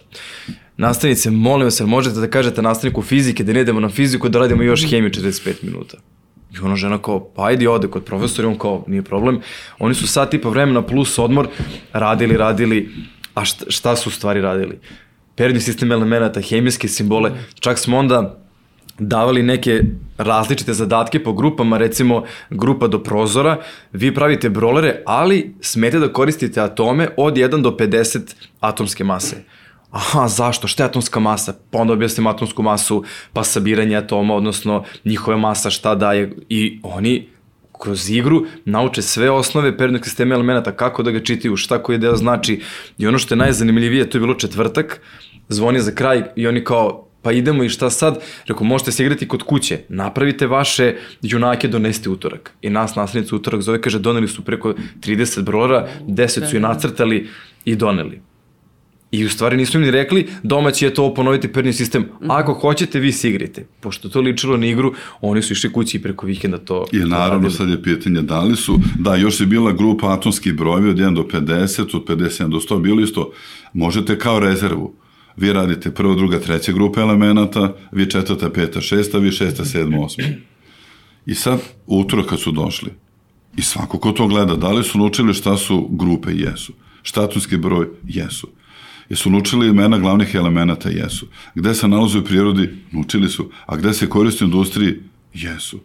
Nastavnice, 0.77 1.31
molim 1.31 1.65
vas, 1.65 1.81
možete 1.81 2.21
da 2.21 2.31
kažete 2.31 2.63
nastavniku 2.63 3.03
fizike 3.03 3.45
da 3.45 3.53
ne 3.53 3.61
idemo 3.61 3.81
na 3.81 3.89
fiziku, 3.89 4.29
da 4.29 4.39
radimo 4.39 4.63
još 4.63 4.91
hemiju 4.91 5.11
45 5.11 5.55
minuta. 5.63 5.99
I 6.55 6.65
ona 6.65 6.77
žena 6.77 6.99
kao, 6.99 7.21
pa 7.35 7.47
ajde 7.47 7.69
ode 7.69 7.89
kod 7.89 8.05
profesora, 8.05 8.49
on 8.49 8.59
kao, 8.59 8.85
nije 8.87 9.03
problem. 9.03 9.41
Oni 9.79 9.95
su 9.95 10.07
sat 10.07 10.35
i 10.35 10.41
po 10.41 10.51
vremena 10.51 10.83
plus 10.83 11.19
odmor 11.19 11.49
radili, 11.93 12.37
radili, 12.37 12.89
a 13.35 13.45
šta, 13.45 13.65
šta 13.69 13.97
su 13.97 14.09
u 14.09 14.13
stvari 14.13 14.41
radili? 14.41 14.79
Periodni 15.35 15.61
sistem 15.61 15.93
elemenata, 15.93 16.41
hemijske 16.41 16.89
simbole, 16.89 17.33
čak 17.61 17.79
smo 17.79 17.99
onda 17.99 18.39
davali 18.99 19.43
neke 19.43 19.83
različite 20.19 20.75
zadatke 20.75 21.23
po 21.23 21.33
grupama, 21.33 21.79
recimo 21.79 22.25
grupa 22.51 22.87
do 22.87 23.03
prozora, 23.03 23.57
vi 23.93 24.15
pravite 24.15 24.51
brolere, 24.51 25.03
ali 25.07 25.55
smete 25.61 25.99
da 25.99 26.13
koristite 26.13 26.61
atome 26.61 27.09
od 27.17 27.35
1 27.35 27.63
do 27.63 27.71
50 27.71 28.35
atomske 28.61 29.05
mase. 29.05 29.37
Aha, 29.91 30.29
zašto? 30.29 30.69
Šta 30.69 30.83
je 30.83 30.89
atomska 30.89 31.21
masa? 31.21 31.55
Pa 31.71 31.79
onda 31.79 31.93
objasnim 31.93 32.27
atomsku 32.27 32.63
masu, 32.63 33.05
pa 33.33 33.45
sabiranje 33.45 33.97
atoma, 33.97 34.35
odnosno 34.35 34.85
njihova 35.05 35.37
masa 35.37 35.71
šta 35.71 35.95
daje 35.95 36.37
i 36.49 36.81
oni 36.83 37.29
kroz 37.81 38.11
igru 38.11 38.47
nauče 38.65 39.03
sve 39.03 39.31
osnove 39.31 39.77
periodnog 39.77 40.05
sistema 40.05 40.35
elemenata, 40.35 40.73
kako 40.73 41.03
da 41.03 41.11
ga 41.11 41.25
čitaju, 41.25 41.57
šta 41.57 41.83
koji 41.83 41.99
deo 41.99 42.17
znači. 42.17 42.61
I 42.99 43.07
ono 43.07 43.19
što 43.19 43.35
je 43.35 43.39
najzanimljivije, 43.39 44.11
to 44.11 44.19
je 44.19 44.21
bilo 44.21 44.35
četvrtak, 44.35 45.01
zvoni 45.49 45.81
za 45.81 45.93
kraj 45.93 46.23
i 46.37 46.47
oni 46.47 46.65
kao, 46.65 47.09
pa 47.23 47.33
idemo 47.33 47.65
i 47.65 47.69
šta 47.69 47.91
sad? 47.91 48.19
Rekao, 48.47 48.67
možete 48.67 48.93
se 48.93 49.03
igrati 49.03 49.29
kod 49.29 49.43
kuće, 49.43 49.79
napravite 49.89 50.47
vaše 50.47 50.97
junake, 51.23 51.69
donesite 51.69 52.11
utorak. 52.11 52.53
I 52.63 52.71
nas 52.71 52.95
nastavnica 52.95 53.37
utorak 53.37 53.61
zove, 53.63 53.81
kaže, 53.81 53.99
doneli 53.99 54.29
su 54.29 54.45
preko 54.45 54.75
30 55.01 55.43
brolera, 55.43 55.89
10 56.07 56.51
su 56.51 56.57
i 56.57 56.61
nacrtali 56.61 57.29
i 57.65 57.77
doneli. 57.77 58.28
I 59.11 59.25
u 59.25 59.29
stvari 59.29 59.57
nisu 59.57 59.79
im 59.79 59.85
ni 59.85 59.91
rekli 59.91 60.29
domaći 60.43 60.85
je 60.85 60.95
to 60.95 61.15
ponoviti 61.15 61.53
perni 61.53 61.73
sistem. 61.73 62.09
Ako 62.29 62.53
hoćete, 62.53 63.01
vi 63.01 63.13
se 63.13 63.29
igrite. 63.29 63.67
Pošto 63.81 64.09
to 64.09 64.21
ličilo 64.21 64.57
na 64.57 64.67
igru, 64.67 64.95
oni 65.21 65.43
su 65.43 65.53
išli 65.53 65.73
kući 65.73 65.97
i 65.97 66.03
preko 66.03 66.27
vikenda 66.27 66.59
to 66.59 66.85
I 66.93 66.97
naravno 66.99 67.35
radili. 67.35 67.51
sad 67.51 67.69
je 67.69 67.83
pitanje 67.83 68.23
da 68.23 68.41
li 68.43 68.57
su, 68.57 68.81
da 68.99 69.17
još 69.17 69.41
je 69.41 69.47
bila 69.47 69.73
grupa 69.73 70.13
atomskih 70.13 70.55
brojevi 70.55 70.91
od 70.91 70.97
1 70.97 71.15
do 71.15 71.23
50, 71.23 71.97
od 71.97 72.05
51 72.05 72.49
do 72.49 72.57
100, 72.57 72.81
bilo 72.81 73.01
isto, 73.01 73.33
možete 73.73 74.19
kao 74.19 74.41
rezervu. 74.41 74.95
Vi 75.37 75.53
radite 75.53 75.91
prva, 75.91 76.15
druga, 76.15 76.39
treća 76.41 76.73
grupa 76.73 77.01
elemenata, 77.01 77.75
vi 77.93 78.11
četvrta, 78.11 78.51
peta, 78.51 78.81
šesta, 78.81 79.19
vi 79.19 79.33
šesta, 79.33 79.65
sedma, 79.65 80.01
osma. 80.01 80.25
I 81.27 81.35
sad, 81.35 81.61
utro 81.87 82.25
kad 82.25 82.41
su 82.41 82.53
došli, 82.53 82.91
i 83.57 83.63
svako 83.63 83.99
ko 83.99 84.13
to 84.13 84.27
gleda, 84.27 84.57
da 84.57 84.73
li 84.73 84.85
su 84.85 84.99
naučili 84.99 85.35
šta 85.35 85.57
su 85.57 85.89
grupe? 85.91 86.31
Jesu. 86.33 86.73
Šta 87.03 87.25
atomski 87.25 87.57
broj? 87.57 87.87
Jesu. 88.05 88.49
Jesu 89.09 89.31
naučili 89.31 89.69
imena 89.69 89.99
glavnih 89.99 90.35
elemenata? 90.35 90.89
Jesu. 90.89 91.27
Gde 91.55 91.75
se 91.75 91.89
nalaze 91.89 92.19
u 92.19 92.25
prirodi? 92.25 92.69
Naučili 92.93 93.29
su. 93.29 93.51
A 93.67 93.77
gde 93.77 93.93
se 93.93 94.09
koriste 94.09 94.45
u 94.45 94.49
industriji? 94.49 94.95
Jesu. 95.35 95.79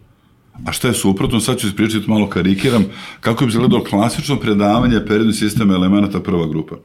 A 0.64 0.72
šta 0.72 0.88
je 0.88 0.94
suprotno? 0.94 1.40
Sad 1.40 1.58
ću 1.58 1.66
ispričati 1.66 2.10
malo 2.10 2.28
karikiram 2.28 2.84
kako 3.20 3.44
bi 3.44 3.50
izgledalo 3.50 3.84
klasično 3.84 4.36
predavanje 4.36 5.00
periodni 5.06 5.32
sistem 5.32 5.70
elemenata 5.70 6.20
prva 6.20 6.46
grupa. 6.46 6.76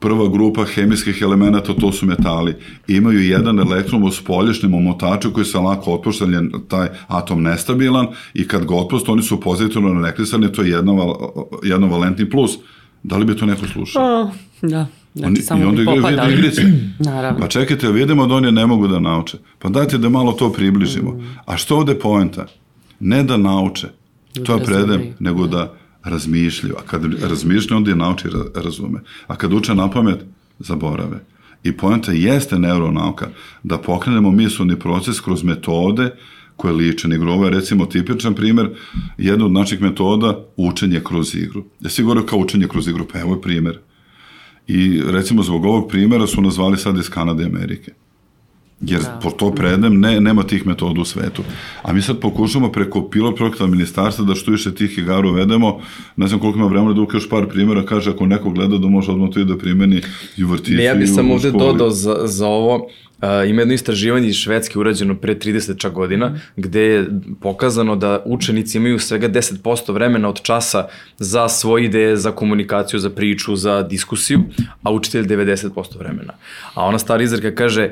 Prva 0.00 0.28
grupa 0.28 0.64
hemijskih 0.64 1.22
elemenata, 1.22 1.74
to 1.74 1.92
su 1.92 2.06
metali. 2.06 2.54
Imaju 2.88 3.20
jedan 3.20 3.58
elektron 3.58 4.02
u 4.02 4.10
spolješnjem 4.10 4.74
omotaču 4.74 5.32
koji 5.32 5.44
se 5.44 5.58
lako 5.58 5.94
otpušta, 5.94 6.24
jer 6.24 6.34
je 6.34 6.50
taj 6.68 6.88
atom 7.06 7.42
nestabilan 7.42 8.06
i 8.34 8.48
kad 8.48 8.66
ga 8.66 8.74
otpusta, 8.74 9.12
oni 9.12 9.22
su 9.22 9.40
pozitivno 9.40 10.06
reklisani, 10.06 10.52
to 10.52 10.62
je 10.62 10.70
jednoval, 10.70 11.32
jednovalentni 11.62 12.30
plus. 12.30 12.58
Da 13.02 13.16
li 13.16 13.24
bi 13.24 13.36
to 13.36 13.46
neko 13.46 13.66
slušao? 13.66 14.02
O, 14.02 14.30
da, 14.62 14.86
znači 15.18 15.30
Oni, 15.30 15.38
I 15.38 15.42
samo 15.42 15.68
onda 15.68 15.76
bi 15.76 15.82
igraju 15.82 16.06
video 16.06 16.30
igrice. 16.30 16.62
Naravno. 16.98 17.40
Pa 17.40 17.48
čekajte, 17.48 17.92
vidimo 17.92 18.26
da 18.26 18.34
oni 18.34 18.52
ne 18.52 18.66
mogu 18.66 18.88
da 18.88 19.00
nauče. 19.00 19.38
Pa 19.58 19.68
dajte 19.68 19.98
da 19.98 20.08
malo 20.08 20.32
to 20.32 20.52
približimo. 20.52 21.22
A 21.46 21.56
što 21.56 21.76
ovde 21.76 21.92
je 21.92 21.98
poenta? 21.98 22.46
Ne 23.00 23.22
da 23.22 23.36
nauče, 23.36 23.88
to 24.46 24.54
je 24.56 24.64
predem, 24.64 24.88
razumeju. 24.88 25.14
nego 25.20 25.46
da 25.46 25.74
razmišljaju. 26.02 26.74
A 26.78 26.82
kad 26.86 27.04
razmišljaju, 27.22 27.76
onda 27.76 27.90
je 27.90 27.96
nauči 27.96 28.28
ra- 28.28 28.62
razume. 28.64 29.00
A 29.26 29.36
kad 29.36 29.52
uče 29.52 29.74
na 29.74 29.90
pamet, 29.90 30.24
zaborave. 30.58 31.20
I 31.64 31.72
poenta 31.72 32.12
jeste 32.12 32.58
neuronauka, 32.58 33.28
da 33.62 33.78
pokrenemo 33.78 34.30
misleni 34.30 34.76
proces 34.78 35.20
kroz 35.20 35.42
metode 35.42 36.10
koje 36.56 36.74
liče 36.74 37.08
na 37.08 37.14
igru. 37.14 37.32
Ovo 37.32 37.44
je 37.44 37.50
recimo 37.50 37.86
tipičan 37.86 38.34
primer, 38.34 38.70
jedna 39.18 39.44
od 39.44 39.52
naših 39.52 39.82
metoda 39.82 40.44
učenje 40.56 41.00
kroz 41.04 41.34
igru. 41.34 41.64
Jesi 41.80 42.02
govorio 42.02 42.22
kao 42.26 42.38
učenje 42.38 42.68
kroz 42.68 42.88
igru? 42.88 43.06
Pa 43.12 43.18
evo 43.18 43.34
je 43.34 43.40
primer. 43.42 43.78
I 44.68 45.02
recimo 45.06 45.42
zbog 45.42 45.64
ovog 45.64 45.88
primjera 45.88 46.26
su 46.26 46.42
nazvali 46.42 46.76
sad 46.76 46.98
iz 46.98 47.10
Kanade 47.10 47.42
i 47.42 47.46
Amerike. 47.46 47.92
Jer 48.80 49.00
da. 49.00 49.20
po 49.22 49.30
to 49.30 49.50
predem 49.50 50.00
ne, 50.00 50.20
nema 50.20 50.42
tih 50.42 50.66
metoda 50.66 51.00
u 51.00 51.04
svetu. 51.04 51.42
A 51.82 51.92
mi 51.92 52.02
sad 52.02 52.20
pokušamo 52.20 52.72
preko 52.72 53.08
pilot 53.08 53.36
projekta 53.36 53.66
ministarstva 53.66 54.24
da 54.24 54.34
što 54.34 54.50
više 54.50 54.74
tih 54.74 54.98
igara 54.98 55.28
uvedemo. 55.28 55.80
Ne 56.16 56.26
znam 56.26 56.40
koliko 56.40 56.58
ima 56.58 56.68
vremena 56.68 56.92
da 56.92 57.06
još 57.12 57.28
par 57.28 57.48
primjera 57.48 57.84
kaže 57.84 58.10
ako 58.10 58.26
neko 58.26 58.50
gleda 58.50 58.78
da 58.78 58.88
može 58.88 59.12
odmah 59.12 59.30
to 59.30 59.40
i 59.40 59.44
da 59.44 59.58
primeni 59.58 60.02
i 60.36 60.44
u 60.44 60.48
vrtiću 60.48 60.80
ja 60.80 60.94
bih 60.94 61.10
samo 61.14 61.34
ovde 61.34 61.50
dodao 61.50 61.90
za, 61.90 62.16
za 62.24 62.46
ovo, 62.46 62.88
Uh, 63.22 63.50
ima 63.50 63.60
jedno 63.60 63.74
istraživanje 63.74 64.28
iz 64.28 64.36
Švedske 64.36 64.78
urađeno 64.78 65.14
pre 65.14 65.34
30 65.34 65.78
čak 65.78 65.92
godina, 65.92 66.28
mm. 66.28 66.38
gde 66.56 66.82
je 66.82 67.06
pokazano 67.40 67.96
da 67.96 68.22
učenici 68.26 68.78
imaju 68.78 68.98
svega 68.98 69.28
10% 69.28 69.92
vremena 69.92 70.28
od 70.28 70.42
časa 70.42 70.88
za 71.18 71.48
svoje 71.48 71.84
ideje, 71.84 72.16
za 72.16 72.30
komunikaciju, 72.32 73.00
za 73.00 73.10
priču, 73.10 73.56
za 73.56 73.82
diskusiju, 73.82 74.40
a 74.82 74.92
učitelj 74.92 75.26
90% 75.26 75.98
vremena. 75.98 76.32
A 76.74 76.84
ona 76.84 76.98
stara 76.98 77.22
izreka 77.22 77.54
kaže, 77.54 77.90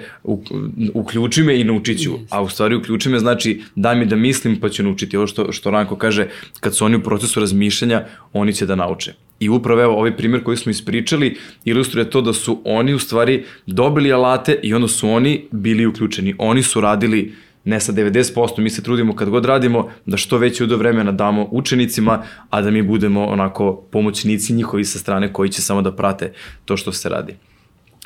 uključi 0.95 1.43
me 1.43 1.61
i 1.61 1.65
naučit 1.65 2.03
ću, 2.03 2.13
a 2.31 2.43
u 2.43 2.49
stvari 2.49 2.75
uključi 2.75 3.09
me 3.09 3.19
znači 3.19 3.63
daj 3.75 3.97
mi 3.97 4.07
da 4.07 4.17
mislim 4.17 4.61
pa 4.61 4.69
ću 4.69 4.83
naučiti. 4.83 5.17
Ovo 5.17 5.27
što, 5.27 5.53
što 5.53 5.71
Ranko 5.71 5.97
kaže, 5.97 6.29
kad 6.61 6.77
su 6.77 6.85
oni 6.85 6.97
u 6.97 7.03
procesu 7.03 7.41
razmišljanja, 7.41 8.05
oni 8.33 8.53
će 8.53 8.67
da 8.67 8.75
nauče. 8.75 9.13
I 9.41 9.49
upravo 9.49 9.83
evo 9.83 9.95
ovaj 9.95 10.17
primjer 10.17 10.43
koji 10.45 10.57
smo 10.57 10.71
ispričali 10.71 11.37
ilustruje 11.65 12.11
to 12.11 12.21
da 12.21 12.33
su 12.33 12.61
oni 12.65 12.95
u 12.95 12.99
stvari 12.99 13.45
dobili 13.67 14.13
alate 14.13 14.59
i 14.63 14.75
onda 14.75 14.89
su 14.89 15.09
oni 15.09 15.16
bili 15.51 15.87
uključeni. 15.87 16.35
Oni 16.39 16.63
su 16.63 16.81
radili 16.81 17.35
ne 17.65 17.81
sa 17.81 17.93
90%, 17.93 18.61
mi 18.61 18.71
se 18.71 18.83
trudimo 18.83 19.17
kad 19.17 19.31
god 19.31 19.45
radimo 19.45 19.91
da 20.07 20.17
što 20.17 20.39
veće 20.39 20.65
udo 20.65 20.77
vremena 20.77 21.13
damo 21.13 21.49
učenicima, 21.51 22.23
a 22.51 22.63
da 22.63 22.71
mi 22.71 22.83
budemo 22.83 23.27
onako 23.27 23.73
pomoćnici 23.93 24.53
njihovi 24.53 24.85
sa 24.85 24.99
strane 24.99 25.33
koji 25.33 25.51
će 25.51 25.63
samo 25.63 25.83
da 25.83 25.93
prate 25.93 26.33
to 26.65 26.77
što 26.77 26.93
se 26.93 27.09
radi. 27.09 27.35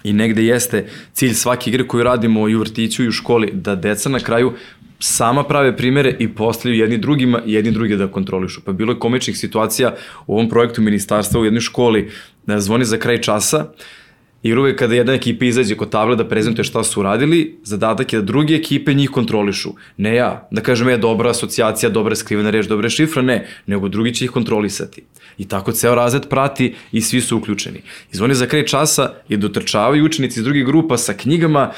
I 0.05 0.13
negde 0.13 0.45
jeste 0.45 0.87
cilj 1.13 1.35
svake 1.35 1.71
igre 1.71 1.87
koju 1.87 2.05
radimo 2.05 2.49
i 2.49 2.55
u 2.55 2.59
vrtiću 2.59 3.05
i 3.05 3.09
u 3.09 3.13
školi, 3.13 3.51
da 3.53 3.75
deca 3.75 4.09
na 4.09 4.19
kraju 4.19 4.53
sama 4.99 5.45
prave 5.45 5.77
primere 5.77 6.17
i 6.19 6.29
postavljaju 6.29 6.81
jedni 6.81 6.99
drugima 6.99 7.43
i 7.47 7.53
jedni 7.53 7.71
druge 7.71 7.97
da 7.97 8.09
kontrolišu. 8.09 8.61
Pa 8.65 8.73
bilo 8.73 8.93
je 8.93 8.99
komičnih 8.99 9.39
situacija 9.39 9.95
u 10.27 10.35
ovom 10.35 10.49
projektu 10.49 10.83
ministarstva 10.83 11.41
u 11.41 11.45
jednoj 11.45 11.61
školi 11.61 12.11
da 12.47 12.61
zvoni 12.61 12.85
za 12.85 12.97
kraj 12.97 13.21
časa 13.21 13.73
Jer 14.43 14.59
uvek 14.59 14.79
kada 14.79 14.95
jedna 14.95 15.15
ekipa 15.15 15.45
izađe 15.45 15.77
kod 15.77 15.91
table 15.91 16.17
da 16.17 16.29
prezentuje 16.29 16.65
šta 16.65 16.85
su 16.85 17.01
uradili, 17.01 17.59
zadatak 17.65 18.13
je 18.13 18.21
da 18.21 18.25
druge 18.25 18.55
ekipe 18.55 18.95
njih 18.95 19.11
kontrolišu. 19.11 19.73
Ne 19.97 20.15
ja, 20.15 20.49
da 20.51 20.61
kažem 20.61 20.89
je 20.89 20.97
dobra 20.97 21.31
asocijacija, 21.31 21.91
dobra 21.91 22.17
skrivena 22.17 22.51
reč, 22.51 22.67
dobra 22.67 22.89
šifra, 22.89 23.23
ne, 23.23 23.47
nego 23.67 23.89
drugi 23.89 24.15
će 24.15 24.25
ih 24.25 24.31
kontrolisati. 24.31 25.03
I 25.39 25.49
tako 25.49 25.73
ceo 25.73 25.95
razred 25.95 26.29
prati 26.29 26.75
i 26.93 27.01
svi 27.01 27.21
su 27.21 27.37
uključeni. 27.37 27.79
I 28.13 28.17
zvoni 28.17 28.35
za 28.35 28.47
kraj 28.47 28.67
časa 28.67 29.13
i 29.29 29.37
dotrčavaju 29.37 30.05
učenici 30.05 30.41
iz 30.41 30.45
drugih 30.45 30.65
grupa 30.67 30.97
sa 30.97 31.15
knjigama, 31.15 31.73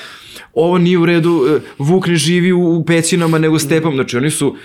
ovo 0.55 0.79
nije 0.79 0.99
u 0.99 1.07
redu, 1.07 1.45
e, 1.49 1.61
Vuk 1.79 2.07
ne 2.07 2.17
živi 2.17 2.53
u 2.53 2.85
pećinama 2.87 3.39
nego 3.39 3.59
stepom, 3.59 3.95
znači 3.95 4.17
oni 4.17 4.31
su 4.31 4.57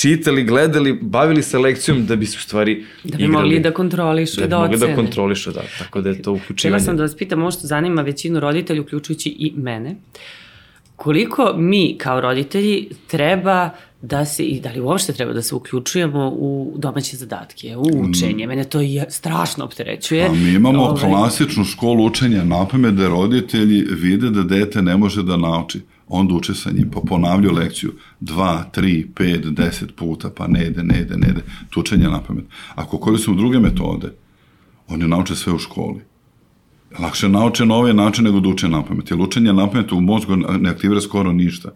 čitali, 0.00 0.44
gledali, 0.44 0.98
bavili 1.02 1.42
se 1.42 1.58
lekcijom 1.58 2.06
da 2.06 2.16
bi 2.16 2.26
se 2.26 2.36
u 2.38 2.40
stvari 2.40 2.84
Da 3.04 3.16
bi 3.16 3.24
igrali, 3.24 3.42
mogli 3.42 3.60
da 3.60 3.70
kontrolišu 3.70 4.40
da 4.40 4.46
i 4.46 4.48
da 4.48 4.58
ocene. 4.58 4.76
Da 4.76 4.76
bi 4.76 4.86
mogli 4.86 4.96
da 4.96 5.02
kontrolišu, 5.02 5.52
da. 5.52 5.62
Tako 5.78 6.00
da 6.00 6.08
je 6.08 6.22
to 6.22 6.32
uključivanje. 6.32 6.80
Htela 6.80 6.86
sam 6.86 6.96
da 6.96 7.02
vas 7.02 7.16
pitam, 7.16 7.38
možda 7.38 7.66
zanima 7.66 8.02
većinu 8.02 8.40
roditelja, 8.40 8.80
uključujući 8.80 9.28
i 9.28 9.52
mene. 9.56 9.96
Koliko 10.96 11.54
mi 11.56 11.96
kao 11.98 12.20
roditelji 12.20 12.88
treba 13.06 13.70
da 14.02 14.24
se, 14.24 14.44
i 14.44 14.60
da 14.60 14.70
li 14.72 14.80
uopšte 14.80 15.12
treba 15.12 15.32
da 15.32 15.42
se 15.42 15.54
uključujemo 15.54 16.28
u 16.28 16.74
domaće 16.76 17.16
zadatke, 17.16 17.76
u 17.76 17.82
učenje. 17.82 18.46
Mm. 18.46 18.48
Mene 18.48 18.64
to 18.64 18.80
je 18.80 19.06
strašno 19.08 19.64
opterećuje. 19.64 20.26
A 20.26 20.32
mi 20.32 20.50
imamo 20.50 20.82
Ove... 20.82 21.00
klasičnu 21.00 21.64
školu 21.64 22.04
učenja 22.04 22.44
na 22.44 22.66
pamet 22.68 22.94
da 22.94 23.08
roditelji 23.08 23.84
vide 23.90 24.30
da 24.30 24.42
dete 24.42 24.82
ne 24.82 24.96
može 24.96 25.22
da 25.22 25.36
nauči 25.36 25.80
onda 26.10 26.34
uče 26.34 26.54
sa 26.54 26.70
njim, 26.70 26.90
pa 26.90 27.00
ponavljaju 27.00 27.54
lekciju 27.54 27.92
dva, 28.20 28.64
tri, 28.72 29.06
pet, 29.14 29.46
deset 29.46 29.96
puta, 29.96 30.30
pa 30.30 30.46
ne 30.46 30.66
ide, 30.66 30.82
ne 30.82 31.00
ide, 31.00 31.16
ne 31.16 31.28
ide, 31.28 31.40
tučenje 31.70 32.08
na 32.08 32.22
pamet. 32.22 32.44
Ako 32.74 32.98
koristimo 32.98 33.36
druge 33.36 33.58
metode, 33.58 34.12
oni 34.88 35.08
nauče 35.08 35.36
sve 35.36 35.52
u 35.52 35.58
školi. 35.58 36.00
Lakše 36.98 37.28
nauče 37.28 37.66
na 37.66 37.74
ovaj 37.74 37.94
način 37.94 38.24
nego 38.24 38.40
da 38.40 38.48
uče 38.48 38.68
na 38.68 38.82
pamet. 38.84 39.10
Jer 39.10 39.20
učenje 39.20 39.52
na 39.52 39.70
pamet 39.70 39.92
u 39.92 40.00
mozgu 40.00 40.36
ne 40.36 40.70
aktivira 40.70 41.00
skoro 41.00 41.32
ništa. 41.32 41.70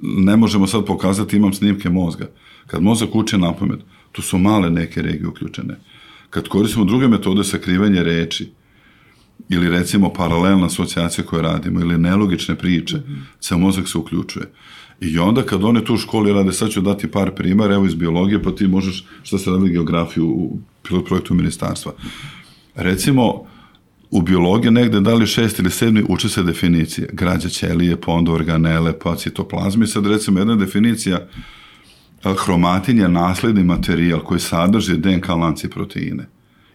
Ne 0.00 0.36
možemo 0.36 0.66
sad 0.66 0.86
pokazati, 0.86 1.36
imam 1.36 1.52
snimke 1.52 1.90
mozga. 1.90 2.28
Kad 2.66 2.82
mozak 2.82 3.14
uče 3.14 3.38
na 3.38 3.52
pamet, 3.52 3.80
tu 4.12 4.22
su 4.22 4.38
male 4.38 4.70
neke 4.70 5.02
regije 5.02 5.28
uključene. 5.28 5.78
Kad 6.30 6.48
koristimo 6.48 6.84
druge 6.84 7.08
metode 7.08 7.44
sakrivanja 7.44 8.02
reči, 8.02 8.52
ili 9.48 9.70
recimo 9.70 10.12
paralelna 10.12 10.66
asocijacija 10.66 11.24
koje 11.24 11.42
radimo 11.42 11.80
ili 11.80 11.98
nelogične 11.98 12.54
priče, 12.54 12.96
mm 12.96 13.26
ceo 13.40 13.58
mozak 13.58 13.88
se 13.88 13.98
uključuje. 13.98 14.46
I 15.00 15.18
onda 15.18 15.42
kad 15.42 15.64
one 15.64 15.84
tu 15.84 15.94
u 15.94 15.96
školi 15.96 16.32
rade, 16.32 16.52
sad 16.52 16.70
ću 16.70 16.80
dati 16.80 17.10
par 17.10 17.30
primara, 17.30 17.74
evo 17.74 17.86
iz 17.86 17.94
biologije, 17.94 18.42
pa 18.42 18.50
ti 18.50 18.66
možeš, 18.66 19.04
šta 19.22 19.38
se 19.38 19.50
radi 19.50 19.68
geografiju 19.68 20.26
u 20.28 20.58
pilot 20.82 21.06
projektu 21.06 21.34
ministarstva. 21.34 21.92
Recimo, 22.74 23.44
u 24.10 24.22
biologiji 24.22 24.70
negde 24.70 25.00
da 25.00 25.14
li 25.14 25.26
šest 25.26 25.58
ili 25.58 25.70
sedmi 25.70 26.04
uče 26.08 26.28
se 26.28 26.42
definicije. 26.42 27.08
Građa 27.12 27.48
ćelije, 27.48 28.00
pa 28.00 28.12
onda 28.12 28.32
organele, 28.32 28.98
pa 28.98 29.16
citoplazmi. 29.16 29.86
Sad 29.86 30.06
recimo 30.06 30.38
jedna 30.38 30.56
definicija 30.56 31.28
hromatin 32.44 32.98
je 32.98 33.08
nasledni 33.08 33.64
materijal 33.64 34.20
koji 34.20 34.40
sadrži 34.40 34.96
DNK 34.96 35.28
lanci 35.28 35.70
proteine. 35.70 36.28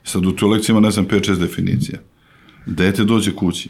Sad 0.04 0.26
u 0.26 0.32
toj 0.32 0.50
lekciji 0.50 0.74
ima, 0.74 0.80
ne 0.80 0.92
znam, 0.92 1.08
5-6 1.08 1.40
definicija. 1.40 2.00
Dete 2.66 3.04
dođe 3.04 3.32
kući. 3.36 3.70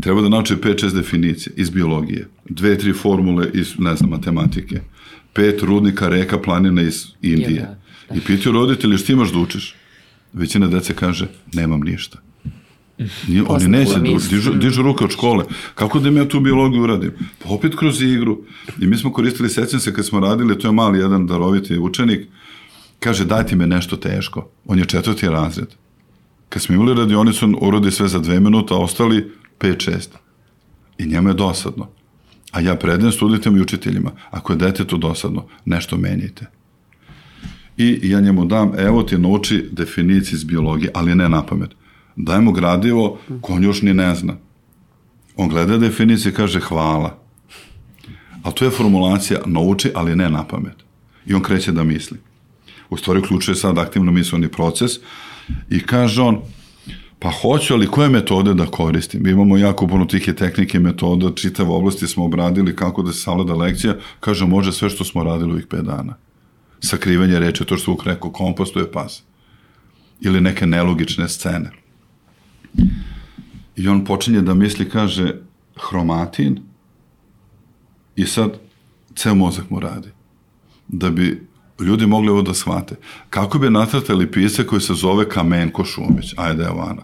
Treba 0.00 0.20
da 0.20 0.28
nauči 0.28 0.54
5-6 0.56 0.94
definicije 0.94 1.52
iz 1.56 1.70
biologije, 1.70 2.28
dve, 2.48 2.78
tri 2.78 2.92
formule 2.92 3.50
iz, 3.54 3.78
ne 3.78 3.96
znam, 3.96 4.10
matematike, 4.10 4.80
pet 5.32 5.62
rudnika, 5.62 6.08
reka, 6.08 6.38
planina 6.38 6.82
iz 6.82 7.06
Indije. 7.22 7.60
Ja, 7.60 7.66
da, 7.66 7.78
da. 8.10 8.16
I 8.16 8.20
pitaju 8.20 8.52
roditelji, 8.52 8.98
što 8.98 9.12
imaš 9.12 9.32
da 9.32 9.38
učiš? 9.38 9.74
Većina 10.32 10.66
dece 10.66 10.94
kaže, 10.94 11.26
nemam 11.52 11.80
ništa. 11.80 12.18
Nije, 13.28 13.42
oni 13.48 13.68
neće, 13.68 13.94
da 13.94 14.18
dižu, 14.30 14.52
dižu 14.52 14.82
ruke 14.82 15.04
od 15.04 15.10
škole. 15.10 15.44
Kako 15.74 15.98
da 15.98 16.10
mi 16.10 16.20
ja 16.20 16.28
tu 16.28 16.40
biologiju 16.40 16.82
uradim? 16.82 17.12
Pa 17.42 17.48
opet 17.48 17.74
kroz 17.76 18.02
igru. 18.02 18.38
I 18.80 18.86
mi 18.86 18.96
smo 18.96 19.12
koristili 19.12 19.48
sećam 19.48 19.80
kad 19.94 20.06
smo 20.06 20.20
radili, 20.20 20.58
to 20.58 20.68
je 20.68 20.72
mali 20.72 20.98
jedan 20.98 21.26
daroviti 21.26 21.78
učenik, 21.78 22.26
kaže 22.98 23.24
dajte 23.24 23.56
me 23.56 23.66
nešto 23.66 23.96
teško. 23.96 24.50
On 24.66 24.78
je 24.78 24.84
četvrti 24.84 25.28
razred. 25.28 25.68
Kad 26.54 26.62
smo 26.62 26.74
imali 26.74 26.94
radionicu, 26.94 27.58
urodi 27.60 27.90
sve 27.90 28.08
za 28.08 28.18
dve 28.18 28.40
minuta, 28.40 28.74
a 28.74 28.78
ostali 28.78 29.32
5-6. 29.58 30.06
I 30.98 31.06
njemu 31.06 31.28
je 31.28 31.34
dosadno. 31.34 31.88
A 32.52 32.60
ja 32.60 32.76
predajem 32.76 33.12
studentima 33.12 33.58
i 33.58 33.60
učiteljima, 33.60 34.10
ako 34.30 34.52
je 34.52 34.56
detetu 34.56 34.96
dosadno, 34.96 35.46
nešto 35.64 35.96
menjajte. 35.96 36.46
I 37.76 38.00
ja 38.02 38.20
njemu 38.20 38.44
dam, 38.44 38.72
evo 38.78 39.02
ti 39.02 39.18
nauči 39.18 39.68
definiciju 39.72 40.36
iz 40.36 40.44
biologije, 40.44 40.90
ali 40.94 41.14
ne 41.14 41.28
na 41.28 41.46
pamet. 41.46 41.70
Dajemo 42.16 42.52
gradivo 42.52 43.18
ko 43.40 43.52
on 43.52 43.64
još 43.64 43.82
ni 43.82 43.94
ne 43.94 44.14
zna. 44.14 44.36
On 45.36 45.48
gleda 45.48 45.78
definicije 45.78 46.32
i 46.32 46.34
kaže 46.34 46.60
hvala. 46.60 47.18
A 48.42 48.50
to 48.50 48.64
je 48.64 48.70
formulacija 48.70 49.40
nauči, 49.46 49.90
ali 49.94 50.16
ne 50.16 50.30
na 50.30 50.44
pamet. 50.44 50.76
I 51.26 51.34
on 51.34 51.42
kreće 51.42 51.72
da 51.72 51.84
misli. 51.84 52.18
U 52.90 52.96
stvari 52.96 53.20
uključuje 53.20 53.54
sad 53.54 53.78
aktivno 53.78 54.12
misleni 54.12 54.48
proces, 54.48 54.92
I 55.70 55.80
kaže 55.80 56.22
on, 56.22 56.40
pa 57.18 57.30
hoću, 57.30 57.74
ali 57.74 57.86
koje 57.86 58.08
metode 58.08 58.54
da 58.54 58.66
koristim? 58.66 59.22
Mi 59.22 59.30
imamo 59.30 59.56
jako 59.56 59.86
puno 59.86 60.04
tih 60.04 60.30
tehnike, 60.36 60.78
metoda, 60.80 61.34
čitave 61.34 61.70
oblasti 61.70 62.06
smo 62.06 62.24
obradili 62.24 62.76
kako 62.76 63.02
da 63.02 63.12
se 63.12 63.20
savlada 63.20 63.54
lekcija, 63.54 63.94
kaže, 64.20 64.46
može 64.46 64.72
sve 64.72 64.90
što 64.90 65.04
smo 65.04 65.24
radili 65.24 65.52
ovih 65.52 65.66
5 65.66 65.82
dana. 65.82 66.16
Sakrivanje 66.80 67.38
reče, 67.38 67.64
to 67.64 67.76
što 67.76 67.90
Vuk 67.90 68.04
rekao, 68.06 68.30
kompostuje 68.30 68.92
pas. 68.92 69.22
Ili 70.20 70.40
neke 70.40 70.66
nelogične 70.66 71.28
scene. 71.28 71.70
I 73.76 73.88
on 73.88 74.04
počinje 74.04 74.40
da 74.40 74.54
misli, 74.54 74.88
kaže, 74.88 75.34
hromatin, 75.76 76.60
i 78.16 78.26
sad 78.26 78.58
ceo 79.16 79.34
mozak 79.34 79.70
mu 79.70 79.80
radi. 79.80 80.08
Da 80.88 81.10
bi 81.10 81.46
ljudi 81.80 82.06
mogli 82.06 82.30
ovo 82.30 82.42
da 82.42 82.54
shvate. 82.54 82.94
Kako 83.30 83.58
bi 83.58 83.70
natrtali 83.70 84.30
pisa 84.30 84.62
koji 84.62 84.80
se 84.80 84.94
zove 84.94 85.28
Kamenko 85.28 85.84
Šumić? 85.84 86.34
Ajde, 86.36 86.64
Ana. 86.64 87.02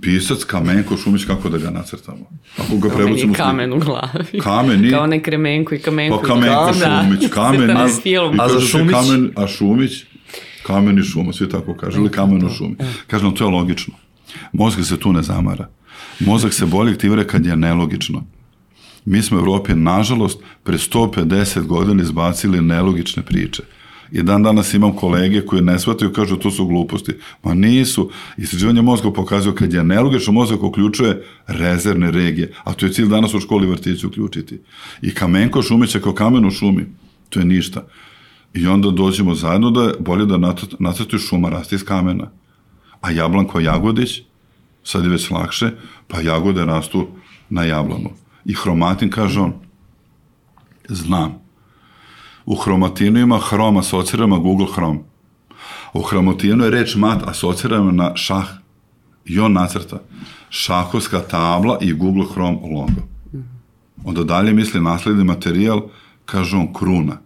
Pisac 0.00 0.44
Kamenko 0.44 0.96
Šumić, 0.96 1.24
kako 1.24 1.48
da 1.48 1.58
ga 1.58 1.70
nacrtamo? 1.70 2.30
Ako 2.58 2.76
ga 2.76 2.88
prebucimo... 2.88 3.34
kamen 3.34 3.72
u 3.72 3.78
glavi. 3.78 4.40
Kamen 4.42 4.84
i... 4.84 4.90
Kao 4.90 5.06
ne 5.06 5.22
Kremenko 5.22 5.74
i 5.74 5.78
Kamenko. 5.78 6.18
Pa 6.18 6.26
Kamenko 6.26 6.72
da. 6.80 7.04
Šumić, 7.04 7.30
kamen 7.34 7.70
i... 8.04 8.08
I 8.08 8.16
a 8.38 8.48
za 8.48 8.60
Šumić? 8.60 8.94
Kamen, 8.94 9.30
a 9.36 9.46
Šumić, 9.46 10.04
kamen 10.66 10.98
i 10.98 11.02
šuma, 11.02 11.32
svi 11.32 11.48
tako 11.48 11.74
kažu, 11.74 12.00
ili 12.00 12.10
kamen 12.10 12.44
u 12.44 12.50
šumi. 12.50 12.76
Kažem, 13.06 13.34
to 13.34 13.44
je 13.44 13.50
logično. 13.50 13.94
Mozak 14.52 14.84
se 14.84 14.96
tu 14.96 15.12
ne 15.12 15.22
zamara. 15.22 15.68
Mozak 16.20 16.52
se 16.52 16.66
bolje 16.66 16.92
aktivira 16.92 17.24
kad 17.24 17.46
je 17.46 17.56
nelogično. 17.56 18.24
Mi 19.04 19.22
smo 19.22 19.38
u 19.38 19.40
Evropi, 19.40 19.74
nažalost, 19.74 20.40
pre 20.62 20.78
150 20.78 21.66
godina 21.66 22.02
izbacili 22.02 22.62
nelogične 22.62 23.22
priče. 23.22 23.62
I 24.12 24.22
dan 24.22 24.42
danas 24.42 24.74
imam 24.74 24.92
kolege 24.92 25.46
koji 25.46 25.62
ne 25.62 25.78
shvataju, 25.78 26.12
kažu 26.12 26.36
to 26.36 26.50
su 26.50 26.66
gluposti. 26.66 27.12
Ma 27.42 27.54
nisu. 27.54 28.10
Istraživanje 28.36 28.82
mozga 28.82 29.12
pokazuje 29.12 29.54
kad 29.54 29.72
je 29.72 29.84
nelogično 29.84 30.32
mozak 30.32 30.62
uključuje 30.62 31.24
rezervne 31.46 32.10
regije, 32.10 32.52
a 32.64 32.72
to 32.72 32.86
je 32.86 32.92
cilj 32.92 33.08
danas 33.08 33.34
u 33.34 33.40
školi 33.40 33.66
vrtići 33.66 34.06
uključiti. 34.06 34.60
I 35.02 35.14
kamenko 35.14 35.62
šumeće 35.62 36.00
kao 36.00 36.12
kamen 36.12 36.44
u 36.44 36.50
šumi. 36.50 36.86
To 37.28 37.40
je 37.40 37.46
ništa. 37.46 37.86
I 38.54 38.66
onda 38.66 38.90
dođemo 38.90 39.34
zajedno 39.34 39.70
da 39.70 39.82
je 39.82 39.94
bolje 40.00 40.26
da 40.26 40.54
nacrtuju 40.78 41.20
šuma 41.20 41.48
rasti 41.48 41.74
iz 41.74 41.84
kamena. 41.84 42.30
A 43.00 43.10
jablanko 43.10 43.60
jagodić, 43.60 44.22
sad 44.84 45.04
je 45.04 45.10
već 45.10 45.30
lakše, 45.30 45.70
pa 46.08 46.20
jagode 46.20 46.64
rastu 46.64 47.06
na 47.50 47.64
jablanu. 47.64 48.10
I 48.44 48.54
hromatin, 48.54 49.10
kaže 49.10 49.40
on, 49.40 49.52
znam. 50.88 51.47
U 52.48 52.54
hromatinu 52.54 53.20
ima 53.20 53.38
hrom 53.38 53.76
asocirama 53.76 54.38
Google 54.38 54.66
Chrome. 54.72 54.98
U 55.92 56.02
hromatinu 56.02 56.64
je 56.64 56.70
reč 56.70 56.94
mat 56.96 57.22
asocirama 57.26 57.92
na 57.92 58.16
šah. 58.16 58.46
I 59.24 59.38
on 59.40 59.52
nacrta 59.52 60.00
šahovska 60.50 61.20
tabla 61.20 61.78
i 61.80 61.92
Google 61.92 62.24
Chrome 62.32 62.58
logo. 62.62 63.02
Onda 64.04 64.24
dalje 64.24 64.52
misli 64.52 64.80
nasledni 64.80 65.24
materijal, 65.24 65.82
kaže 66.24 66.56
on 66.56 66.72
kruna. 66.74 67.18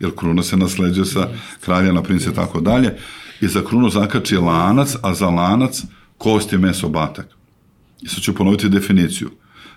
Jer 0.00 0.14
kruna 0.16 0.42
se 0.42 0.56
nasleđuje 0.56 1.04
sa 1.04 1.28
kralja 1.60 1.92
na 1.92 2.02
prince 2.02 2.30
i 2.30 2.34
tako 2.34 2.60
dalje. 2.60 2.98
I 3.40 3.48
za 3.48 3.64
krunu 3.64 3.90
zakači 3.90 4.36
lanac, 4.36 4.96
a 5.02 5.14
za 5.14 5.30
lanac 5.30 5.82
kost 6.18 6.52
je 6.52 6.58
meso 6.58 6.88
batak. 6.88 7.28
I 8.02 8.08
sad 8.08 8.22
ću 8.22 8.34
ponoviti 8.34 8.68
definiciju. 8.68 9.30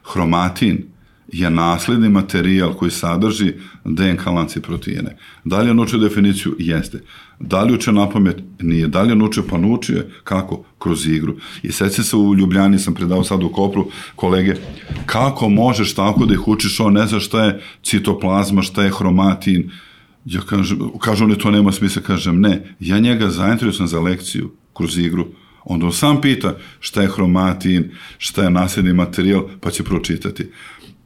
Hromatin 0.04 0.86
je 1.32 1.50
nasledni 1.50 2.10
materijal 2.10 2.74
koji 2.74 2.92
sadrži 2.92 3.54
DNK 3.86 4.26
lance 4.26 4.62
proteine. 4.62 5.18
Da 5.44 5.62
li 5.62 5.68
je 5.68 5.74
naučio 5.74 6.00
definiciju? 6.00 6.56
Jeste. 6.60 7.04
Da 7.40 7.64
li 7.64 7.74
uče 7.74 7.92
na 7.92 8.10
pamet? 8.10 8.38
Nije. 8.62 8.88
Da 8.88 9.02
li 9.02 9.10
je 9.10 9.16
naučio? 9.16 9.44
Pa 9.50 9.58
naučio 9.58 9.98
je. 9.98 10.10
Kako? 10.24 10.64
Kroz 10.80 11.08
igru. 11.08 11.36
I 11.64 11.72
seća 11.72 12.04
se 12.04 12.16
u 12.16 12.36
Ljubljani, 12.36 12.80
sam 12.80 12.94
predao 12.94 13.24
sad 13.24 13.44
u 13.44 13.50
Kopru, 13.50 13.88
kolege, 14.16 14.56
kako 15.06 15.50
možeš 15.50 15.94
tako 15.94 16.26
da 16.26 16.34
ih 16.34 16.48
učiš, 16.48 16.80
on 16.80 16.94
ne 16.94 17.08
zna 17.08 17.20
šta 17.20 17.44
je 17.44 17.62
citoplazma, 17.84 18.62
šta 18.62 18.84
je 18.84 18.92
hromatin, 18.92 19.72
Ja 20.26 20.42
kažem, 20.42 20.80
kažu 21.00 21.26
oni 21.26 21.38
to 21.38 21.52
nema 21.52 21.72
smisla, 21.72 22.02
kažem 22.02 22.42
ne, 22.42 22.76
ja 22.80 23.00
njega 23.00 23.30
zainteresujem 23.30 23.88
za 23.88 24.00
lekciju 24.00 24.52
kroz 24.74 24.98
igru, 24.98 25.28
onda 25.64 25.86
on 25.86 25.94
sam 25.94 26.22
pita 26.22 26.58
šta 26.80 27.02
je 27.02 27.10
hromatin, 27.10 27.92
šta 28.18 28.44
je 28.44 28.50
nasljedni 28.50 28.94
materijal, 28.94 29.48
pa 29.62 29.72
će 29.72 29.84
pročitati. 29.84 30.50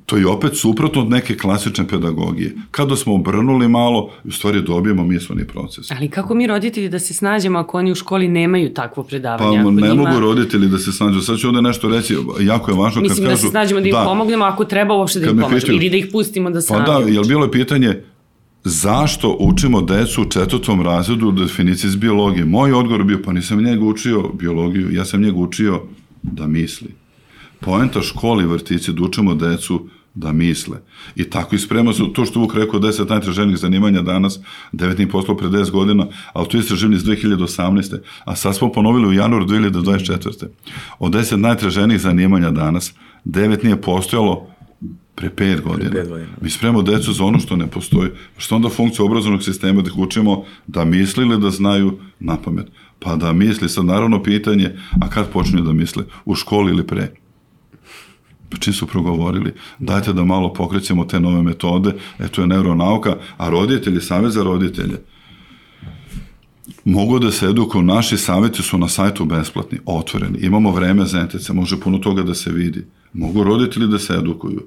To 0.05 0.17
je 0.17 0.27
opet 0.27 0.57
suprotno 0.57 1.01
od 1.01 1.09
neke 1.09 1.37
klasične 1.37 1.87
pedagogije. 1.87 2.55
Kada 2.71 2.95
smo 2.95 3.15
obrnuli 3.15 3.67
malo, 3.67 4.09
u 4.23 4.31
stvari 4.31 4.61
dobijemo 4.61 5.03
misleni 5.03 5.47
proces. 5.47 5.91
Ali 5.91 6.09
kako 6.09 6.35
mi 6.35 6.47
roditelji 6.47 6.89
da 6.89 6.99
se 6.99 7.13
snađemo 7.13 7.59
ako 7.59 7.77
oni 7.77 7.91
u 7.91 7.95
školi 7.95 8.27
nemaju 8.27 8.73
takvo 8.73 9.03
predavanje? 9.03 9.63
Pa 9.63 9.71
ne 9.71 9.89
njima... 9.89 10.03
mogu 10.03 10.19
roditelji 10.19 10.67
da 10.67 10.77
se 10.77 10.91
snađu. 10.91 11.21
Sad 11.21 11.37
ću 11.37 11.47
ovde 11.47 11.61
nešto 11.61 11.89
reći, 11.89 12.17
jako 12.41 12.71
je 12.71 12.77
važno 12.77 13.01
Mislim 13.01 13.17
kad 13.17 13.25
da 13.25 13.29
kažu... 13.29 13.41
se 13.41 13.47
snađemo 13.47 13.81
da 13.81 13.87
im 13.87 13.93
da, 13.93 14.03
pomognemo, 14.03 14.45
ako 14.45 14.65
treba 14.65 14.95
uopšte 14.95 15.19
da 15.19 15.25
im 15.25 15.29
pomognemo. 15.29 15.59
Pitaju, 15.59 15.77
ili 15.77 15.89
da 15.89 15.97
ih 15.97 16.07
pustimo 16.11 16.49
da 16.49 16.61
sami. 16.61 16.85
Pa 16.85 16.91
da, 16.91 17.09
jel 17.09 17.23
bilo 17.23 17.45
je 17.45 17.51
pitanje, 17.51 18.01
zašto 18.63 19.37
učimo 19.39 19.81
decu 19.81 20.21
u 20.21 20.25
četvrtom 20.25 20.81
razredu 20.81 21.31
definicije 21.31 21.87
iz 21.87 21.95
biologije? 21.95 22.45
Moj 22.45 22.73
odgovor 22.73 23.03
bio, 23.03 23.19
pa 23.25 23.33
nisam 23.33 23.63
njega 23.63 23.85
učio 23.85 24.29
biologiju, 24.33 24.91
ja 24.91 25.05
sam 25.05 25.21
njega 25.21 25.37
učio 25.37 25.81
da 26.23 26.47
misli. 26.47 27.02
Poenta 27.65 28.01
školi 28.01 28.43
i 28.43 28.47
vrtici 28.47 28.93
da 28.93 29.03
učimo 29.03 29.35
decu 29.35 29.87
da 30.15 30.31
misle. 30.31 30.77
I 31.15 31.23
tako 31.23 31.55
isprema 31.55 31.93
su 31.93 32.13
to 32.13 32.25
što 32.25 32.39
Vuk 32.39 32.55
rekao 32.55 32.79
10 32.79 33.09
najtraženih 33.09 33.57
zanimanja 33.57 34.01
danas, 34.01 34.39
9 34.73 34.97
nije 34.97 35.09
poslao 35.09 35.37
pre 35.37 35.47
10 35.47 35.71
godina, 35.71 36.07
ali 36.33 36.47
to 36.47 36.57
je 36.57 36.61
istraživanje 36.61 36.95
iz 36.95 37.03
2018. 37.03 37.97
A 38.25 38.35
sad 38.35 38.55
smo 38.55 38.71
ponovili 38.71 39.07
u 39.07 39.13
januaru 39.13 39.45
2024. 39.45 40.47
Od 40.99 41.13
10 41.13 41.35
najtraženih 41.35 42.01
zanimanja 42.01 42.51
danas, 42.51 42.93
9 43.25 43.63
nije 43.63 43.81
postojalo 43.81 44.47
pre 45.15 45.29
5 45.29 45.61
godina. 45.61 45.89
Pre 45.89 46.03
5 46.03 46.09
godina. 46.09 46.29
Mi 46.41 46.49
spremamo 46.49 46.81
decu 46.81 47.13
za 47.13 47.23
ono 47.23 47.39
što 47.39 47.55
ne 47.55 47.67
postoji. 47.67 48.09
Što 48.37 48.55
onda 48.55 48.69
funkcija 48.69 49.05
obrazovnog 49.05 49.43
sistema 49.43 49.81
da 49.81 49.87
ih 49.87 49.97
učimo 49.97 50.45
da 50.67 50.85
misli 50.85 51.25
ili 51.25 51.41
da 51.41 51.49
znaju 51.49 51.99
na 52.19 52.37
pamet? 52.37 52.67
Pa 52.99 53.15
da 53.15 53.33
misli. 53.33 53.69
Sad 53.69 53.85
naravno 53.85 54.23
pitanje, 54.23 54.75
a 55.01 55.09
kad 55.09 55.29
počinju 55.29 55.61
da 55.61 55.73
misle? 55.73 56.03
U 56.25 56.35
školi 56.35 56.71
ili 56.71 56.87
pre? 56.87 57.22
Čim 58.59 58.73
su 58.73 58.87
progovorili, 58.87 59.53
dajte 59.79 60.13
da 60.13 60.23
malo 60.23 60.53
pokrećemo 60.53 61.05
te 61.05 61.19
nove 61.19 61.43
metode, 61.43 61.93
eto 62.19 62.41
je 62.41 62.47
neuronauka, 62.47 63.15
a 63.37 63.49
roditelji, 63.49 64.01
savjet 64.01 64.33
za 64.33 64.43
roditelje, 64.43 64.97
mogu 66.85 67.19
da 67.19 67.31
se 67.31 67.45
edukuju, 67.45 67.83
naši 67.83 68.17
savjeti 68.17 68.63
su 68.63 68.77
na 68.77 68.87
sajtu 68.87 69.25
besplatni, 69.25 69.77
otvoreni, 69.85 70.39
imamo 70.39 70.71
vreme 70.71 71.05
za 71.05 71.23
NTC, 71.23 71.49
može 71.49 71.79
puno 71.79 71.97
toga 71.97 72.23
da 72.23 72.33
se 72.33 72.51
vidi, 72.51 72.85
mogu 73.13 73.43
roditelji 73.43 73.87
da 73.87 73.99
se 73.99 74.13
edukuju, 74.13 74.61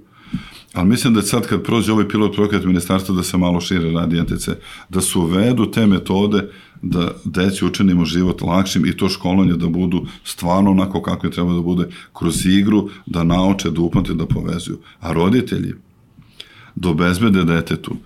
ali 0.72 0.88
mislim 0.88 1.14
da 1.14 1.22
sad 1.22 1.46
kad 1.46 1.62
prođe 1.62 1.92
ovaj 1.92 2.08
pilot 2.08 2.34
projekat 2.34 2.64
ministarstva 2.64 3.14
da 3.14 3.22
se 3.22 3.36
malo 3.36 3.60
šire 3.60 3.90
radi 3.90 4.22
NTC, 4.22 4.48
da 4.88 5.00
se 5.00 5.18
uvedu 5.18 5.70
te 5.70 5.86
metode 5.86 6.50
da 6.90 7.10
deci 7.24 7.64
učinimo 7.64 8.04
život 8.04 8.42
lakšim 8.42 8.86
i 8.86 8.96
to 8.96 9.08
školanje 9.08 9.52
da 9.52 9.66
budu 9.66 10.06
stvarno 10.24 10.70
onako 10.70 11.02
kako 11.02 11.26
je 11.26 11.30
treba 11.30 11.54
da 11.54 11.60
bude 11.60 11.88
kroz 12.12 12.46
igru, 12.46 12.88
da 13.06 13.24
nauče, 13.24 13.70
da 13.70 13.80
upamte, 13.80 14.14
da 14.14 14.26
povezuju. 14.26 14.78
A 15.00 15.12
roditelji 15.12 15.74
da 16.74 16.88
obezbede 16.88 17.44
detetu 17.44 17.96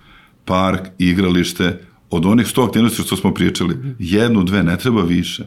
park, 0.45 0.81
igralište, 0.97 1.79
od 2.09 2.25
onih 2.25 2.47
sto 2.47 2.63
aktivnosti 2.63 3.01
što 3.01 3.15
smo 3.15 3.33
pričali, 3.33 3.77
jednu, 3.99 4.43
dve, 4.43 4.63
ne 4.63 4.77
treba 4.77 5.01
više. 5.01 5.45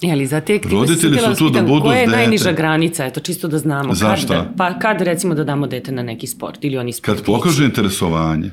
Je 0.00 0.14
li 0.14 0.26
za 0.26 0.40
te 0.40 0.54
aktivnosti 0.54 0.92
Roditelji 0.92 1.18
su 1.18 1.38
tu 1.38 1.50
da 1.50 1.62
budu 1.62 1.82
Koja 1.82 1.98
je 1.98 2.06
dete. 2.06 2.18
najniža 2.18 2.52
granica, 2.52 3.06
eto 3.06 3.20
čisto 3.20 3.48
da 3.48 3.58
znamo. 3.58 3.94
Za 3.94 4.08
kad 4.08 4.18
šta? 4.18 4.34
Da, 4.34 4.52
pa 4.56 4.78
kad 4.78 5.00
recimo 5.00 5.34
da 5.34 5.44
damo 5.44 5.66
dete 5.66 5.92
na 5.92 6.02
neki 6.02 6.26
sport 6.26 6.58
ili 6.64 6.78
oni 6.78 6.92
sport 6.92 7.16
Kad 7.18 7.26
pokaže 7.26 7.64
interesovanje, 7.64 8.50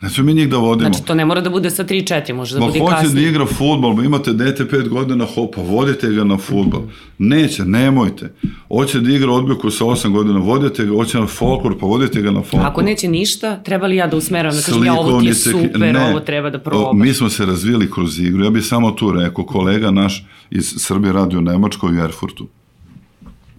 Ne 0.00 0.10
smo 0.10 0.24
mi 0.24 0.34
njih 0.34 0.48
da 0.48 0.56
vodimo. 0.56 0.90
Znači, 0.90 1.06
to 1.06 1.14
ne 1.14 1.24
mora 1.24 1.40
da 1.40 1.50
bude 1.50 1.70
sa 1.70 1.84
3-4, 1.84 2.32
može 2.34 2.54
da 2.54 2.60
Ma 2.60 2.66
bude 2.66 2.78
hoće 2.78 2.94
da 2.94 3.00
kasnije. 3.00 3.28
igra 3.28 3.46
futbol, 3.46 4.04
imate 4.04 4.32
dete 4.32 4.64
5 4.64 4.88
godina, 4.88 5.26
hopa, 5.34 5.60
vodite 5.62 6.08
ga 6.08 6.24
na 6.24 6.38
futbol. 6.38 6.82
Neće, 7.18 7.64
nemojte. 7.64 8.32
Hoće 8.68 9.00
da 9.00 9.12
igra 9.12 9.32
odbojku 9.32 9.70
sa 9.70 9.84
8 9.84 10.10
godina, 10.12 10.38
vodite 10.38 10.84
ga, 10.86 10.92
hoće 10.94 11.18
na 11.18 11.26
folklor, 11.26 11.78
pa 11.80 11.86
vodite 11.86 12.22
ga 12.22 12.30
na 12.30 12.42
folklor. 12.42 12.66
Ako 12.66 12.82
neće 12.82 13.08
ništa, 13.08 13.62
treba 13.62 13.86
li 13.86 13.96
ja 13.96 14.06
da 14.06 14.16
usmeram, 14.16 14.54
da 14.56 14.62
kažem 14.62 14.84
ja 14.84 14.94
ovo 14.94 15.20
ti 15.20 15.26
je 15.26 15.34
super, 15.34 15.80
ne. 15.80 16.10
ovo 16.10 16.20
treba 16.20 16.50
da 16.50 16.58
probaš. 16.58 16.90
O, 16.90 16.92
Mi 16.92 17.14
smo 17.14 17.28
se 17.28 17.46
razvijeli 17.46 17.90
kroz 17.90 18.18
igru. 18.18 18.44
Ja 18.44 18.50
bih 18.50 18.64
samo 18.64 18.90
tu 18.90 19.12
rekao, 19.12 19.44
kolega 19.44 19.90
naš 19.90 20.26
iz 20.50 20.74
Srbije 20.76 21.12
radi 21.12 21.36
u 21.36 21.40
Nemačkoj 21.40 21.98
u 21.98 22.04
Erfurtu, 22.04 22.46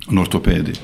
na 0.09 0.21
ortopediji. 0.21 0.75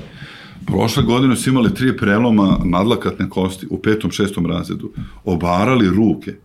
Prošle 0.66 1.04
godine 1.04 1.36
su 1.36 1.50
imali 1.50 1.74
tri 1.74 1.98
preloma 1.98 2.60
nadlakatne 2.64 3.30
kosti 3.30 3.68
u 3.70 3.82
petom, 3.82 4.12
šestom 4.12 4.46
razredu. 4.46 4.92
Obarali 5.24 5.90
ruke. 5.90 6.36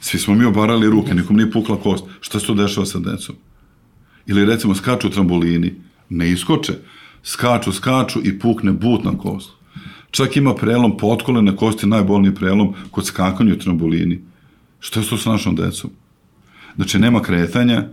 Svi 0.00 0.18
smo 0.18 0.34
mi 0.34 0.44
obarali 0.44 0.90
ruke, 0.90 1.14
nikom 1.14 1.36
nije 1.36 1.50
pukla 1.50 1.76
kost. 1.76 2.04
Šta 2.20 2.40
se 2.40 2.46
to 2.46 2.54
dešava 2.54 2.86
sa 2.86 2.98
decom? 2.98 3.36
Ili 4.26 4.44
recimo 4.44 4.74
skaču 4.74 5.06
u 5.06 5.10
trambolini, 5.10 5.74
ne 6.08 6.30
iskoče, 6.30 6.72
skaču, 7.22 7.72
skaču 7.72 8.20
i 8.24 8.38
pukne 8.38 8.72
butna 8.72 9.18
kost. 9.18 9.50
Čak 10.10 10.36
ima 10.36 10.54
prelom 10.54 10.96
potkolene 10.96 11.56
kosti, 11.56 11.86
najbolniji 11.86 12.34
prelom 12.34 12.74
kod 12.90 13.06
skakanja 13.06 13.54
u 13.54 13.58
trambolini. 13.58 14.20
Šta 14.80 15.00
je 15.00 15.06
to 15.06 15.16
sa 15.16 15.30
našom 15.30 15.56
decom? 15.56 15.90
Znači, 16.76 16.98
nema 16.98 17.22
kretanja, 17.22 17.88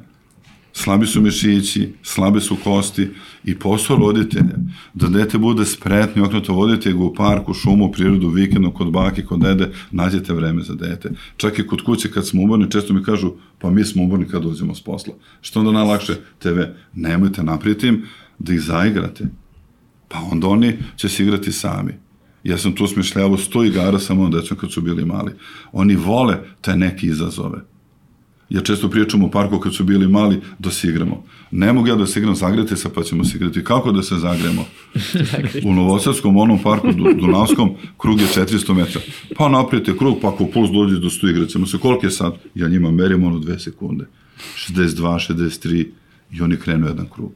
slabi 0.73 1.07
su 1.07 1.21
mišići, 1.21 1.93
slabe 2.03 2.41
su 2.41 2.57
kosti 2.63 3.09
i 3.43 3.55
posao 3.55 3.97
roditelja 3.97 4.55
da 4.93 5.07
dete 5.07 5.37
bude 5.37 5.65
spretno 5.65 6.21
i 6.21 6.25
okrenuto 6.25 6.53
vodite 6.53 6.93
ga 6.93 6.99
u 6.99 7.13
parku, 7.13 7.53
šumu, 7.53 7.91
prirodu, 7.91 8.29
vikendom, 8.29 8.73
kod 8.73 8.91
bake, 8.91 9.25
kod 9.25 9.39
dede, 9.39 9.71
nađete 9.91 10.33
vreme 10.33 10.61
za 10.61 10.75
dete. 10.75 11.11
Čak 11.37 11.59
i 11.59 11.67
kod 11.67 11.81
kuće 11.81 12.11
kad 12.11 12.27
smo 12.27 12.41
umorni, 12.41 12.71
često 12.71 12.93
mi 12.93 13.03
kažu, 13.03 13.31
pa 13.59 13.69
mi 13.69 13.85
smo 13.85 14.03
umorni 14.03 14.27
kad 14.27 14.43
dođemo 14.43 14.75
s 14.75 14.81
posla. 14.81 15.13
Što 15.41 15.59
onda 15.59 15.71
najlakše? 15.71 16.15
TV. 16.39 16.59
Nemojte 16.93 17.43
napriti 17.43 17.87
im 17.87 18.03
da 18.39 18.53
ih 18.53 18.61
zaigrate. 18.61 19.25
Pa 20.07 20.19
onda 20.31 20.47
oni 20.47 20.77
će 20.95 21.09
se 21.09 21.23
igrati 21.23 21.51
sami. 21.51 21.93
Ja 22.43 22.57
sam 22.57 22.73
tu 22.73 22.87
smišljavao 22.87 23.37
sto 23.37 23.63
igara 23.63 23.99
sa 23.99 24.13
mojom 24.13 24.31
decom 24.31 24.57
kad 24.57 24.71
su 24.71 24.81
bili 24.81 25.05
mali. 25.05 25.31
Oni 25.71 25.95
vole 25.95 26.37
te 26.61 26.75
neke 26.75 27.07
izazove. 27.07 27.61
Ja 28.49 28.61
često 28.61 28.89
pričam 28.89 29.23
u 29.23 29.31
parku 29.31 29.59
kad 29.59 29.75
su 29.75 29.83
bili 29.83 30.07
mali 30.07 30.41
da 30.59 30.71
se 30.71 30.87
igramo. 30.87 31.23
Ne 31.51 31.73
mogu 31.73 31.87
ja 31.87 31.95
da 31.95 32.07
se 32.07 32.19
igram, 32.19 32.35
zagrete 32.35 32.75
se 32.75 32.93
pa 32.93 33.03
ćemo 33.03 33.23
se 33.23 33.37
igrati. 33.37 33.63
Kako 33.63 33.91
da 33.91 34.03
se 34.03 34.15
zagremo? 34.15 34.65
u 35.65 35.73
Novosadskom 35.73 36.37
onom 36.37 36.59
parku 36.63 36.87
Dunavskom 37.19 37.75
krug 37.97 38.21
je 38.21 38.27
400 38.27 38.73
metara. 38.73 39.05
Pa 39.37 39.49
napravite 39.49 39.97
krug, 39.97 40.17
pa 40.21 40.27
ako 40.27 40.45
puls 40.45 40.71
dođe 40.71 40.99
do 40.99 41.09
stu 41.09 41.29
igrat 41.29 41.49
ćemo 41.49 41.65
se. 41.65 41.77
Koliko 41.77 42.05
je 42.05 42.11
sad? 42.11 42.33
Ja 42.55 42.67
njima 42.67 42.91
merim 42.91 43.23
ono 43.23 43.39
dve 43.39 43.59
sekunde. 43.59 44.05
62, 44.55 45.33
63 45.33 45.87
i 46.31 46.41
oni 46.41 46.57
krenu 46.57 46.87
jedan 46.87 47.07
krug. 47.15 47.31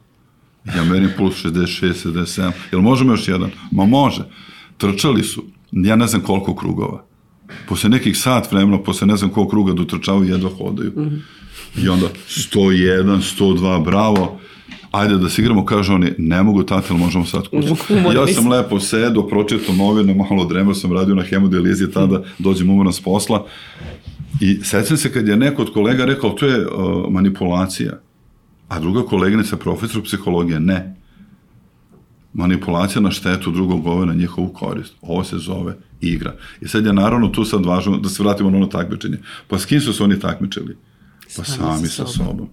Ja 0.75 0.83
merim 0.83 1.09
puls 1.17 1.43
66, 1.43 2.07
77. 2.09 2.51
Jel 2.71 2.81
možemo 2.81 3.13
još 3.13 3.27
jedan? 3.27 3.51
Ma 3.71 3.85
može. 3.85 4.23
Trčali 4.77 5.23
su, 5.23 5.43
ja 5.71 5.95
ne 5.95 6.07
znam 6.07 6.21
koliko 6.21 6.55
krugova 6.55 7.12
posle 7.67 7.89
nekih 7.89 8.17
sat 8.17 8.51
vremena, 8.51 8.77
posle 8.77 9.07
ne 9.07 9.17
znam 9.17 9.29
koliko 9.29 9.49
kruga 9.49 9.73
dotrčavaju, 9.73 10.31
jedva 10.31 10.49
hodaju. 10.49 10.91
Mm 10.95 11.01
-hmm. 11.01 11.19
I 11.83 11.89
onda 11.89 12.07
101, 12.27 13.21
102, 13.39 13.83
bravo, 13.83 14.39
ajde 14.91 15.17
da 15.17 15.29
se 15.29 15.41
igramo, 15.41 15.65
kaže 15.65 15.93
oni, 15.93 16.11
ne 16.17 16.43
mogu 16.43 16.63
tata, 16.63 16.87
ali 16.89 16.99
možemo 16.99 17.25
sad 17.25 17.47
kući. 17.47 17.67
ja 18.15 18.27
sam 18.27 18.47
lepo 18.47 18.79
sedo, 18.79 19.27
pročito 19.27 19.73
novine, 19.73 20.13
malo 20.13 20.45
dremao 20.45 20.73
sam 20.73 20.93
radio 20.93 21.15
na 21.15 21.23
hemodijalizi, 21.23 21.91
tada 21.91 22.23
dođem 22.39 22.69
umoran 22.69 22.93
s 22.93 23.01
posla. 23.01 23.45
I 24.39 24.59
sećam 24.63 24.97
se 24.97 25.13
kad 25.13 25.27
je 25.27 25.37
neko 25.37 25.61
od 25.61 25.73
kolega 25.73 26.05
rekao, 26.05 26.29
to 26.29 26.45
je 26.45 26.67
uh, 26.67 27.11
manipulacija. 27.11 27.99
A 28.67 28.79
druga 28.79 29.03
koleginica, 29.03 29.57
profesor 29.57 30.03
psihologije, 30.03 30.59
ne. 30.59 30.95
manipulacija 32.33 33.01
na 33.01 33.11
štetu 33.11 33.51
drugog 33.51 33.87
ove 33.87 34.05
na 34.05 34.13
njihovu 34.13 34.47
korist. 34.47 34.93
Ovo 35.01 35.23
se 35.23 35.37
zove 35.37 35.77
igra. 36.09 36.35
I 36.61 36.67
sad 36.67 36.85
je 36.85 36.93
naravno 36.93 37.27
tu 37.27 37.45
sad 37.45 37.65
važno 37.65 37.97
da 37.97 38.09
se 38.09 38.23
vratimo 38.23 38.49
na 38.49 38.57
ono 38.57 38.67
takmičenje. 38.67 39.17
Pa 39.47 39.59
s 39.59 39.65
kim 39.65 39.81
su 39.81 39.93
se 39.93 40.03
oni 40.03 40.19
takmičili? 40.19 40.77
Pa 41.37 41.43
sami, 41.43 41.57
sami 41.57 41.87
sa 41.87 42.07
sobom. 42.07 42.27
sobom. 42.27 42.49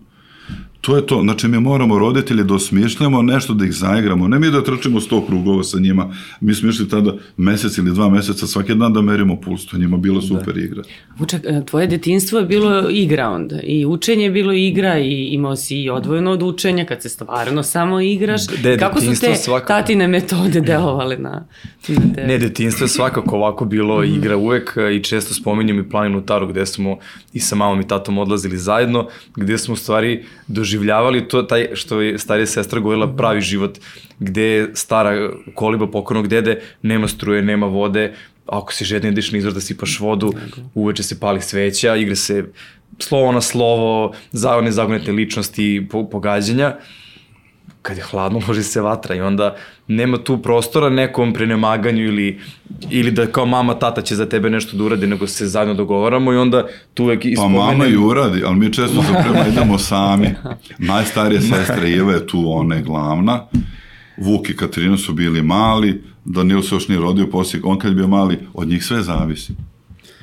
To 0.81 0.97
je 0.97 1.07
to, 1.07 1.21
znači 1.23 1.49
mi 1.49 1.61
moramo 1.61 1.99
roditelji 1.99 2.45
da 2.45 2.55
osmišljamo 2.55 3.23
nešto 3.23 3.55
da 3.55 3.65
ih 3.65 3.73
zaigramo, 3.73 4.29
ne 4.29 4.39
mi 4.39 4.51
da 4.51 4.65
trčimo 4.65 5.01
sto 5.01 5.27
krugova 5.27 5.63
sa 5.63 5.79
njima, 5.79 6.15
mi 6.41 6.55
smo 6.55 6.69
išli 6.69 6.89
tada 6.89 7.15
mesec 7.37 7.79
ili 7.79 7.95
dva 7.95 8.09
meseca 8.09 8.47
svaki 8.47 8.75
dan 8.75 8.93
da 8.93 9.03
merimo 9.03 9.41
puls, 9.41 9.67
to 9.67 9.79
njima 9.79 9.97
bila 9.97 10.23
super 10.23 10.55
da. 10.55 10.61
igra. 10.61 10.83
Vučak, 11.19 11.41
e, 11.45 11.63
tvoje 11.67 11.87
detinstvo 11.87 12.39
je 12.39 12.47
bilo 12.47 12.91
igra 12.91 13.29
onda 13.29 13.61
i 13.63 13.87
učenje 13.87 14.25
je 14.25 14.31
bilo 14.31 14.53
igra 14.53 14.99
i 14.99 15.29
imao 15.33 15.57
si 15.57 15.77
i 15.77 15.91
odvojeno 15.91 16.31
od 16.31 16.43
učenja 16.43 16.85
kad 16.85 17.03
se 17.03 17.09
stvarno 17.09 17.63
samo 17.63 18.01
igraš. 18.01 18.47
De, 18.63 18.79
Kako 18.79 19.01
su 19.01 19.21
te 19.21 19.37
svakako... 19.37 19.69
tatine 19.69 20.09
metode 20.09 20.61
delovale 20.61 21.17
na, 21.17 21.47
na 21.89 22.15
te? 22.15 22.27
Ne, 22.27 22.39
detinstvo 22.39 22.85
je 22.85 22.89
svakako 22.89 23.37
ovako 23.37 23.65
bilo 23.65 24.01
mm. 24.01 24.05
igra 24.05 24.37
uvek 24.37 24.77
e, 24.77 24.97
i 24.97 25.03
često 25.03 25.35
spominjem 25.35 25.79
i 25.79 25.89
planinu 25.89 26.27
Taru 26.27 26.49
gde 26.49 26.67
smo 26.67 26.99
i 27.33 27.41
sa 27.41 27.57
mamom 27.57 27.81
i 27.81 27.89
tatom 27.89 28.19
odlazili 28.19 28.59
zajedno, 28.59 29.09
gde 29.37 29.59
smo 29.59 29.75
u 29.75 29.77
stvari 29.77 30.25
doživljali 30.47 30.70
doživljavali 30.71 31.29
to 31.29 31.43
taj 31.43 31.69
što 31.75 32.01
je 32.01 32.19
starija 32.19 32.47
sestra 32.47 32.81
govorila 32.81 33.07
mhm. 33.07 33.17
pravi 33.17 33.41
život 33.41 33.79
gde 34.19 34.71
stara 34.75 35.31
koliba 35.55 35.87
pokojnog 35.87 36.29
dede 36.29 36.61
nema 36.83 37.09
struje, 37.09 37.43
nema 37.43 37.67
vode, 37.67 38.15
ako 38.47 38.73
si 38.73 38.85
žedni 38.85 39.09
ideš 39.09 39.33
nizor 39.33 39.53
da 39.53 39.61
sipaš 39.61 40.01
vodu, 40.01 40.33
uveče 40.75 41.03
se 41.03 41.21
pali 41.21 41.41
sveća, 41.41 41.97
igra 41.97 42.17
se 42.17 42.45
slovo 42.99 43.33
na 43.33 43.41
slovo, 43.41 44.13
zagodne 44.33 44.73
zagonete 44.73 45.13
ličnosti, 45.13 45.87
pogađanja 46.11 46.77
kad 47.83 47.97
je 47.97 48.03
hladno 48.03 48.41
loži 48.49 48.63
se 48.63 48.81
vatra 48.81 49.15
i 49.15 49.21
onda 49.21 49.57
nema 49.87 50.19
tu 50.19 50.43
prostora 50.43 50.89
nekom 50.89 51.33
prenemaganju 51.33 52.05
ili, 52.05 52.41
ili 52.91 53.11
da 53.11 53.27
kao 53.27 53.47
mama, 53.47 53.75
tata 53.75 54.03
će 54.03 54.15
za 54.15 54.27
tebe 54.27 54.51
nešto 54.51 54.77
da 54.77 54.85
uradi, 54.85 55.07
nego 55.07 55.27
se 55.27 55.47
zajedno 55.47 55.75
dogovaramo 55.75 56.33
i 56.33 56.37
onda 56.37 56.67
tu 56.95 57.05
uvek 57.05 57.25
ispomenem... 57.25 57.61
Pa 57.61 57.67
mama 57.67 57.87
i 57.87 57.97
uradi, 57.97 58.43
ali 58.47 58.57
mi 58.57 58.73
često 58.73 59.03
se 59.03 59.13
prema 59.23 59.47
idemo 59.47 59.79
sami. 59.79 60.31
Najstarija 60.79 61.41
sestra 61.41 61.89
Eva 61.89 62.13
je 62.13 62.27
tu, 62.27 62.45
ona 62.47 62.75
je 62.75 62.83
glavna. 62.83 63.47
Vuk 64.17 64.51
i 64.51 64.57
Katarina 64.57 64.97
su 64.97 65.13
bili 65.13 65.43
mali, 65.43 66.03
Danil 66.25 66.63
se 66.63 66.75
još 66.75 66.89
nije 66.89 67.01
rodio 67.01 67.27
poslije, 67.27 67.63
on 67.65 67.79
kad 67.79 67.91
je 67.91 67.95
bio 67.95 68.09
mali, 68.09 68.39
od 68.55 68.69
njih 68.69 68.85
sve 68.85 69.03
zavisi. 69.03 69.53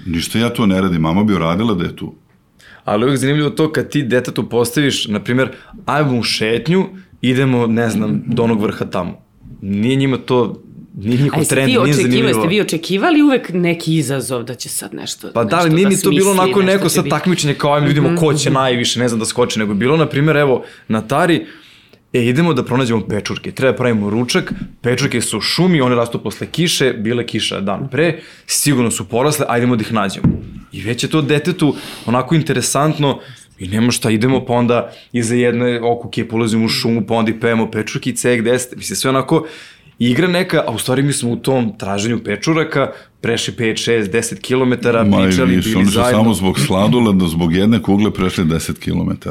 Ništa 0.06 0.40
ja 0.40 0.50
to 0.50 0.66
ne 0.66 0.82
radim, 0.82 1.02
mama 1.02 1.24
bi 1.24 1.34
uradila 1.34 1.74
da 1.74 1.84
je 1.84 1.96
tu. 1.96 2.16
Ali 2.84 3.04
uvijek 3.04 3.20
zanimljivo 3.20 3.50
to 3.50 3.72
kad 3.72 3.90
ti 3.90 4.04
detetu 4.04 4.50
postaviš, 4.50 5.08
na 5.08 5.24
primjer, 5.24 5.50
ajmo 5.86 6.20
u 6.20 6.24
šetnju 6.24 6.86
idemo, 7.22 7.68
ne 7.68 7.90
znam, 7.90 8.24
do 8.26 8.44
onog 8.44 8.62
vrha 8.62 8.86
tamo. 8.86 9.22
Nije 9.62 9.96
njima 9.96 10.18
to 10.18 10.62
Nije 10.98 11.22
njihov 11.22 11.46
trend, 11.46 11.68
nije 11.68 11.94
zanimljivo. 11.94 12.28
Jeste 12.28 12.48
vi 12.48 12.62
očekivali 12.62 13.22
uvek 13.22 13.50
neki 13.54 13.96
izazov 13.96 14.44
da 14.44 14.56
će 14.56 14.70
sad 14.70 14.94
nešto 14.94 15.32
Pa 15.34 15.44
da, 15.44 15.58
ali 15.58 15.70
nije 15.70 15.84
da 15.84 15.90
ni 15.90 16.02
to 16.02 16.10
bilo 16.10 16.32
onako 16.32 16.62
neko 16.62 16.90
sad 16.90 17.10
takmičenje 17.10 17.54
kao 17.54 17.74
ajmo 17.74 17.88
vidimo 17.88 18.10
mm 18.10 18.16
-hmm. 18.16 18.20
ko 18.20 18.34
će 18.34 18.50
mhm. 18.50 18.54
najviše, 18.54 19.00
ne 19.00 19.08
znam 19.08 19.20
da 19.20 19.26
skoče, 19.26 19.60
nego 19.60 19.74
bilo 19.74 19.98
na 19.98 20.06
primjer 20.06 20.38
evo 20.38 20.64
na 20.88 21.02
Tari 21.02 21.46
E, 22.14 22.22
idemo 22.26 22.54
da 22.54 22.64
pronađemo 22.64 23.08
pečurke. 23.08 23.52
Treba 23.52 23.72
da 23.72 23.78
pravimo 23.78 24.10
ručak, 24.10 24.54
pečurke 24.82 25.22
su 25.22 25.38
u 25.38 25.42
šumi, 25.42 25.82
one 25.82 25.96
rastu 25.96 26.24
posle 26.24 26.48
kiše, 26.48 26.94
bile 26.94 27.26
kiša 27.26 27.60
dan 27.62 27.88
pre, 27.92 28.20
sigurno 28.46 28.92
su 28.92 29.06
porasle, 29.10 29.46
ajdemo 29.50 29.76
da 29.76 29.82
ih 29.82 29.94
nađemo. 29.94 30.28
I 30.72 30.82
već 30.82 31.04
je 31.04 31.10
to 31.10 31.22
detetu 31.22 31.76
onako 32.06 32.36
interesantno, 32.36 33.20
I 33.60 33.68
nema 33.68 33.92
šta, 33.92 34.10
idemo 34.10 34.46
pa 34.46 34.54
onda 34.54 34.92
iza 35.14 35.36
jedne 35.36 35.82
okuke 35.82 36.28
polazimo 36.28 36.66
u 36.66 36.70
šumu, 36.70 37.06
pa 37.08 37.14
onda 37.14 37.32
i 37.32 37.40
pevamo 37.40 37.72
pečurki, 37.72 38.16
cek, 38.16 38.42
deset, 38.42 38.76
mislim 38.76 38.96
sve 38.96 39.10
onako 39.10 39.46
igra 40.00 40.28
neka, 40.28 40.64
a 40.68 40.72
u 40.72 40.78
stvari 40.78 41.04
mi 41.04 41.14
smo 41.14 41.32
u 41.32 41.36
tom 41.36 41.78
traženju 41.78 42.20
pečuraka 42.24 42.92
prešli 43.22 43.54
5, 43.54 43.90
6, 43.92 44.12
10 44.12 44.42
km, 44.42 44.74
pričali, 45.24 45.50
bili 45.50 45.62
zajedno. 45.62 45.80
Oni 45.80 45.92
su 45.92 46.02
samo 46.12 46.34
zbog 46.34 46.60
sladoleda, 46.60 47.28
zbog 47.28 47.56
jedne 47.56 47.82
kugle 47.82 48.14
prešli 48.14 48.46
10 48.46 48.74
km. 48.74 49.30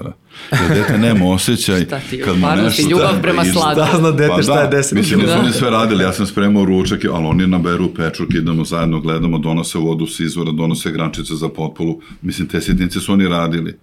Jer 0.52 0.68
dete 0.68 0.98
nema 0.98 1.30
osjećaj 1.30 1.86
kad 2.24 2.38
mu 2.38 2.46
nešto... 2.62 2.82
ljubav 2.90 3.22
prema 3.22 3.44
sladu. 3.44 3.80
Da, 3.80 3.98
zna 3.98 4.10
dete 4.10 4.32
pa 4.36 4.42
šta 4.42 4.60
je 4.60 4.70
10 4.70 4.88
km. 4.90 4.96
Mislim, 4.96 5.20
da. 5.20 5.38
oni 5.40 5.52
sve 5.52 5.70
radili, 5.70 6.04
ja 6.04 6.12
sam 6.12 6.26
spremao 6.26 6.64
ručak, 6.64 7.04
ali 7.04 7.26
oni 7.26 7.46
naberu 7.46 7.94
pečurke, 7.94 8.38
idemo 8.38 8.64
zajedno, 8.64 9.00
gledamo, 9.00 9.38
donose 9.38 9.78
vodu 9.78 10.06
s 10.06 10.20
izvora, 10.20 10.52
donose 10.52 10.90
grančice 10.90 11.34
za 11.34 11.48
potpolu. 11.48 12.00
Mislim, 12.22 12.48
te 12.48 12.60
sitnice 12.60 13.00
su 13.00 13.12
oni 13.12 13.28
radili 13.28 13.78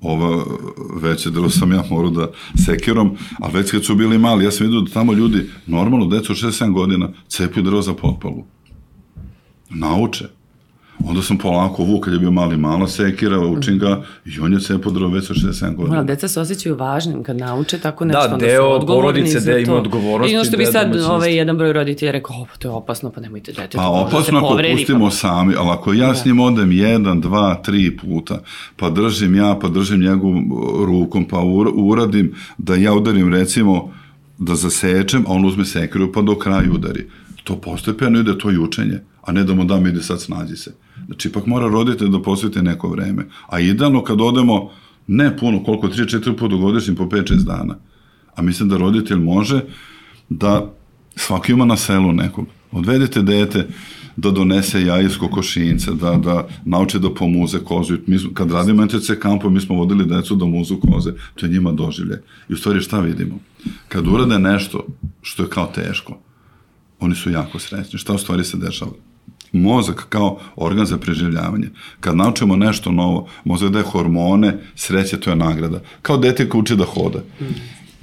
ova 0.00 0.44
veće 1.02 1.30
delo 1.30 1.50
sam 1.50 1.72
ja 1.72 1.84
morao 1.90 2.10
da 2.10 2.30
sekirom, 2.66 3.16
a 3.38 3.48
već 3.48 3.70
kad 3.70 3.84
su 3.84 3.94
bili 3.94 4.18
mali, 4.18 4.44
ja 4.44 4.50
sam 4.50 4.66
vidio 4.66 4.80
da 4.80 4.90
tamo 4.90 5.12
ljudi, 5.12 5.50
normalno, 5.66 6.06
deca 6.06 6.32
od 6.32 6.38
6-7 6.38 6.72
godina, 6.72 7.08
cepiju 7.28 7.62
drvo 7.62 7.82
za 7.82 7.94
potpalu. 7.94 8.44
Nauče. 9.70 10.37
Onda 11.04 11.22
sam 11.22 11.38
polako 11.38 11.84
vuk, 11.84 12.04
kad 12.04 12.12
je 12.12 12.18
bio 12.18 12.30
mali 12.30 12.56
mala 12.56 12.88
sekira, 12.88 13.40
učim 13.40 13.78
ga 13.78 14.02
i 14.24 14.40
on 14.40 14.52
je 14.52 14.60
cepao 14.60 14.92
drvo 14.92 15.10
već 15.10 15.30
od 15.30 15.36
67 15.36 15.74
godina. 15.74 15.96
Da, 15.96 16.02
deca 16.02 16.28
se 16.28 16.40
osjećaju 16.40 16.76
važnim 16.76 17.22
kad 17.22 17.36
nauče 17.36 17.78
tako 17.78 18.04
nešto. 18.04 18.28
Da, 18.28 18.36
deo 18.36 18.86
porodice, 18.86 19.40
deo 19.40 19.58
ima 19.58 19.74
odgovornosti. 19.74 20.32
I 20.32 20.36
ono 20.36 20.44
što 20.44 20.56
bi 20.56 20.66
sad 20.66 20.96
ovaj, 20.96 21.36
jedan 21.36 21.56
broj 21.56 21.72
roditelja 21.72 22.12
rekao, 22.12 22.36
o, 22.36 22.46
to 22.58 22.68
je 22.68 22.72
opasno, 22.72 23.10
pa 23.10 23.20
nemojte 23.20 23.52
dete. 23.52 23.76
Pa 23.76 23.82
da 23.82 23.88
opasno 23.88 24.38
ako 24.38 24.58
pustimo 24.72 25.04
pa... 25.04 25.10
sami, 25.10 25.54
ali 25.58 25.70
ako 25.70 25.92
ja 25.92 26.06
da. 26.06 26.14
s 26.14 26.24
njim 26.24 26.40
odem 26.40 26.72
jedan, 26.72 27.20
dva, 27.20 27.54
tri 27.54 27.96
puta, 27.96 28.40
pa 28.76 28.90
držim 28.90 29.34
ja, 29.34 29.58
pa 29.60 29.68
držim 29.68 30.00
njegovom 30.00 30.52
rukom, 30.86 31.24
pa 31.24 31.40
uradim 31.74 32.34
da 32.58 32.74
ja 32.74 32.92
udarim 32.92 33.34
recimo 33.34 33.92
da 34.38 34.54
zasečem, 34.54 35.24
a 35.28 35.32
on 35.32 35.44
uzme 35.44 35.64
sekiru 35.64 36.12
pa 36.12 36.22
do 36.22 36.38
kraja 36.38 36.72
udari. 36.72 37.06
To 37.44 37.56
postepeno 37.56 38.20
ide 38.20 38.38
to 38.38 38.50
jučenje, 38.50 39.00
a 39.22 39.32
ne 39.32 39.44
da 39.44 39.54
mu 39.54 39.64
dam 39.64 39.86
ide 39.86 40.02
sad 40.02 40.20
snađi 40.20 40.56
se. 40.56 40.72
Znači, 41.08 41.28
ipak 41.28 41.46
mora 41.46 41.68
roditelj 41.68 42.08
da 42.08 42.22
posvete 42.22 42.62
neko 42.62 42.88
vreme. 42.88 43.26
A 43.46 43.60
idealno 43.60 44.04
kad 44.04 44.20
odemo, 44.20 44.70
ne 45.06 45.36
puno, 45.36 45.64
koliko, 45.64 45.88
3-4 45.88 46.36
puta 46.36 46.56
godišnje 46.56 46.94
po 46.94 47.04
5-6 47.04 47.44
dana. 47.44 47.76
A 48.34 48.42
mislim 48.42 48.68
da 48.68 48.76
roditelj 48.76 49.18
može 49.18 49.60
da 50.28 50.72
svaki 51.16 51.52
ima 51.52 51.64
na 51.64 51.76
selu 51.76 52.12
nekog. 52.12 52.46
Odvedete 52.72 53.22
dete 53.22 53.66
da 54.16 54.30
donese 54.30 54.82
jaje 54.82 55.06
iz 55.06 55.18
kokošinca, 55.18 55.92
da, 55.92 56.14
da 56.16 56.48
nauče 56.64 56.98
da 56.98 57.14
pomuze 57.14 57.58
kozu. 57.58 57.96
Mi, 58.06 58.18
kad 58.34 58.50
radimo 58.50 58.84
NTC 58.84 59.10
kampo, 59.20 59.50
mi 59.50 59.60
smo 59.60 59.76
vodili 59.76 60.06
decu 60.06 60.36
da 60.36 60.44
muzu 60.44 60.76
koze. 60.76 61.12
To 61.34 61.46
je 61.46 61.52
njima 61.52 61.72
doživlje. 61.72 62.22
I 62.48 62.52
u 62.52 62.56
stvari 62.56 62.80
šta 62.80 63.00
vidimo? 63.00 63.38
Kad 63.88 64.06
urade 64.06 64.38
nešto 64.38 64.86
što 65.22 65.42
je 65.42 65.48
kao 65.48 65.66
teško, 65.66 66.18
oni 67.00 67.14
su 67.14 67.30
jako 67.30 67.58
srećni. 67.58 67.98
Šta 67.98 68.12
u 68.12 68.18
stvari 68.18 68.44
se 68.44 68.56
dešava? 68.56 69.07
Mozak 69.52 70.06
kao 70.08 70.38
organ 70.56 70.86
za 70.86 70.98
preživljavanje. 70.98 71.68
Kad 72.00 72.16
naučimo 72.16 72.56
nešto 72.56 72.92
novo, 72.92 73.28
mozak 73.44 73.70
daje 73.70 73.84
hormone, 73.84 74.58
sreće, 74.74 75.20
to 75.20 75.30
je 75.30 75.36
nagrada. 75.36 75.80
Kao 76.02 76.16
dete 76.16 76.48
ko 76.48 76.58
uči 76.58 76.76
da 76.76 76.84
hoda. 76.84 77.22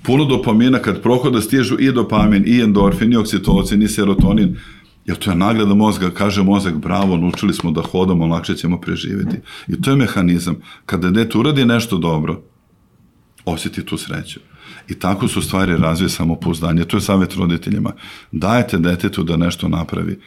Puno 0.03 0.25
dopamina, 0.25 0.79
kad 0.79 1.01
prohoda 1.01 1.41
stižu 1.41 1.79
i 1.79 1.91
dopamin, 1.91 2.43
i 2.47 2.61
endorfin, 2.61 3.13
i 3.13 3.17
oksitocin, 3.17 3.81
i 3.81 3.87
serotonin, 3.87 4.55
jer 5.05 5.17
to 5.17 5.29
je 5.29 5.37
nagrada 5.37 5.73
mozga, 5.73 6.11
kaže 6.11 6.43
mozak, 6.43 6.75
bravo, 6.75 7.17
naučili 7.17 7.53
smo 7.53 7.71
da 7.71 7.81
hodamo, 7.81 8.25
lakše 8.25 8.55
ćemo 8.55 8.81
preživeti. 8.81 9.37
I 9.67 9.81
to 9.81 9.89
je 9.89 9.97
mehanizam. 9.97 10.55
Kada 10.85 11.09
dete 11.09 11.37
uradi 11.37 11.65
nešto 11.65 11.97
dobro, 11.97 12.41
osjeti 13.45 13.85
tu 13.85 13.97
sreću. 13.97 14.39
I 14.87 14.93
tako 14.93 15.27
su 15.27 15.41
stvari 15.41 15.77
razvije 15.77 16.09
samopouzdanje. 16.09 16.85
To 16.85 16.97
je 16.97 17.01
savjet 17.01 17.35
roditeljima. 17.35 17.91
Dajete 18.31 18.77
detetu 18.77 19.23
da 19.23 19.37
nešto 19.37 19.67
napravi 19.67 20.19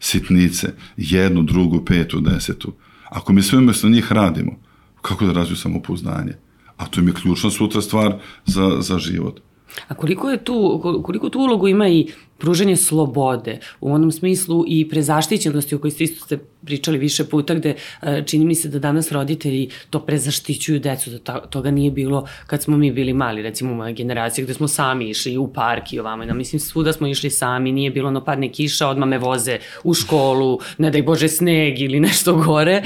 sitnice, 0.00 0.74
jednu, 0.96 1.42
drugu, 1.42 1.84
petu, 1.84 2.20
desetu. 2.20 2.72
Ako 3.10 3.32
mi 3.32 3.42
sve 3.42 3.58
umjesto 3.58 3.88
njih 3.88 4.12
radimo, 4.12 4.58
kako 5.02 5.26
da 5.26 5.32
razviju 5.32 5.56
samopouzdanje? 5.56 6.32
A 6.76 6.86
to 6.86 7.00
mi 7.00 7.10
je 7.10 7.14
ključna 7.14 7.50
sutra 7.50 7.80
stvar 7.80 8.18
za, 8.46 8.76
za 8.80 8.98
život. 8.98 9.40
A 9.88 9.94
koliko 9.94 10.30
je 10.30 10.44
tu, 10.44 10.80
koliko 11.04 11.28
tu 11.28 11.40
ulogu 11.40 11.68
ima 11.68 11.88
i 11.88 12.06
pružanje 12.38 12.76
slobode? 12.76 13.58
U 13.80 13.92
onom 13.92 14.12
smislu 14.12 14.64
i 14.68 14.88
prezaštićenosti 14.88 15.74
o 15.74 15.78
kojoj 15.78 15.90
ste 15.90 16.04
isto 16.04 16.24
ste 16.24 16.38
pričali 16.64 16.98
više 16.98 17.24
puta 17.24 17.54
gde 17.54 17.74
e, 18.02 18.22
čini 18.26 18.44
mi 18.44 18.54
se 18.54 18.68
da 18.68 18.78
danas 18.78 19.12
roditelji 19.12 19.70
to 19.90 20.00
prezaštićuju 20.00 20.80
decu, 20.80 21.10
da 21.10 21.40
toga 21.40 21.70
nije 21.70 21.90
bilo 21.90 22.26
kad 22.46 22.62
smo 22.62 22.76
mi 22.76 22.92
bili 22.92 23.12
mali, 23.12 23.42
recimo 23.42 23.74
moja 23.74 23.92
generacija 23.92 24.44
gde 24.44 24.54
smo 24.54 24.68
sami 24.68 25.10
išli 25.10 25.36
u 25.36 25.52
park 25.52 25.92
i 25.92 26.00
ovamo, 26.00 26.22
ja 26.24 26.34
mislim 26.34 26.60
svuda 26.60 26.92
smo 26.92 27.06
išli 27.06 27.30
sami, 27.30 27.72
nije 27.72 27.90
bilo 27.90 28.10
no 28.10 28.24
padne 28.24 28.52
kiša, 28.52 28.88
odmah 28.88 29.08
me 29.08 29.18
voze 29.18 29.58
u 29.84 29.94
školu, 29.94 30.58
ne 30.78 30.90
daj 30.90 31.02
Bože 31.02 31.28
sneg 31.28 31.80
ili 31.80 32.00
nešto 32.00 32.34
gore, 32.34 32.82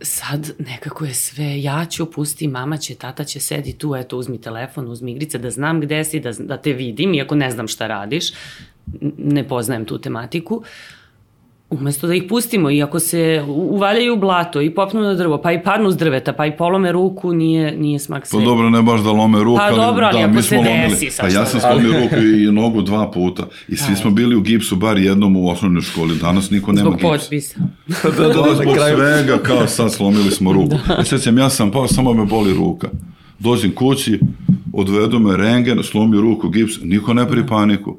sad 0.00 0.50
nekako 0.58 1.04
je 1.04 1.14
sve, 1.14 1.62
ja 1.62 1.86
ću, 1.90 2.10
pusti, 2.10 2.48
mama 2.48 2.76
će, 2.76 2.94
tata 2.94 3.24
će, 3.24 3.40
sedi 3.40 3.72
tu, 3.72 3.96
eto, 3.96 4.18
uzmi 4.18 4.40
telefon, 4.40 4.88
uzmi 4.88 5.12
igrice, 5.12 5.38
da 5.38 5.50
znam 5.50 5.80
gde 5.80 6.04
si, 6.04 6.20
da, 6.20 6.32
da 6.32 6.56
te 6.56 6.72
vidim, 6.72 7.14
iako 7.14 7.34
ne 7.34 7.50
znam 7.50 7.68
šta 7.68 7.86
radiš, 7.86 8.32
ne 9.18 9.48
poznajem 9.48 9.84
tu 9.84 9.98
tematiku. 9.98 10.62
Umesto 11.70 12.06
da 12.06 12.14
ih 12.14 12.22
pustimo 12.28 12.70
i 12.70 12.82
ako 12.82 12.98
se 13.00 13.44
uvaljaju 13.48 14.12
u 14.12 14.18
blato 14.18 14.60
i 14.60 14.70
popnu 14.70 15.00
na 15.00 15.14
drvo, 15.14 15.38
pa 15.38 15.52
i 15.52 15.62
padnu 15.62 15.90
s 15.90 15.96
drveta, 15.96 16.32
pa 16.32 16.46
i 16.46 16.56
polome 16.56 16.92
ruku, 16.92 17.32
nije, 17.32 17.76
nije 17.76 17.98
smak 17.98 18.22
Pa 18.22 18.26
sveta. 18.26 18.44
dobro, 18.44 18.70
ne 18.70 18.82
baš 18.82 19.00
da 19.00 19.10
lome 19.10 19.38
ruku, 19.40 19.56
Pa 19.56 19.62
ali, 19.62 19.76
dobro, 19.76 20.06
ali 20.06 20.12
da, 20.14 20.24
ako 20.24 20.34
mi 20.34 20.42
smo 20.42 20.56
desi, 20.56 20.70
lomili. 20.70 21.10
sad 21.10 21.26
Pa 21.26 21.32
ja 21.32 21.46
sam 21.46 21.60
da- 21.60 21.68
slomio 21.68 22.00
ruku 22.00 22.16
i 22.16 22.52
nogu 22.52 22.82
dva 22.82 23.10
puta. 23.10 23.46
I 23.68 23.76
svi 23.76 23.96
smo 23.96 24.10
bili 24.10 24.36
u 24.36 24.40
gipsu 24.40 24.76
bar 24.76 24.98
jednom 24.98 25.36
u 25.36 25.48
osnovnoj 25.48 25.82
školi. 25.82 26.16
Danas 26.16 26.50
niko 26.50 26.72
nema 26.72 26.82
Zbog 26.82 26.94
gips. 26.94 27.02
potpisa. 27.22 27.58
da, 28.04 28.10
da, 28.12 28.28
da, 28.28 28.34
Pa 28.34 28.48
na 28.48 28.54
zbog 28.54 28.74
kraju. 28.74 28.96
svega, 28.96 29.38
kao 29.38 29.66
sad 29.66 29.92
slomili 29.92 30.30
smo 30.30 30.52
ruku. 30.52 30.76
Da. 30.88 31.04
Sjećam, 31.04 31.38
ja 31.38 31.50
sam 31.50 31.70
pao, 31.70 31.88
samo 31.88 32.12
me 32.12 32.24
boli 32.24 32.54
ruka. 32.54 32.88
Dođem 33.38 33.72
kući, 33.72 34.20
odvedu 34.72 35.18
me 35.18 35.36
rengen, 35.36 35.82
slomio 35.82 36.20
ruku, 36.20 36.48
gips, 36.48 36.72
niko 36.82 37.14
ne 37.14 37.28
pri 37.28 37.46
paniku. 37.46 37.96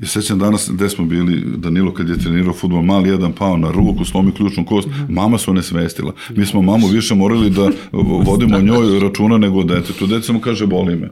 I 0.00 0.06
sećam 0.06 0.38
danas 0.38 0.70
gde 0.72 0.88
smo 0.88 1.04
bili, 1.04 1.44
Danilo 1.56 1.94
kad 1.94 2.08
je 2.08 2.18
trenirao 2.18 2.52
futbol, 2.52 2.82
mali 2.82 3.08
jedan 3.08 3.32
pao 3.32 3.56
na 3.56 3.70
ruku, 3.70 4.04
slomi 4.04 4.32
ključnu 4.32 4.64
kost, 4.64 4.88
mama 5.08 5.38
se 5.38 5.52
nesvestila. 5.52 6.12
Mi 6.36 6.46
smo 6.46 6.62
mamu 6.62 6.86
više 6.86 7.14
morali 7.14 7.50
da 7.50 7.70
vodimo 7.92 8.56
o 8.56 8.62
njoj 8.68 9.00
računa 9.00 9.38
nego 9.38 9.58
o 9.58 9.64
detetu. 9.64 10.06
Dete 10.06 10.32
mu 10.32 10.40
kaže, 10.40 10.66
boli 10.66 10.96
me. 10.96 11.10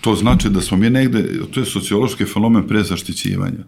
To 0.00 0.14
znači 0.14 0.48
da 0.48 0.60
smo 0.60 0.76
mi 0.76 0.90
negde, 0.90 1.40
to 1.50 1.60
je 1.60 1.66
sociološki 1.66 2.24
fenomen 2.24 2.68
prezaštićivanja. 2.68 3.64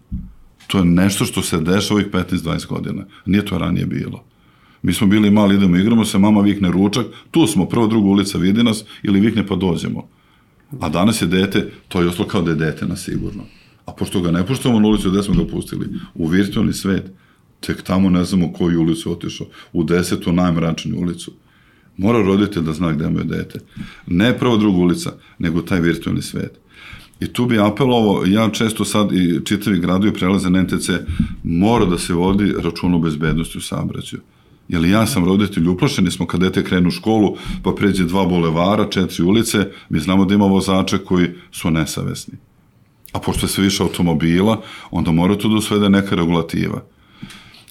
To 0.67 0.77
je 0.77 0.85
nešto 0.85 1.25
što 1.25 1.41
se 1.41 1.59
dešava 1.59 1.99
ovih 1.99 2.11
15-20 2.11 2.67
godina. 2.67 3.05
Nije 3.25 3.45
to 3.45 3.57
ranije 3.57 3.85
bilo. 3.85 4.23
Mi 4.81 4.93
smo 4.93 5.07
bili 5.07 5.31
mali, 5.31 5.55
idemo, 5.55 5.77
igramo 5.77 6.05
se, 6.05 6.17
mama 6.17 6.41
vikne 6.41 6.71
ručak, 6.71 7.05
tu 7.31 7.47
smo, 7.47 7.65
prva, 7.65 7.87
druga 7.87 8.07
ulica 8.07 8.37
vidi 8.37 8.63
nas, 8.63 8.83
ili 9.03 9.19
vikne 9.19 9.47
pa 9.47 9.55
dođemo. 9.55 10.07
A 10.79 10.89
danas 10.89 11.21
je 11.21 11.27
dete, 11.27 11.71
to 11.87 12.01
je 12.01 12.07
ostalo 12.07 12.27
kao 12.27 12.41
da 12.41 12.51
je 12.51 12.57
dete 12.57 12.85
na 12.85 12.95
sigurno. 12.95 13.43
A 13.85 13.91
pošto 13.91 14.21
ga 14.21 14.31
ne 14.31 14.45
puštamo 14.47 14.79
na 14.79 14.87
ulicu, 14.87 15.11
gde 15.11 15.23
smo 15.23 15.43
ga 15.43 15.51
pustili? 15.51 15.87
U 16.13 16.27
virtualni 16.27 16.73
svet. 16.73 17.11
Tek 17.59 17.81
tamo 17.81 18.09
ne 18.09 18.23
znamo 18.23 18.53
koju 18.53 18.81
ulicu 18.81 19.11
otišao. 19.11 19.47
U 19.73 19.83
desetu 19.83 20.33
najmračniju 20.33 20.99
ulicu. 20.99 21.31
Mora 21.97 22.21
roditelj 22.21 22.63
da 22.63 22.73
zna 22.73 22.91
gde 22.91 23.09
mu 23.09 23.23
dete. 23.23 23.59
Ne 24.07 24.37
prva 24.37 24.57
druga 24.57 24.77
ulica, 24.77 25.13
nego 25.39 25.61
taj 25.61 25.79
virtualni 25.79 26.21
svet. 26.21 26.59
I 27.19 27.27
tu 27.27 27.45
bi 27.45 27.59
apelovao, 27.59 28.25
ja 28.25 28.49
često 28.49 28.85
sad 28.85 29.11
i 29.11 29.39
čitavi 29.45 29.79
gradovi 29.79 30.13
prelaze 30.13 30.49
na 30.49 30.61
NTC, 30.61 30.89
mora 31.43 31.85
da 31.85 31.97
se 31.97 32.13
vodi 32.13 32.53
račun 32.63 32.93
o 32.93 32.99
bezbednosti 32.99 33.57
u 33.57 33.61
saobraćaju. 33.61 34.21
Jer 34.67 34.85
ja 34.85 35.05
sam 35.05 35.25
roditelj, 35.25 35.67
uplašeni 35.67 36.11
smo 36.11 36.27
kad 36.27 36.39
dete 36.39 36.63
krenu 36.63 36.87
u 36.87 36.91
školu, 36.91 37.37
pa 37.63 37.71
pređe 37.71 38.03
dva 38.03 38.25
bulevara, 38.25 38.89
četiri 38.89 39.23
ulice, 39.23 39.67
mi 39.89 39.99
znamo 39.99 40.25
da 40.25 40.33
ima 40.33 40.45
vozače 40.45 40.97
koji 40.97 41.29
su 41.51 41.71
nesavesni. 41.71 42.33
A 43.13 43.19
pošto 43.19 43.45
je 43.45 43.49
sve 43.49 43.63
više 43.63 43.83
automobila, 43.83 44.61
onda 44.91 45.11
mora 45.11 45.37
tu 45.37 45.49
da 45.49 45.55
usvede 45.55 45.89
neka 45.89 46.15
regulativa. 46.15 46.83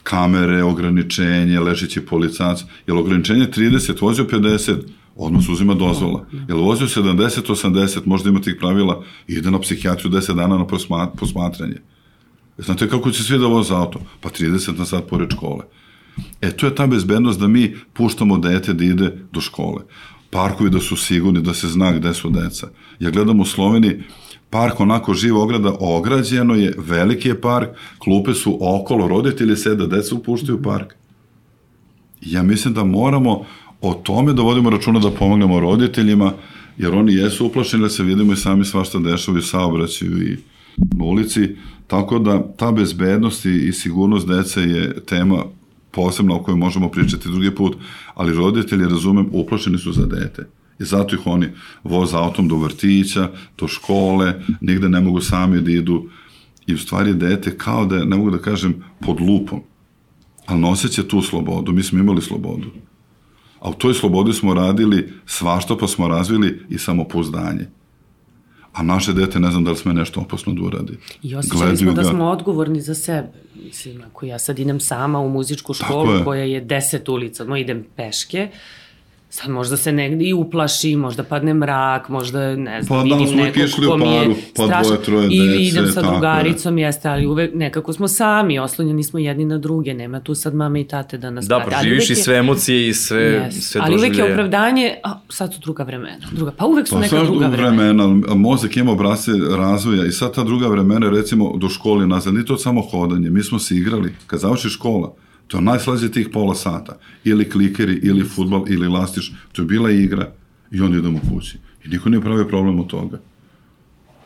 Kamere, 0.03 0.63
ograničenje, 0.63 1.61
ležeći 1.61 2.01
policac. 2.01 2.65
Jel 2.87 2.99
ograničenje 2.99 3.47
30, 3.47 4.03
vozio 4.03 4.25
50, 4.25 4.77
odmah 5.17 5.43
uzima 5.51 5.75
dozvola. 5.75 6.27
Jel 6.49 6.59
vozio 6.59 6.87
70, 6.87 7.49
80, 7.49 8.01
možda 8.05 8.31
ima 8.31 8.41
tih 8.41 8.57
pravila, 8.59 9.03
ide 9.27 9.51
na 9.51 9.61
psihijatriju 9.61 10.13
10 10.13 10.35
dana 10.35 10.59
na 10.59 10.67
posma- 10.67 11.11
posmatranje. 11.19 11.77
Znate 12.59 12.89
kako 12.89 13.11
će 13.11 13.23
svi 13.23 13.39
da 13.39 13.47
voze 13.47 13.75
auto? 13.75 14.01
Pa 14.21 14.29
30 14.29 14.79
na 14.79 14.85
sat 14.85 15.05
pored 15.09 15.31
škole. 15.33 15.65
E, 16.41 16.51
to 16.51 16.67
je 16.67 16.75
ta 16.75 16.87
bezbednost 16.87 17.41
da 17.41 17.49
mi 17.49 17.77
puštamo 17.93 18.39
dete 18.39 18.73
da 18.73 18.85
ide 18.85 19.17
do 19.33 19.41
škole. 19.41 19.83
Parkovi 20.31 20.71
da 20.71 20.81
su 20.81 20.97
sigurni, 20.97 21.43
da 21.43 21.55
se 21.55 21.69
zna 21.69 21.93
gde 21.93 22.15
su 22.15 22.31
deca. 22.31 22.69
Ja 23.01 23.11
gledam 23.11 23.41
u 23.41 23.45
Sloveniji, 23.45 24.03
park 24.53 24.81
onako 24.81 25.15
živa 25.15 25.43
ograda, 25.43 25.73
ograđeno 25.81 26.55
je, 26.55 26.75
veliki 26.79 27.29
je 27.29 27.41
park, 27.41 27.69
klupe 27.99 28.35
su 28.35 28.59
okolo, 28.61 29.09
roditelji 29.09 29.57
seda, 29.57 29.87
deca 29.87 30.15
upuštaju 30.15 30.59
u 30.59 30.63
park. 30.63 30.95
Ja 32.21 32.43
mislim 32.43 32.75
da 32.75 32.85
moramo 32.85 33.45
o 33.81 33.95
tome 33.95 34.33
da 34.33 34.43
vodimo 34.43 34.71
računa 34.71 35.01
da 35.01 35.11
pomognemo 35.11 35.61
roditeljima, 35.61 36.33
jer 36.79 36.95
oni 36.95 37.15
jesu 37.15 37.47
uplašeni 37.47 37.83
da 37.83 37.89
se 37.89 38.03
vidimo 38.03 38.33
i 38.33 38.37
sami 38.37 38.65
svašta 38.65 38.99
dešava 38.99 39.39
i 39.39 39.43
saobraćaju 39.43 40.23
i 40.23 40.37
na 40.99 41.05
ulici, 41.05 41.57
tako 41.87 42.19
da 42.19 42.43
ta 42.57 42.73
bezbednost 42.73 43.45
i 43.45 43.73
sigurnost 43.73 44.29
dece 44.29 44.61
je 44.61 45.01
tema 45.05 45.45
posebno 45.91 46.37
o 46.37 46.43
kojoj 46.43 46.59
možemo 46.59 46.89
pričati 46.89 47.29
drugi 47.29 47.51
put, 47.51 47.77
ali 48.15 48.37
roditelji, 48.37 48.85
razumem, 48.85 49.29
uplašeni 49.33 49.79
su 49.79 49.93
za 49.93 50.07
dete. 50.07 50.47
I 50.81 50.85
zato 50.85 51.15
ih 51.15 51.27
oni 51.27 51.49
voze 51.85 52.17
autom 52.17 52.49
do 52.49 52.57
vrtića, 52.57 53.29
do 53.59 53.69
škole, 53.69 54.35
nigde 54.61 54.89
ne 54.89 55.01
mogu 55.01 55.21
sami 55.21 55.61
da 55.61 55.71
idu. 55.71 56.09
I 56.67 56.75
u 56.75 56.79
stvari 56.79 57.15
dete 57.15 57.59
kao 57.59 57.87
da, 57.87 57.97
je, 57.97 58.05
ne 58.05 58.17
mogu 58.17 58.31
da 58.31 58.39
kažem, 58.39 58.85
pod 59.01 59.21
lupom. 59.21 59.61
Ali 60.47 60.61
noseće 60.61 61.09
tu 61.09 61.23
slobodu. 61.23 61.73
Mi 61.73 61.83
smo 61.83 61.99
imali 61.99 62.23
slobodu. 62.23 62.71
A 63.61 63.71
u 63.71 63.75
toj 63.75 63.95
slobodi 63.95 64.33
smo 64.33 64.55
radili 64.55 65.13
svašta 65.27 65.77
pa 65.77 65.87
smo 65.87 66.09
razvili 66.09 66.63
i 66.69 66.79
samopouzdanje. 66.79 67.67
A 68.73 68.83
naše 68.83 69.13
dete 69.13 69.41
ne 69.41 69.51
znam 69.51 69.65
da 69.65 69.71
li 69.71 69.77
sme 69.77 69.95
nešto 69.95 70.21
opasno 70.21 70.53
da 70.53 70.63
uradi. 70.63 70.99
I 71.23 71.35
osjećali 71.35 71.77
smo 71.77 71.93
da 71.93 72.05
smo 72.05 72.25
odgovorni 72.25 72.81
za 72.81 72.95
sebe. 72.95 73.29
Mislim, 73.65 74.03
ako 74.11 74.27
ja 74.27 74.39
sad 74.39 74.59
idem 74.59 74.81
sama 74.81 75.21
u 75.21 75.29
muzičku 75.29 75.75
školu 75.75 76.15
je. 76.15 76.25
koja 76.25 76.45
je 76.45 76.61
deset 76.61 77.09
ulica, 77.09 77.45
no 77.45 77.57
idem 77.57 77.85
peške, 77.97 78.49
sad 79.33 79.51
možda 79.51 79.77
se 79.77 79.93
negde 79.93 80.25
i 80.25 80.33
uplaši, 80.33 80.97
možda 80.97 81.23
padne 81.23 81.55
mrak, 81.55 82.09
možda 82.09 82.57
ne 82.57 82.83
znam, 82.83 82.99
pa, 82.99 83.03
vidim 83.03 83.37
nekog 83.37 83.63
ko 83.89 83.97
mi 83.97 84.09
je 84.09 84.35
pa 84.57 84.65
strašno. 84.65 84.83
Dvoje, 84.83 85.03
troje 85.03 85.29
I 85.31 85.49
dece, 85.49 85.63
idem 85.63 85.93
sa 85.93 86.03
drugaricom, 86.03 86.79
je. 86.79 86.85
jeste, 86.85 87.09
ali 87.09 87.27
uvek 87.27 87.55
nekako 87.55 87.93
smo 87.93 88.09
sami, 88.09 88.59
oslonjeni 88.59 89.05
smo 89.05 89.19
jedni 89.19 89.45
na 89.45 89.59
druge, 89.59 89.95
nema 89.95 90.21
tu 90.21 90.35
sad 90.35 90.55
mame 90.55 90.81
i 90.81 90.85
tate 90.85 91.19
da 91.19 91.31
nas 91.31 91.47
Da, 91.47 91.61
proživiš 91.61 92.11
i 92.11 92.15
sve 92.15 92.37
emocije 92.37 92.89
i 92.89 92.95
sve, 92.95 93.21
yes. 93.21 93.61
sve 93.61 93.81
Ali 93.85 93.97
uvek 93.97 94.19
je 94.19 94.33
opravdanje, 94.33 94.95
a 95.05 95.21
sad 95.29 95.55
su 95.55 95.61
druga 95.61 95.83
vremena. 95.83 96.27
Druga, 96.33 96.53
pa 96.57 96.67
uvek 96.67 96.89
su 96.89 96.95
pa, 96.95 97.01
neka 97.01 97.25
druga 97.25 97.47
vremena. 97.47 98.05
vremena. 98.07 98.35
Mozak 98.35 98.77
ima 98.77 98.93
obrasce 98.93 99.31
razvoja 99.57 100.07
i 100.07 100.13
sad 100.13 100.35
ta 100.35 100.45
druga 100.45 100.67
vremena, 100.67 101.11
recimo 101.11 101.57
do 101.57 101.69
škole 101.69 102.07
nazad, 102.07 102.35
nije 102.35 102.47
to 102.47 102.57
samo 102.57 102.83
hodanje, 102.83 103.31
mi 103.31 103.43
smo 103.43 103.59
se 103.59 103.77
igrali, 103.77 104.15
kad 104.27 104.41
završi 104.41 104.69
škola, 104.69 105.15
To 105.53 105.59
je 105.59 105.63
najslađe 105.63 106.09
tih 106.11 106.29
pola 106.33 106.55
sata. 106.55 106.99
Ili 107.25 107.51
klikeri, 107.51 108.01
ili 108.03 108.25
futbol, 108.25 108.65
ili 108.69 108.89
lastiš. 108.89 109.33
To 109.53 109.63
je 109.63 109.67
bila 109.67 109.91
igra. 109.91 110.33
I 110.71 110.81
onda 110.81 110.99
idemo 110.99 111.21
kući. 111.31 111.59
I 111.85 111.89
niko 111.89 112.09
nije 112.09 112.21
pravio 112.21 112.49
problem 112.49 112.81
od 112.81 112.87
toga. 112.87 113.21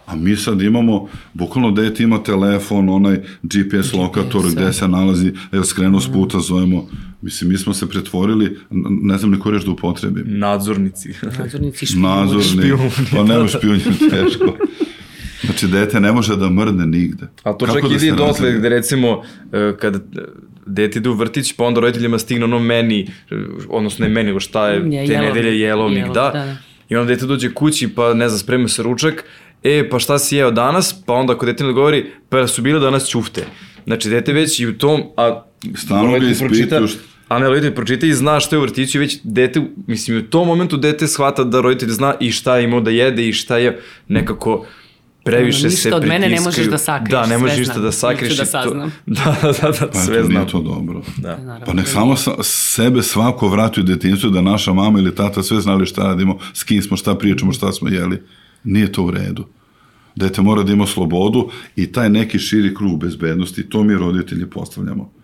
A 0.07 0.17
mi 0.17 0.37
sad 0.37 0.63
imamo, 0.63 1.09
bukvalno 1.35 1.71
dete 1.71 2.03
ima 2.03 2.23
telefon, 2.23 2.89
onaj 2.89 3.17
GPS, 3.43 3.89
GPS 3.89 3.93
lokator 3.93 4.43
GPS, 4.43 4.55
gde 4.55 4.73
se 4.73 4.89
nalazi, 4.89 5.33
evo 5.53 5.65
skrenuo 5.65 6.01
s 6.01 6.13
puta, 6.13 6.41
zovemo. 6.41 6.89
Mislim, 7.23 7.51
mi 7.51 7.59
smo 7.59 7.75
se 7.75 7.89
pretvorili, 7.89 8.59
ne 9.03 9.19
znam 9.19 9.31
ni 9.31 9.39
ko 9.39 9.51
reč 9.51 9.65
da 9.65 9.71
upotrebim. 9.71 10.25
Nadzornici. 10.27 11.15
Nadzornici 11.39 11.87
špijuni. 11.87 12.07
Nadzorni, 12.07 12.45
špijuni, 12.45 12.91
pa 13.13 13.23
nema 13.23 13.49
špijuni, 13.49 13.83
teško. 14.11 14.57
Znači, 15.47 15.67
dete 15.67 16.01
ne 16.01 16.13
može 16.13 16.37
da 16.37 16.51
mrdne 16.51 16.87
nigde. 16.87 17.27
A 17.43 17.53
to 17.53 17.67
Kako 17.67 17.81
čak 17.81 17.91
da 17.91 18.07
ide 18.07 18.17
dotle 18.17 18.53
gde 18.53 18.69
recimo, 18.69 19.23
kada 19.81 19.99
dete 20.67 20.99
ide 20.99 21.09
u 21.09 21.15
vrtić, 21.15 21.53
pa 21.53 21.65
onda 21.65 21.81
roditeljima 21.81 22.19
stigne 22.19 22.45
ono 22.45 22.59
meni, 22.59 23.09
odnosno 23.69 24.07
ne 24.07 24.09
meni, 24.09 24.27
nego 24.27 24.41
šta 24.41 24.69
je, 24.69 24.77
je 24.77 25.07
te 25.07 25.13
jelovnik, 25.13 25.35
nedelje 25.35 25.61
jelovnik, 25.61 25.99
jelov, 25.99 26.15
da. 26.15 26.31
da, 26.35 26.45
da. 26.45 26.57
I 26.89 26.97
onda 26.97 27.15
dete 27.15 27.27
dođe 27.27 27.55
kući, 27.55 27.89
pa 27.89 28.15
ne 28.15 28.29
znam, 28.29 28.39
sprema 28.39 28.69
se 28.69 28.83
ručak, 28.83 29.25
e, 29.63 29.89
pa 29.91 29.99
šta 29.99 30.19
si 30.19 30.37
jeo 30.37 30.51
danas, 30.51 31.03
pa 31.07 31.13
onda 31.13 31.33
ako 31.33 31.47
dete 31.47 31.65
ne 31.65 31.69
odgovori, 31.69 32.07
pa 32.29 32.47
su 32.47 32.63
bile 32.63 32.81
danas 32.81 33.09
ćufte. 33.09 33.45
Znači, 33.87 34.11
dete 34.11 34.33
već 34.33 34.61
i 34.61 34.67
u 34.67 34.79
tom, 34.79 35.03
a 35.17 35.43
Stalno 35.75 36.19
ga 36.19 36.27
ispituš. 36.27 36.93
A 37.29 37.39
ne, 37.39 37.49
roditelj 37.49 37.75
pročita 37.75 38.07
i 38.07 38.13
zna 38.13 38.41
šta 38.41 38.57
je 38.57 38.61
u 38.61 38.63
vrtiću, 38.63 38.99
već 38.99 39.19
dete, 39.25 39.61
mislim, 39.87 40.19
u 40.19 40.23
tom 40.23 40.47
momentu 40.47 40.77
dete 40.77 41.07
shvata 41.07 41.45
da 41.45 41.61
roditelj 41.61 41.89
zna 41.89 42.15
i 42.21 42.31
šta 42.33 42.57
je 42.57 42.65
imao 42.65 42.81
da 42.81 42.91
jede 42.91 43.29
i 43.29 43.33
šta 43.33 43.59
je 43.59 43.81
nekako 44.09 44.67
previše 45.27 45.67
ništa 45.67 45.81
se 45.81 45.95
od 45.95 46.07
mene 46.07 46.29
ne 46.29 46.41
možeš 46.41 46.67
da 46.67 46.79
sakriješ. 46.79 47.11
Da, 47.11 47.27
ne 47.27 47.39
možeš 47.39 47.59
ništa 47.59 47.81
da 47.81 47.93
sakriješ. 47.93 48.37
da 48.37 48.47
saznam. 48.47 48.91
To, 48.91 48.95
da, 49.17 49.37
da, 49.43 49.71
da, 49.81 49.89
pa 49.93 49.99
sve 49.99 50.25
znam. 50.25 50.37
Nije 50.37 50.53
to 50.53 50.61
dobro. 50.61 51.03
Da. 51.17 51.61
Pa 51.67 51.73
nek 51.73 51.89
samo 51.89 52.17
sa, 52.17 52.31
sebe 52.43 53.03
svako 53.03 53.49
vrati 53.49 53.81
u 53.81 53.83
detinjstvu 53.83 54.31
da 54.31 54.41
naša 54.41 54.73
mama 54.73 54.99
ili 54.99 55.15
tata 55.15 55.43
sve 55.43 55.61
znali 55.61 55.87
šta 55.87 56.03
radimo, 56.03 56.39
s 56.53 56.65
kim 56.65 56.83
smo, 56.83 56.97
šta 56.97 57.15
pričamo, 57.15 57.53
šta 57.53 57.73
smo 57.73 57.89
jeli. 57.89 58.23
Nije 58.65 58.93
to 58.93 59.03
u 59.03 59.11
redu. 59.11 59.47
Dete 60.17 60.43
mora 60.43 60.63
da 60.63 60.73
ima 60.73 60.87
slobodu 60.87 61.51
i 61.77 61.93
taj 61.93 62.11
neki 62.11 62.39
širi 62.39 62.75
krug 62.75 63.01
bezbednosti, 63.01 63.69
to 63.69 63.83
mi 63.83 63.95
roditelji 63.95 64.51
postavljamo. 64.51 65.16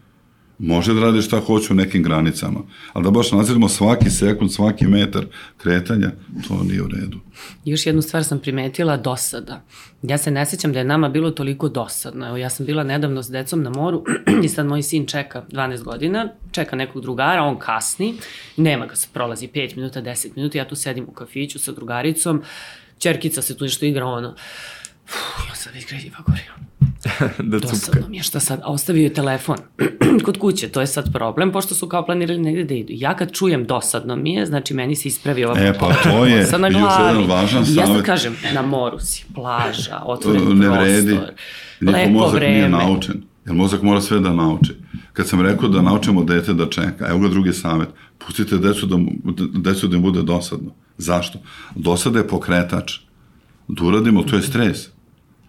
Može 0.65 0.95
da 0.95 1.01
radi 1.01 1.23
šta 1.23 1.41
hoće 1.41 1.73
u 1.73 1.77
nekim 1.77 2.03
granicama, 2.03 2.61
ali 2.93 3.05
da 3.05 3.11
baš 3.11 3.33
nadziramo 3.33 3.69
svaki 3.69 4.11
sekund, 4.11 4.53
svaki 4.53 4.87
metar 4.87 5.25
kretanja, 5.57 6.11
to 6.49 6.63
nije 6.65 6.83
u 6.83 6.89
redu. 6.89 7.19
Još 7.65 7.87
jednu 7.87 8.03
stvar 8.03 8.25
sam 8.25 8.39
primetila, 8.39 8.97
dosada. 8.97 9.65
Ja 10.03 10.19
se 10.19 10.31
ne 10.31 10.47
sećam 10.47 10.73
da 10.73 10.79
je 10.79 10.85
nama 10.85 11.09
bilo 11.09 11.31
toliko 11.31 11.69
dosadno. 11.69 12.27
Evo, 12.27 12.37
ja 12.37 12.51
sam 12.51 12.67
bila 12.67 12.83
nedavno 12.85 13.23
s 13.23 13.31
decom 13.31 13.63
na 13.63 13.71
moru 13.71 14.05
i 14.45 14.49
sad 14.49 14.67
moj 14.67 14.83
sin 14.83 15.07
čeka 15.07 15.45
12 15.51 15.83
godina, 15.83 16.29
čeka 16.53 16.77
nekog 16.77 17.03
drugara, 17.03 17.43
on 17.43 17.59
kasni, 17.59 18.15
nema 18.57 18.87
ga 18.87 18.97
se 18.97 19.09
prolazi 19.13 19.49
5 19.49 19.77
minuta, 19.77 20.03
10 20.03 20.29
minuta, 20.37 20.59
ja 20.59 20.69
tu 20.69 20.77
sedim 20.77 21.05
u 21.09 21.13
kafiću 21.13 21.59
sa 21.59 21.73
drugaricom, 21.73 22.43
čerkica 22.99 23.43
se 23.43 23.57
tu 23.57 23.65
nešto 23.65 23.87
igra, 23.87 24.07
ono, 24.07 24.35
Uf, 25.05 25.15
ja 25.49 25.55
sam 25.55 25.73
već 25.75 25.85
kređiva 25.85 26.17
gorio. 26.27 26.53
da 27.51 27.59
cupka. 27.61 27.77
Dosadno 27.77 28.09
mi 28.09 28.17
je 28.17 28.23
šta 28.23 28.41
sad, 28.41 28.61
a 28.63 28.73
ostavio 28.73 29.03
je 29.03 29.13
telefon 29.13 29.57
kod 30.25 30.39
kuće, 30.39 30.69
to 30.69 30.81
je 30.81 30.87
sad 30.87 31.13
problem, 31.13 31.53
pošto 31.53 31.75
su 31.75 31.89
kao 31.89 32.07
planirali 32.07 32.39
negde 32.41 32.65
da 32.65 32.75
idu. 32.75 32.93
Ja 32.93 33.17
kad 33.17 33.33
čujem 33.33 33.65
dosadno 33.65 34.17
mi 34.17 34.35
je, 34.35 34.47
znači 34.47 34.75
meni 34.75 34.97
se 34.97 35.09
ispravi 35.09 35.45
ova 35.45 35.61
E, 35.61 35.73
pa 35.79 35.95
to 35.95 36.25
je 36.27 36.47
sad 36.47 36.61
na 36.61 36.69
još 36.69 36.77
glavi. 36.79 37.09
jedan 37.09 37.31
važan 37.31 37.63
I 37.63 37.67
Ja 37.67 37.75
sad 37.77 37.87
savjet. 37.87 38.07
kažem, 38.07 38.37
na 38.55 38.63
moru 38.63 38.99
si, 38.99 39.25
plaža, 39.35 40.03
otvoren 40.05 40.59
ne 40.59 40.67
prostor, 40.67 40.83
vredi. 40.83 41.13
Njihov 41.81 42.01
lepo 42.01 42.11
mozak 42.11 42.35
vreme. 42.35 42.55
nije 42.55 42.69
naučen. 42.69 43.23
Jer 43.47 43.55
mozak 43.55 43.83
mora 43.83 44.01
sve 44.01 44.21
da 44.21 44.33
nauči. 44.33 44.73
Kad 45.13 45.29
sam 45.29 45.41
rekao 45.41 45.69
da 45.69 45.83
naučimo 45.83 46.25
dete 46.25 46.53
da 46.55 46.69
čeka, 46.69 47.07
evo 47.09 47.19
ga 47.19 47.29
drugi 47.29 47.53
savjet, 47.53 47.89
pustite 48.19 48.59
decu 48.59 48.87
da, 48.87 48.97
decu 49.61 49.89
da 49.89 49.97
im 49.97 50.03
bude 50.03 50.23
dosadno. 50.23 50.71
Zašto? 50.99 51.39
Dosada 51.75 52.19
je 52.19 52.29
pokretač. 52.29 52.93
Da 53.69 53.85
uradimo, 53.85 54.23
to 54.23 54.37
je 54.37 54.43
stres. 54.43 54.89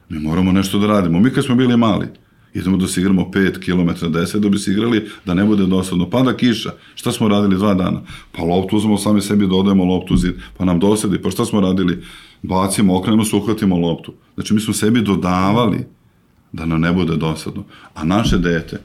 Mi 0.09 0.20
moramo 0.20 0.51
nešto 0.51 0.80
da 0.80 0.88
radimo. 0.88 1.20
Mi 1.20 1.32
kad 1.32 1.45
smo 1.45 1.55
bili 1.55 1.78
mali, 1.78 2.07
idemo 2.53 2.78
da 2.78 2.88
se 2.88 3.01
igramo 3.01 3.22
5 3.34 3.59
km, 3.59 4.05
10 4.05 4.39
da 4.39 4.49
bi 4.49 4.57
se 4.57 4.72
igrali 4.72 5.09
da 5.26 5.34
ne 5.34 5.45
bude 5.45 5.66
dosadno. 5.66 6.09
Pada 6.09 6.34
kiša, 6.38 6.72
šta 6.95 7.11
smo 7.11 7.28
radili 7.28 7.55
dva 7.55 7.74
dana? 7.74 8.01
Pa 8.32 8.43
loptu 8.43 8.78
uzmemo 8.78 8.97
sami 8.97 9.22
sebi, 9.22 9.47
dodajemo 9.47 9.86
loptu 9.86 10.14
u 10.14 10.18
zid, 10.18 10.34
pa 10.57 10.66
nam 10.66 10.80
dosadi, 10.80 11.22
pa 11.22 11.32
šta 11.32 11.45
smo 11.45 11.61
radili? 11.61 12.03
Bacimo, 12.41 12.97
okrenemo 12.97 13.26
se, 13.26 13.36
uhvatimo 13.36 13.78
loptu. 13.78 14.14
Znači 14.34 14.53
mi 14.53 14.59
smo 14.59 14.74
sebi 14.74 15.01
dodavali 15.01 15.86
da 16.51 16.66
nam 16.66 16.82
ne 16.82 16.93
bude 16.93 17.16
dosadno. 17.16 17.64
A 17.93 18.03
naše 18.03 18.38
dete, 18.38 18.82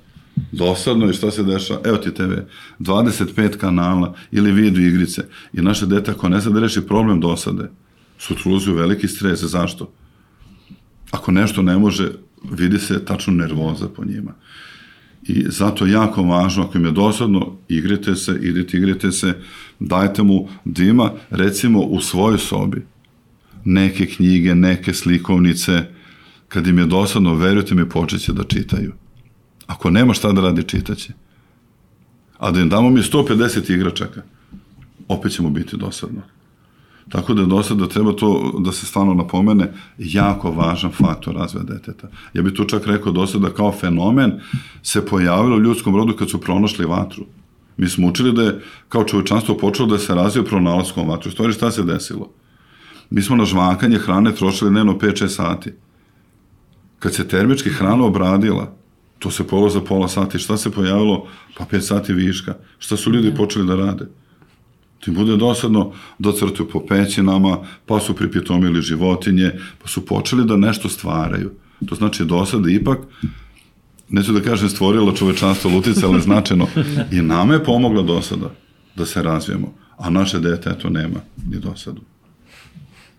dosadno 0.52 1.10
i 1.10 1.12
šta 1.12 1.30
se 1.30 1.42
dešava? 1.42 1.80
Evo 1.84 1.96
ti 1.96 2.14
TV, 2.14 2.32
25 2.78 3.56
kanala 3.56 4.14
ili 4.32 4.52
video 4.52 4.82
igrice 4.82 5.22
i 5.52 5.62
naše 5.62 5.86
dete 5.86 6.10
ako 6.10 6.28
ne 6.28 6.40
zna 6.40 6.52
da 6.52 6.60
reši 6.60 6.80
problem 6.80 7.20
dosade, 7.20 7.70
sutra 8.18 8.50
ulazi 8.50 8.70
u 8.70 8.74
veliki 8.74 9.08
stres. 9.08 9.40
Zašto? 9.40 9.92
Ako 11.10 11.32
nešto 11.32 11.62
ne 11.62 11.78
može, 11.78 12.10
vidi 12.50 12.78
se 12.78 13.04
tačno 13.04 13.32
nervoza 13.32 13.88
po 13.88 14.04
njima. 14.04 14.34
I 15.22 15.44
zato 15.48 15.86
je 15.86 15.92
jako 15.92 16.22
važno, 16.22 16.64
ako 16.64 16.78
im 16.78 16.84
je 16.84 16.92
dosadno, 16.92 17.56
igrite 17.68 18.16
se, 18.16 18.38
idite, 18.42 18.76
igrite 18.76 19.12
se, 19.12 19.34
dajte 19.80 20.22
mu 20.22 20.48
da 20.64 20.82
ima, 20.82 21.12
recimo, 21.30 21.80
u 21.80 22.00
svojoj 22.00 22.38
sobi 22.38 22.86
neke 23.64 24.06
knjige, 24.06 24.54
neke 24.54 24.94
slikovnice, 24.94 25.84
kad 26.48 26.66
im 26.66 26.78
je 26.78 26.86
dosadno, 26.86 27.34
verujte 27.34 27.74
mi, 27.74 27.88
počeće 27.88 28.32
da 28.32 28.44
čitaju. 28.44 28.92
Ako 29.66 29.90
nema 29.90 30.14
šta 30.14 30.32
da 30.32 30.40
radi, 30.40 30.62
čitaće. 30.62 31.12
A 32.38 32.50
da 32.50 32.60
im 32.60 32.68
damo 32.68 32.90
mi 32.90 33.00
150 33.00 33.72
igračaka, 33.74 34.22
opet 35.08 35.32
će 35.32 35.42
mu 35.42 35.50
biti 35.50 35.76
dosadno. 35.76 36.22
Tako 37.08 37.34
da 37.34 37.44
do 37.44 37.62
sada 37.62 37.88
treba 37.88 38.12
to 38.12 38.60
da 38.64 38.72
se 38.72 38.86
stvarno 38.86 39.14
napomene 39.14 39.72
jako 39.98 40.50
važan 40.50 40.90
faktor 40.90 41.34
razvoja 41.34 41.64
deteta. 41.64 42.08
Ja 42.32 42.42
bih 42.42 42.52
tu 42.52 42.64
čak 42.64 42.86
rekao 42.86 43.12
do 43.12 43.26
sada 43.26 43.50
kao 43.50 43.72
fenomen 43.72 44.40
se 44.82 45.06
pojavilo 45.06 45.56
u 45.56 45.60
ljudskom 45.60 45.96
rodu 45.96 46.16
kad 46.16 46.30
su 46.30 46.40
pronašli 46.40 46.86
vatru. 46.86 47.24
Mi 47.76 47.88
smo 47.88 48.08
učili 48.08 48.32
da 48.32 48.42
je 48.42 48.60
kao 48.88 49.04
čovečanstvo 49.04 49.56
počelo 49.56 49.88
da 49.88 49.98
se 49.98 50.14
razvije 50.14 50.44
pronalaskom 50.44 51.08
vatru. 51.08 51.28
U 51.28 51.32
stvari 51.32 51.52
šta 51.52 51.70
se 51.70 51.82
desilo? 51.82 52.30
Mi 53.10 53.22
smo 53.22 53.36
na 53.36 53.44
žvakanje 53.44 53.98
hrane 53.98 54.34
trošili 54.34 54.70
dnevno 54.70 54.92
5-6 54.92 55.28
sati. 55.28 55.72
Kad 56.98 57.14
se 57.14 57.28
termički 57.28 57.70
hrana 57.70 58.04
obradila, 58.04 58.74
to 59.18 59.30
se 59.30 59.46
polo 59.46 59.68
za 59.68 59.80
pola 59.80 60.08
sati. 60.08 60.38
Šta 60.38 60.56
se 60.56 60.70
pojavilo? 60.70 61.26
Pa 61.58 61.64
5 61.64 61.80
sati 61.80 62.12
viška. 62.12 62.54
Šta 62.78 62.96
su 62.96 63.12
ljudi 63.12 63.34
počeli 63.36 63.66
da 63.66 63.76
rade? 63.76 64.06
Ti 65.00 65.10
bude 65.10 65.36
dosadno 65.36 65.92
docrtuju 66.18 66.68
po 66.68 66.86
pećinama, 66.86 67.56
pa 67.86 68.00
su 68.00 68.14
pripitomili 68.14 68.82
životinje, 68.82 69.52
pa 69.82 69.88
su 69.88 70.06
počeli 70.06 70.44
da 70.44 70.56
nešto 70.56 70.88
stvaraju. 70.88 71.50
To 71.86 71.94
znači 71.94 72.24
dosada 72.24 72.70
ipak, 72.70 72.98
neću 74.08 74.32
da 74.32 74.40
kažem 74.40 74.68
stvorila 74.68 75.14
čovečanstvo 75.14 75.70
lutica, 75.70 76.06
ali 76.06 76.20
značajno. 76.20 76.66
I 77.12 77.22
nama 77.22 77.54
je 77.54 77.64
pomogla 77.64 78.02
dosada 78.02 78.50
da 78.96 79.06
se 79.06 79.22
razvijemo, 79.22 79.74
a 79.96 80.10
naše 80.10 80.38
dete 80.38 80.70
eto 80.70 80.90
nema 80.90 81.20
ni 81.46 81.58
dosadu. 81.58 82.00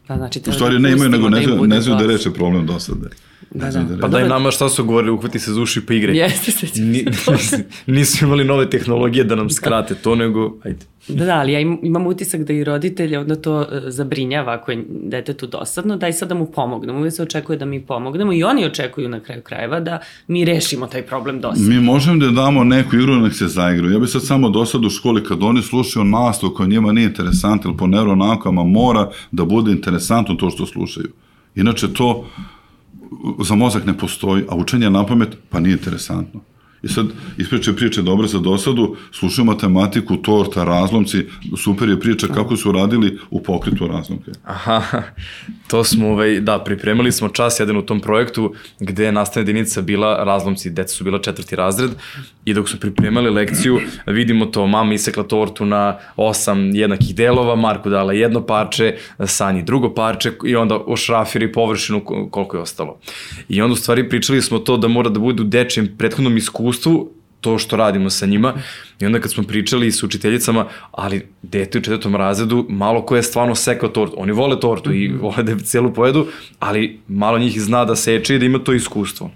Da, 0.08 0.16
znači, 0.18 0.42
U 0.48 0.52
stvari 0.52 0.74
da 0.74 0.80
ne 0.80 0.92
imaju, 0.92 1.10
nego 1.10 1.24
da 1.24 1.30
ne, 1.30 1.38
im 1.38 1.44
znaju- 1.44 1.58
bude 1.58 1.76
ne 1.76 1.82
znaju 1.82 2.00
da 2.00 2.06
glas. 2.06 2.18
reče 2.18 2.34
problem 2.34 2.66
dosade. 2.66 3.10
Da, 3.52 3.72
da. 3.72 3.84
da 3.84 4.02
Pa 4.02 4.08
daj 4.08 4.28
nama 4.28 4.52
šta 4.52 4.70
su 4.70 4.86
govorili, 4.86 5.12
uhvati 5.12 5.40
se 5.40 5.54
za 5.54 5.62
uši 5.62 5.86
pa 5.86 5.94
igre. 5.94 6.14
Jeste, 6.14 6.68
Ni, 6.82 7.06
se. 7.38 7.66
nisu 7.94 8.26
imali 8.26 8.44
nove 8.44 8.70
tehnologije 8.70 9.24
da 9.24 9.36
nam 9.36 9.50
skrate 9.50 9.96
to, 9.96 10.16
nego, 10.16 10.58
ajde. 10.64 10.86
Da, 11.08 11.26
da, 11.26 11.40
ali 11.40 11.54
ja 11.54 11.60
im, 11.60 11.80
imam 11.84 12.08
utisak 12.08 12.44
da 12.44 12.54
i 12.54 12.64
roditelje 12.64 13.20
onda 13.20 13.36
to 13.36 13.62
e, 13.62 13.92
zabrinjava 13.92 14.54
ako 14.54 14.72
je 14.72 14.86
detetu 14.90 15.48
dosadno, 15.48 15.98
daj 15.98 16.14
sad 16.14 16.30
da 16.30 16.36
mu 16.36 16.46
pomognemo. 16.46 17.00
Uvijek 17.00 17.14
se 17.14 17.24
očekuje 17.24 17.58
da 17.58 17.66
mi 17.66 17.82
pomognemo 17.82 18.34
i 18.34 18.44
oni 18.44 18.66
očekuju 18.66 19.10
na 19.10 19.20
kraju 19.20 19.42
krajeva 19.42 19.80
da 19.80 20.00
mi 20.28 20.46
rešimo 20.46 20.88
taj 20.88 21.02
problem 21.02 21.42
dosadno. 21.42 21.70
Mi 21.70 21.82
možemo 21.82 22.18
da 22.18 22.32
damo 22.32 22.64
neku 22.64 22.96
igru, 22.96 23.16
nek 23.16 23.34
se 23.34 23.48
zaigraju. 23.48 23.94
Ja 23.94 24.00
bih 24.00 24.10
sad 24.10 24.26
samo 24.26 24.50
do 24.50 24.66
sad 24.66 24.86
u 24.86 24.90
školi, 24.90 25.24
kad 25.24 25.44
oni 25.44 25.62
slušaju 25.62 26.06
nastav 26.06 26.50
koja 26.50 26.68
njima 26.68 26.92
nije 26.92 27.08
interesantna, 27.08 27.70
ili 27.70 27.78
po 27.78 27.88
neuronakama 27.88 28.64
mora 28.64 29.10
da 29.32 29.46
bude 29.46 29.72
interesantno 29.72 30.36
to 30.36 30.50
što 30.50 30.66
slušaju. 30.66 31.10
Inače 31.56 31.94
to 31.94 32.26
za 33.43 33.55
mozak 33.55 33.86
ne 33.86 33.97
postoji, 33.97 34.43
a 34.49 34.55
učenje 34.55 34.89
na 34.89 35.05
pamet 35.05 35.38
pa 35.49 35.60
nije 35.60 35.74
interesantno. 35.74 36.41
I 36.84 36.88
sad 36.88 37.05
ispričaju 37.38 37.78
priče 37.78 38.01
dobre 38.01 38.28
za 38.28 38.39
dosadu, 38.39 38.95
slušaju 39.12 39.45
matematiku, 39.45 40.18
torta, 40.18 40.64
razlomci, 40.64 41.26
super 41.57 41.89
je 41.89 41.99
priča 41.99 42.28
kako 42.28 42.57
su 42.57 42.72
radili 42.72 43.18
u 43.30 43.43
pokretu 43.43 43.88
razlomke. 43.88 44.32
Aha, 44.43 44.82
to 45.68 45.84
smo, 45.84 46.10
ovaj, 46.10 46.39
da, 46.39 46.64
pripremili 46.64 47.12
smo 47.12 47.30
čas 47.30 47.60
jedan 47.60 47.78
u 47.78 47.82
tom 47.82 47.99
projektu 47.99 48.53
gde 48.80 49.05
je 49.05 49.12
nastavna 49.12 49.49
jedinica 49.49 49.82
bila 49.82 50.24
razlomci, 50.24 50.70
deca 50.70 50.95
su 50.95 51.03
bila 51.03 51.20
četvrti 51.20 51.55
razred 51.55 51.91
i 52.50 52.54
dok 52.54 52.70
su 52.70 52.80
pripremali 52.80 53.30
lekciju 53.30 53.80
vidimo 54.06 54.45
to, 54.45 54.68
mama 54.68 54.93
isekla 54.93 55.24
tortu 55.24 55.66
na 55.66 55.97
osam 56.16 56.76
jednakih 56.76 57.16
delova, 57.16 57.56
Marko 57.56 57.89
dala 57.89 58.14
jedno 58.14 58.41
parče, 58.45 58.95
Sanji 59.26 59.64
drugo 59.64 59.93
parče 59.93 60.32
i 60.45 60.56
onda 60.56 60.80
ošrafiri 60.88 61.52
površinu 61.52 62.00
ko- 62.06 62.30
koliko 62.32 62.58
je 62.58 62.62
ostalo. 62.62 63.00
I 63.50 63.62
onda 63.62 63.74
u 63.74 63.76
stvari 63.76 64.10
pričali 64.10 64.41
smo 64.41 64.60
to 64.60 64.78
da 64.78 64.88
mora 64.88 65.10
da 65.10 65.20
bude 65.20 65.41
u 65.41 65.45
dečijem 65.45 65.95
prethodnom 65.97 66.38
iskustvu 66.38 67.12
to 67.41 67.58
što 67.58 67.76
radimo 67.76 68.10
sa 68.10 68.26
njima 68.26 68.54
i 69.00 69.06
onda 69.06 69.20
kad 69.20 69.32
smo 69.32 69.43
pričali 69.43 69.91
s 69.91 70.04
učiteljicama, 70.04 70.66
ali 70.91 71.28
dete 71.41 71.78
u 71.78 71.82
četvrtom 71.82 72.16
razredu, 72.16 72.66
malo 72.70 73.06
ko 73.06 73.16
je 73.16 73.24
stvarno 73.24 73.56
sekao 73.56 73.89
tortu, 73.89 74.16
oni 74.18 74.32
vole 74.32 74.60
tortu 74.60 74.93
i 74.93 75.08
vole 75.08 75.43
da 75.43 75.60
celu 75.60 75.93
pojedu, 75.93 76.28
ali 76.60 77.00
malo 77.08 77.38
njih 77.39 77.62
zna 77.62 77.86
da 77.86 77.95
seče 77.95 78.36
i 78.36 78.39
da 78.39 78.45
ima 78.45 78.60
to 78.60 78.74
iskustvo. 78.74 79.32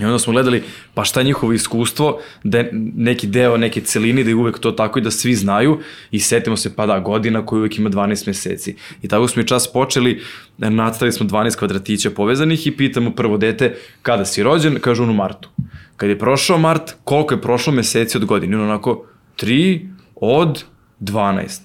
I 0.00 0.04
onda 0.04 0.18
smo 0.18 0.32
gledali, 0.32 0.62
pa 0.94 1.04
šta 1.04 1.20
je 1.20 1.24
njihovo 1.24 1.52
iskustvo, 1.52 2.20
da 2.44 2.58
je 2.58 2.70
neki 2.96 3.26
deo 3.26 3.56
neke 3.56 3.80
celini, 3.80 4.24
da 4.24 4.30
je 4.30 4.34
uvek 4.34 4.58
to 4.58 4.72
tako 4.72 4.98
i 4.98 5.02
da 5.02 5.10
svi 5.10 5.34
znaju 5.34 5.78
i 6.10 6.20
setimo 6.20 6.56
se, 6.56 6.76
pa 6.76 6.86
da, 6.86 6.98
godina 6.98 7.46
koja 7.46 7.58
uvek 7.58 7.78
ima 7.78 7.90
12 7.90 8.26
meseci. 8.26 8.76
I 9.02 9.08
tako 9.08 9.28
smo 9.28 9.42
i 9.42 9.46
čas 9.46 9.72
počeli, 9.72 10.22
nastavili 10.58 11.12
smo 11.12 11.26
12 11.26 11.58
kvadratića 11.58 12.10
povezanih 12.10 12.66
i 12.66 12.76
pitamo 12.76 13.10
prvo 13.10 13.36
dete, 13.36 13.76
kada 14.02 14.24
si 14.24 14.42
rođen, 14.42 14.78
kažu 14.80 15.02
on 15.02 15.10
u 15.10 15.14
martu. 15.14 15.48
Kad 15.96 16.08
je 16.08 16.18
prošao 16.18 16.58
mart, 16.58 16.94
koliko 17.04 17.34
je 17.34 17.42
prošlo 17.42 17.72
meseci 17.72 18.16
od 18.16 18.24
godine? 18.24 18.56
On 18.56 18.64
onako, 18.64 19.06
3 19.36 19.88
od 20.14 20.64
12. 21.00 21.60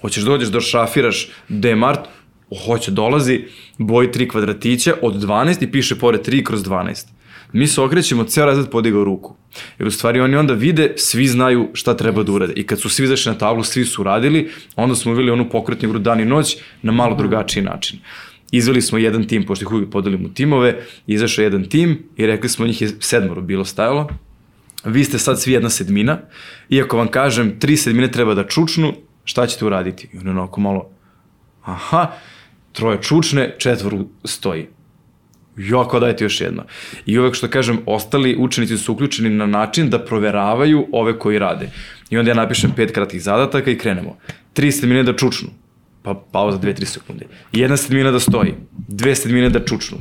Hoćeš 0.00 0.22
da 0.22 0.30
dođeš 0.30 0.48
da 0.48 0.60
šrafiraš 0.60 1.30
gde 1.48 1.68
je 1.68 1.76
mart? 1.76 2.00
Hoće, 2.66 2.90
dolazi, 2.90 3.44
boji 3.78 4.08
3 4.08 4.30
kvadratića 4.30 4.94
od 5.02 5.14
12 5.14 5.62
i 5.62 5.70
piše 5.70 5.98
pored 5.98 6.28
3 6.28 6.42
kroz 6.44 6.64
12 6.64 7.13
mi 7.54 7.66
se 7.66 7.80
okrećemo, 7.80 8.24
ceo 8.24 8.46
razred 8.46 8.70
podigao 8.70 9.04
ruku. 9.04 9.34
Jer 9.78 9.88
u 9.88 9.90
stvari 9.90 10.20
oni 10.20 10.36
onda 10.36 10.54
vide, 10.54 10.92
svi 10.96 11.26
znaju 11.26 11.68
šta 11.72 11.96
treba 11.96 12.22
da 12.22 12.32
urade. 12.32 12.52
I 12.56 12.66
kad 12.66 12.80
su 12.80 12.88
svi 12.88 13.04
izašli 13.04 13.32
na 13.32 13.38
tablu, 13.38 13.64
svi 13.64 13.84
su 13.84 14.02
radili, 14.02 14.50
onda 14.76 14.94
smo 14.94 15.12
uveli 15.12 15.30
onu 15.30 15.50
pokretnu 15.50 15.88
igru 15.88 15.98
dan 15.98 16.20
i 16.20 16.24
noć 16.24 16.56
na 16.82 16.92
malo 16.92 17.14
drugačiji 17.16 17.62
način. 17.62 17.98
Izveli 18.50 18.82
smo 18.82 18.98
jedan 18.98 19.28
tim, 19.28 19.46
pošto 19.46 19.64
ih 19.64 19.72
uvijek 19.72 19.90
podelimo 19.90 20.28
timove, 20.28 20.82
izašao 21.06 21.42
jedan 21.42 21.64
tim 21.64 21.98
i 22.16 22.26
rekli 22.26 22.48
smo 22.48 22.66
njih 22.66 22.82
je 22.82 22.88
sedmoro 23.00 23.40
bilo 23.40 23.64
stajalo. 23.64 24.08
Vi 24.84 25.04
ste 25.04 25.18
sad 25.18 25.40
svi 25.40 25.52
jedna 25.52 25.70
sedmina, 25.70 26.18
iako 26.68 26.96
vam 26.96 27.08
kažem, 27.08 27.58
tri 27.60 27.76
sedmine 27.76 28.10
treba 28.10 28.34
da 28.34 28.46
čučnu, 28.46 28.92
šta 29.24 29.46
ćete 29.46 29.64
uraditi? 29.64 30.08
I 30.12 30.18
on 30.18 30.28
onako 30.28 30.60
malo, 30.60 30.90
aha, 31.64 32.06
troje 32.72 33.02
čučne, 33.02 33.54
četvoru 33.58 34.08
stoji. 34.24 34.66
Jo, 35.56 35.84
kao 35.88 36.00
dajte 36.00 36.24
još 36.24 36.40
jedno. 36.40 36.64
I 37.06 37.18
uvek 37.18 37.34
što 37.34 37.48
kažem, 37.48 37.78
ostali 37.86 38.36
učenici 38.38 38.78
su 38.78 38.92
uključeni 38.92 39.30
na 39.30 39.46
način 39.46 39.90
da 39.90 40.04
proveravaju 40.04 40.86
ove 40.92 41.18
koji 41.18 41.38
rade. 41.38 41.70
I 42.10 42.18
onda 42.18 42.30
ja 42.30 42.34
napišem 42.34 42.72
pet 42.76 42.92
kratkih 42.92 43.22
zadataka 43.22 43.70
i 43.70 43.78
krenemo. 43.78 44.16
Tri 44.52 44.72
sedmine 44.72 45.02
da 45.02 45.16
čučnu, 45.16 45.48
pa 46.02 46.14
pauza 46.32 46.58
2-3 46.58 46.84
sekunde. 46.84 47.26
Jedna 47.52 47.76
sedmina 47.76 48.10
da 48.10 48.20
stoji, 48.20 48.54
dve 48.88 49.14
sedmine 49.14 49.50
da 49.50 49.64
čučnu, 49.64 49.98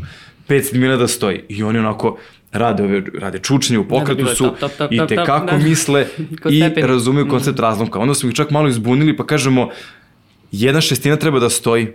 pet 0.48 0.66
sedmina 0.66 0.98
da 0.98 1.08
stoji. 1.08 1.44
I 1.50 1.64
oni 1.64 1.80
onako 1.80 2.18
rade, 2.52 2.84
ove, 2.84 3.04
rade 3.20 3.40
čučnje 3.40 3.78
u 3.78 3.88
pokretu 3.88 4.26
su 4.26 4.44
top, 4.44 4.60
top, 4.60 4.72
top, 4.78 4.92
i 4.92 5.00
te 5.08 5.16
kako 5.16 5.46
da. 5.46 5.58
misle 5.58 6.06
i 6.52 6.60
stepeni. 6.60 6.88
razumeju 6.88 7.30
koncept 7.30 7.60
razlomka. 7.60 8.00
Onda 8.00 8.14
smo 8.14 8.30
ih 8.30 8.36
čak 8.36 8.52
malo 8.52 8.68
izbunili 8.68 9.18
pa 9.18 9.26
kažemo 9.26 9.70
jedna 10.52 10.82
šestina 10.82 11.16
treba 11.16 11.40
da 11.40 11.50
stoji 11.50 11.88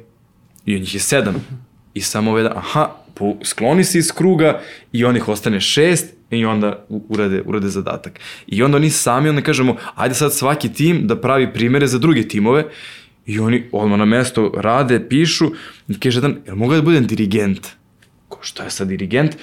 i 0.66 0.80
njih 0.80 0.94
je 0.94 1.00
sedam. 1.00 1.34
I 1.98 2.00
samo 2.00 2.30
ovaj 2.30 2.42
da, 2.42 2.52
aha, 2.56 2.88
po, 3.14 3.36
skloni 3.42 3.84
se 3.84 3.98
iz 3.98 4.12
kruga 4.12 4.60
i 4.92 5.04
onih 5.04 5.28
ostane 5.28 5.60
šest 5.60 6.14
i 6.30 6.44
onda 6.44 6.86
urade, 6.88 7.42
urade 7.46 7.68
zadatak. 7.68 8.20
I 8.46 8.62
onda 8.62 8.76
oni 8.76 8.90
sami, 8.90 9.28
onda 9.28 9.42
kažemo, 9.42 9.76
ajde 9.94 10.14
sad 10.14 10.34
svaki 10.34 10.72
tim 10.72 11.06
da 11.06 11.20
pravi 11.20 11.52
primere 11.52 11.86
za 11.86 11.98
druge 11.98 12.28
timove 12.28 12.64
i 13.26 13.38
oni 13.38 13.64
odmah 13.72 13.98
na 13.98 14.04
mesto 14.04 14.52
rade, 14.56 15.08
pišu 15.08 15.50
i 15.88 16.00
kaže 16.00 16.18
jedan, 16.18 16.36
jel 16.46 16.56
mogu 16.56 16.74
da 16.74 16.82
budem 16.82 17.06
dirigent? 17.06 17.66
Ko 18.28 18.38
šta 18.42 18.64
je 18.64 18.70
sad 18.70 18.88
dirigent? 18.88 19.36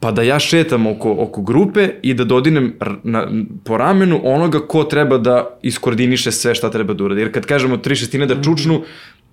pa 0.00 0.12
da 0.12 0.22
ja 0.22 0.38
šetam 0.38 0.86
oko, 0.86 1.14
oko 1.18 1.42
grupe 1.42 1.88
i 2.02 2.14
da 2.14 2.24
dodinem 2.24 2.74
na, 3.02 3.26
po 3.64 3.76
ramenu 3.76 4.20
onoga 4.24 4.60
ko 4.60 4.84
treba 4.84 5.18
da 5.18 5.58
iskoordiniše 5.62 6.32
sve 6.32 6.54
šta 6.54 6.70
treba 6.70 6.94
da 6.94 7.04
uradi. 7.04 7.20
Jer 7.20 7.32
kad 7.32 7.46
kažemo 7.46 7.76
tri 7.76 7.96
šestine 7.96 8.26
da 8.26 8.42
čučnu, 8.42 8.82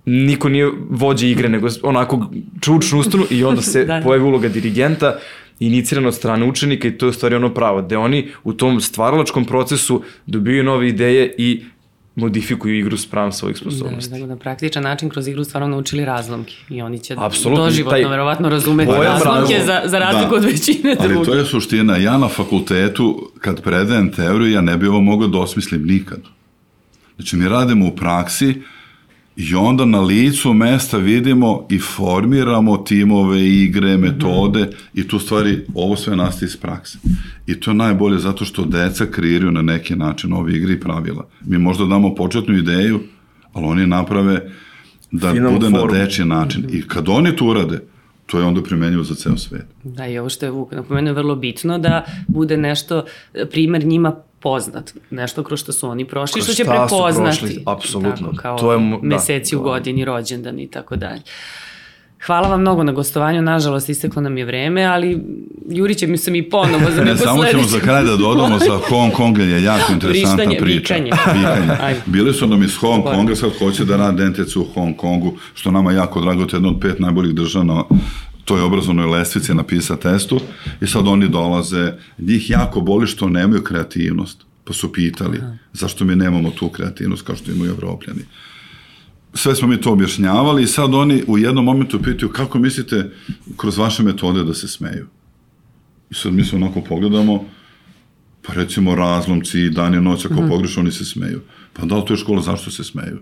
niko 0.04 0.48
nije 0.48 0.70
vođe 0.90 1.30
igre, 1.30 1.48
nego 1.48 1.68
onako 1.82 2.30
čučnu 2.60 2.98
ustanu 2.98 3.24
i 3.30 3.44
onda 3.44 3.62
se 3.72 3.84
da. 3.84 4.00
pojavi 4.04 4.24
uloga 4.24 4.48
dirigenta 4.48 5.18
inicirana 5.58 6.08
od 6.08 6.14
strane 6.14 6.46
učenika 6.46 6.88
i 6.88 6.98
to 6.98 7.06
je 7.06 7.10
u 7.10 7.12
stvari 7.12 7.34
ono 7.34 7.54
pravo, 7.54 7.82
da 7.82 7.98
oni 7.98 8.28
u 8.44 8.52
tom 8.52 8.80
stvaralačkom 8.80 9.44
procesu 9.44 10.02
dobiju 10.26 10.64
nove 10.64 10.88
ideje 10.88 11.34
i 11.38 11.64
modifikuju 12.16 12.78
igru 12.78 12.96
sprem 12.96 13.32
svojih 13.32 13.56
sposobnosti. 13.56 14.10
Da, 14.10 14.18
da, 14.18 14.26
na 14.26 14.36
praktičan 14.36 14.82
način 14.82 15.10
kroz 15.10 15.28
igru 15.28 15.44
stvarno 15.44 15.68
naučili 15.68 16.04
razlomke 16.04 16.54
i 16.68 16.82
oni 16.82 16.98
će 16.98 17.14
Absolutno, 17.18 17.64
doživotno 17.64 17.98
taj, 17.98 18.10
verovatno 18.10 18.48
razumeti 18.48 18.92
razlomke 18.92 19.60
za, 19.66 19.82
za 19.84 19.98
razliku 19.98 20.30
da. 20.30 20.36
od 20.36 20.44
većine 20.44 20.96
Ali 21.00 21.08
drugi. 21.08 21.26
to 21.26 21.34
je 21.34 21.44
suština. 21.44 21.96
Ja 21.96 22.18
na 22.18 22.28
fakultetu, 22.28 23.30
kad 23.38 23.62
predajem 23.62 24.12
teoriju, 24.12 24.50
ja 24.50 24.60
ne 24.60 24.76
bi 24.76 24.86
ovo 24.86 25.00
mogao 25.00 25.28
da 25.28 25.38
osmislim 25.38 25.86
nikad. 25.86 26.20
Znači, 27.16 27.36
mi 27.36 27.48
radimo 27.48 27.86
u 27.86 27.96
praksi, 27.96 28.54
I 29.36 29.54
onda 29.54 29.84
na 29.84 30.00
licu 30.00 30.52
mesta 30.52 30.98
vidimo 30.98 31.66
i 31.70 31.78
formiramo 31.78 32.76
timove, 32.76 33.48
igre, 33.48 33.96
metode 33.96 34.60
mm 34.60 34.62
-hmm. 34.62 34.74
i 34.94 35.08
tu 35.08 35.18
stvari, 35.18 35.66
ovo 35.74 35.96
sve 35.96 36.16
nastaje 36.16 36.46
iz 36.46 36.56
prakse. 36.56 36.98
I 37.46 37.60
to 37.60 37.70
je 37.70 37.74
najbolje 37.74 38.18
zato 38.18 38.44
što 38.44 38.64
deca 38.64 39.06
kreiraju 39.06 39.52
na 39.52 39.62
neki 39.62 39.96
način 39.96 40.32
ove 40.32 40.52
igre 40.52 40.72
i 40.72 40.80
pravila. 40.80 41.26
Mi 41.44 41.58
možda 41.58 41.84
damo 41.84 42.14
početnu 42.14 42.58
ideju, 42.58 43.00
ali 43.52 43.66
oni 43.66 43.86
naprave 43.86 44.50
da 45.10 45.32
Final 45.32 45.52
bude 45.52 45.70
form. 45.70 45.92
na 45.92 45.98
dečji 45.98 46.24
način. 46.24 46.60
Mm 46.60 46.66
-hmm. 46.66 46.78
I 46.78 46.88
kad 46.88 47.08
oni 47.08 47.36
to 47.36 47.46
urade, 47.46 47.80
to 48.26 48.38
je 48.38 48.44
onda 48.44 48.62
primenjivo 48.62 49.04
za 49.04 49.14
ceo 49.14 49.36
svet. 49.36 49.66
Da, 49.84 50.06
i 50.06 50.18
ovo 50.18 50.28
što 50.28 50.46
je 50.46 50.50
Vuk 50.50 50.72
napomenuo 50.72 51.10
je 51.10 51.14
vrlo 51.14 51.36
bitno 51.36 51.78
da 51.78 52.04
bude 52.28 52.56
nešto, 52.56 53.04
primer 53.50 53.84
njima 53.84 54.16
poznat, 54.44 54.94
nešto 55.10 55.42
kroz 55.44 55.60
što 55.60 55.72
su 55.72 55.88
oni 55.88 56.04
prošli, 56.04 56.40
kroz 56.40 56.44
što 56.44 56.54
će 56.54 56.64
prepoznati. 56.64 57.38
Prošli, 57.38 57.62
apsolutno. 57.66 58.28
Tako, 58.28 58.42
kao 58.42 58.58
to 58.58 58.72
je, 58.72 58.78
da, 58.78 58.98
meseci 59.02 59.54
da, 59.54 59.60
u 59.60 59.62
godini, 59.62 60.04
rođendan 60.04 60.58
i 60.58 60.66
tako 60.70 60.96
dalje. 60.96 61.22
Hvala 62.26 62.48
vam 62.48 62.60
mnogo 62.60 62.82
na 62.84 62.92
gostovanju, 62.92 63.42
nažalost 63.42 63.88
isteklo 63.88 64.22
nam 64.22 64.38
je 64.38 64.44
vreme, 64.44 64.84
ali 64.84 65.20
Juri 65.68 65.94
će 65.94 66.06
mi 66.06 66.16
se 66.16 66.30
mi 66.30 66.50
ponovo 66.50 66.90
za 66.96 67.04
neko 67.04 67.18
Samo 67.18 67.44
ćemo 67.44 67.62
za 67.62 67.80
kraj 67.80 68.04
da 68.04 68.16
dodamo 68.16 68.58
za 68.58 68.78
Hong 68.88 69.12
Kong, 69.12 69.38
je 69.38 69.62
jako 69.62 69.92
interesantna 69.92 70.44
Vrištanje, 70.44 70.58
priča. 70.64 70.94
Vikanje. 70.94 71.10
vikanje. 71.34 71.96
Bili 72.06 72.34
su 72.34 72.46
nam 72.46 72.62
iz 72.62 72.76
Hong 72.76 73.04
Konga, 73.04 73.36
sad 73.36 73.50
hoće 73.58 73.84
da 73.84 73.96
rade 73.96 74.24
NTC 74.24 74.56
u 74.56 74.64
Hong 74.74 74.96
Kongu, 74.96 75.32
što 75.54 75.70
nama 75.70 75.92
jako 75.92 76.20
drago, 76.20 76.44
to 76.44 76.56
je 76.56 76.58
jedno 76.58 76.70
od 76.70 76.80
pet 76.80 77.00
najboljih 77.00 77.34
država 77.34 77.64
na 77.64 77.84
toj 78.44 78.60
obrazovnoj 78.60 79.06
lestvici 79.06 79.54
na 79.54 79.62
PISA 79.62 79.96
testu 79.96 80.40
i 80.80 80.86
sad 80.86 81.08
oni 81.08 81.28
dolaze, 81.28 81.92
njih 82.18 82.50
jako 82.50 82.80
boli 82.80 83.06
što 83.06 83.28
nemaju 83.28 83.62
kreativnost, 83.62 84.44
pa 84.64 84.72
su 84.72 84.92
pitali 84.92 85.38
Aha. 85.38 85.56
zašto 85.72 86.04
mi 86.04 86.16
nemamo 86.16 86.50
tu 86.50 86.68
kreativnost 86.68 87.26
kao 87.26 87.36
što 87.36 87.52
imaju 87.52 87.70
evropljani. 87.70 88.20
Sve 89.34 89.54
smo 89.54 89.68
mi 89.68 89.80
to 89.80 89.92
objašnjavali 89.92 90.62
i 90.62 90.66
sad 90.66 90.94
oni 90.94 91.24
u 91.26 91.38
jednom 91.38 91.64
momentu 91.64 92.02
pitaju 92.02 92.32
kako 92.32 92.58
mislite 92.58 93.10
kroz 93.56 93.78
vaše 93.78 94.02
metode 94.02 94.44
da 94.44 94.54
se 94.54 94.68
smeju. 94.68 95.06
I 96.10 96.14
sad 96.14 96.32
mi 96.32 96.44
se 96.44 96.56
onako 96.56 96.80
pogledamo, 96.80 97.44
pa 98.42 98.52
recimo 98.52 98.94
razlomci, 98.94 99.70
dan 99.70 99.94
i 99.94 100.00
noć, 100.00 100.24
ako 100.24 100.34
-huh. 100.34 100.48
pogrešu, 100.48 100.80
oni 100.80 100.92
se 100.92 101.04
smeju. 101.04 101.40
Pa 101.72 101.86
da 101.86 101.96
li 101.96 102.04
to 102.06 102.12
je 102.12 102.16
škola, 102.16 102.42
zašto 102.42 102.70
se 102.70 102.84
smeju? 102.84 103.18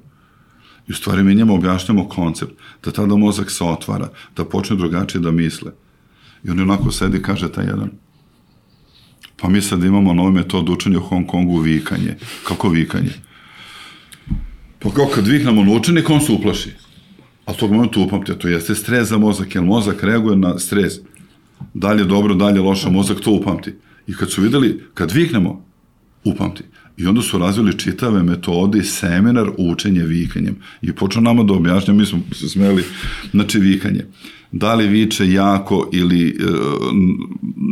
I 0.88 0.92
u 0.92 0.94
stvari 0.94 1.22
mi 1.22 1.34
njemu 1.34 1.54
objašnjamo 1.54 2.08
koncept, 2.08 2.52
da 2.84 2.92
tada 2.92 3.16
mozak 3.16 3.50
se 3.50 3.64
otvara, 3.64 4.08
da 4.36 4.44
počne 4.44 4.76
drugačije 4.76 5.20
da 5.20 5.30
misle. 5.30 5.72
I 6.44 6.50
on 6.50 6.60
onako 6.60 6.90
sedi 6.90 7.18
i 7.18 7.22
kaže 7.22 7.52
taj 7.52 7.66
jedan, 7.66 7.90
pa 9.36 9.48
mi 9.48 9.62
sad 9.62 9.84
imamo 9.84 10.14
novu 10.14 10.30
metodu 10.30 10.72
učenja 10.72 10.98
u 10.98 11.02
Hong 11.02 11.26
Kongu 11.26 11.58
vikanje. 11.58 12.16
Kako 12.44 12.68
vikanje? 12.68 13.12
Pa 14.78 14.90
kao 14.90 15.06
kad 15.14 15.26
viknemo 15.26 15.64
na 15.64 15.72
učenik, 15.72 16.10
on 16.10 16.20
se 16.20 16.32
uplaši. 16.32 16.70
A 17.46 17.52
tog 17.52 17.72
momenta 17.72 18.00
upamte, 18.00 18.38
to 18.38 18.48
jeste 18.48 18.74
stres 18.74 19.08
za 19.08 19.18
mozak, 19.18 19.54
jer 19.54 19.64
mozak 19.64 20.02
reaguje 20.02 20.36
na 20.36 20.58
stres. 20.58 20.92
Dalje 21.74 22.04
dobro, 22.04 22.34
dalje 22.34 22.60
loša, 22.60 22.90
mozak 22.90 23.20
to 23.20 23.30
upamti. 23.30 23.74
I 24.06 24.14
kad 24.14 24.30
su 24.30 24.42
videli, 24.42 24.82
kad 24.94 25.10
viknemo, 25.12 25.64
upamti. 26.24 26.62
I 26.97 27.07
onda 27.07 27.22
su 27.22 27.38
razvili 27.38 27.78
čitave 27.78 28.22
metode 28.22 28.78
i 28.78 28.84
seminar 28.84 29.51
učenje 29.59 30.03
vikanjem. 30.03 30.57
I 30.82 30.93
počeo 30.93 31.22
nama 31.22 31.43
da 31.43 31.53
objašnja, 31.53 31.95
mi 31.95 32.07
smo 32.07 32.20
se 32.32 32.49
smeli, 32.49 32.84
znači 33.32 33.59
vikanje. 33.59 34.05
Da 34.53 34.74
li 34.74 34.88
viče 34.88 35.32
jako 35.32 35.88
ili 35.93 36.28
e, 36.28 36.32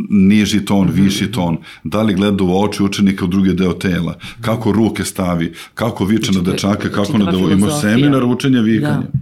niži 0.09 0.65
ton, 0.65 0.87
mhm. 0.87 1.03
viši 1.03 1.31
ton, 1.31 1.57
da 1.83 2.01
li 2.01 2.13
gleda 2.13 2.43
u 2.43 2.63
oči 2.63 2.83
učenika 2.83 3.25
u 3.25 3.27
drugi 3.27 3.53
deo 3.53 3.73
tela, 3.73 4.17
kako 4.41 4.71
ruke 4.71 5.03
stavi, 5.03 5.53
kako 5.73 6.05
viče 6.05 6.31
na 6.31 6.41
dečake, 6.41 6.89
kako 6.89 7.17
na 7.17 7.31
devo, 7.31 7.51
ima 7.51 7.71
seminar 7.71 8.23
učenja 8.23 8.61
vikanja. 8.61 9.01
Da. 9.13 9.19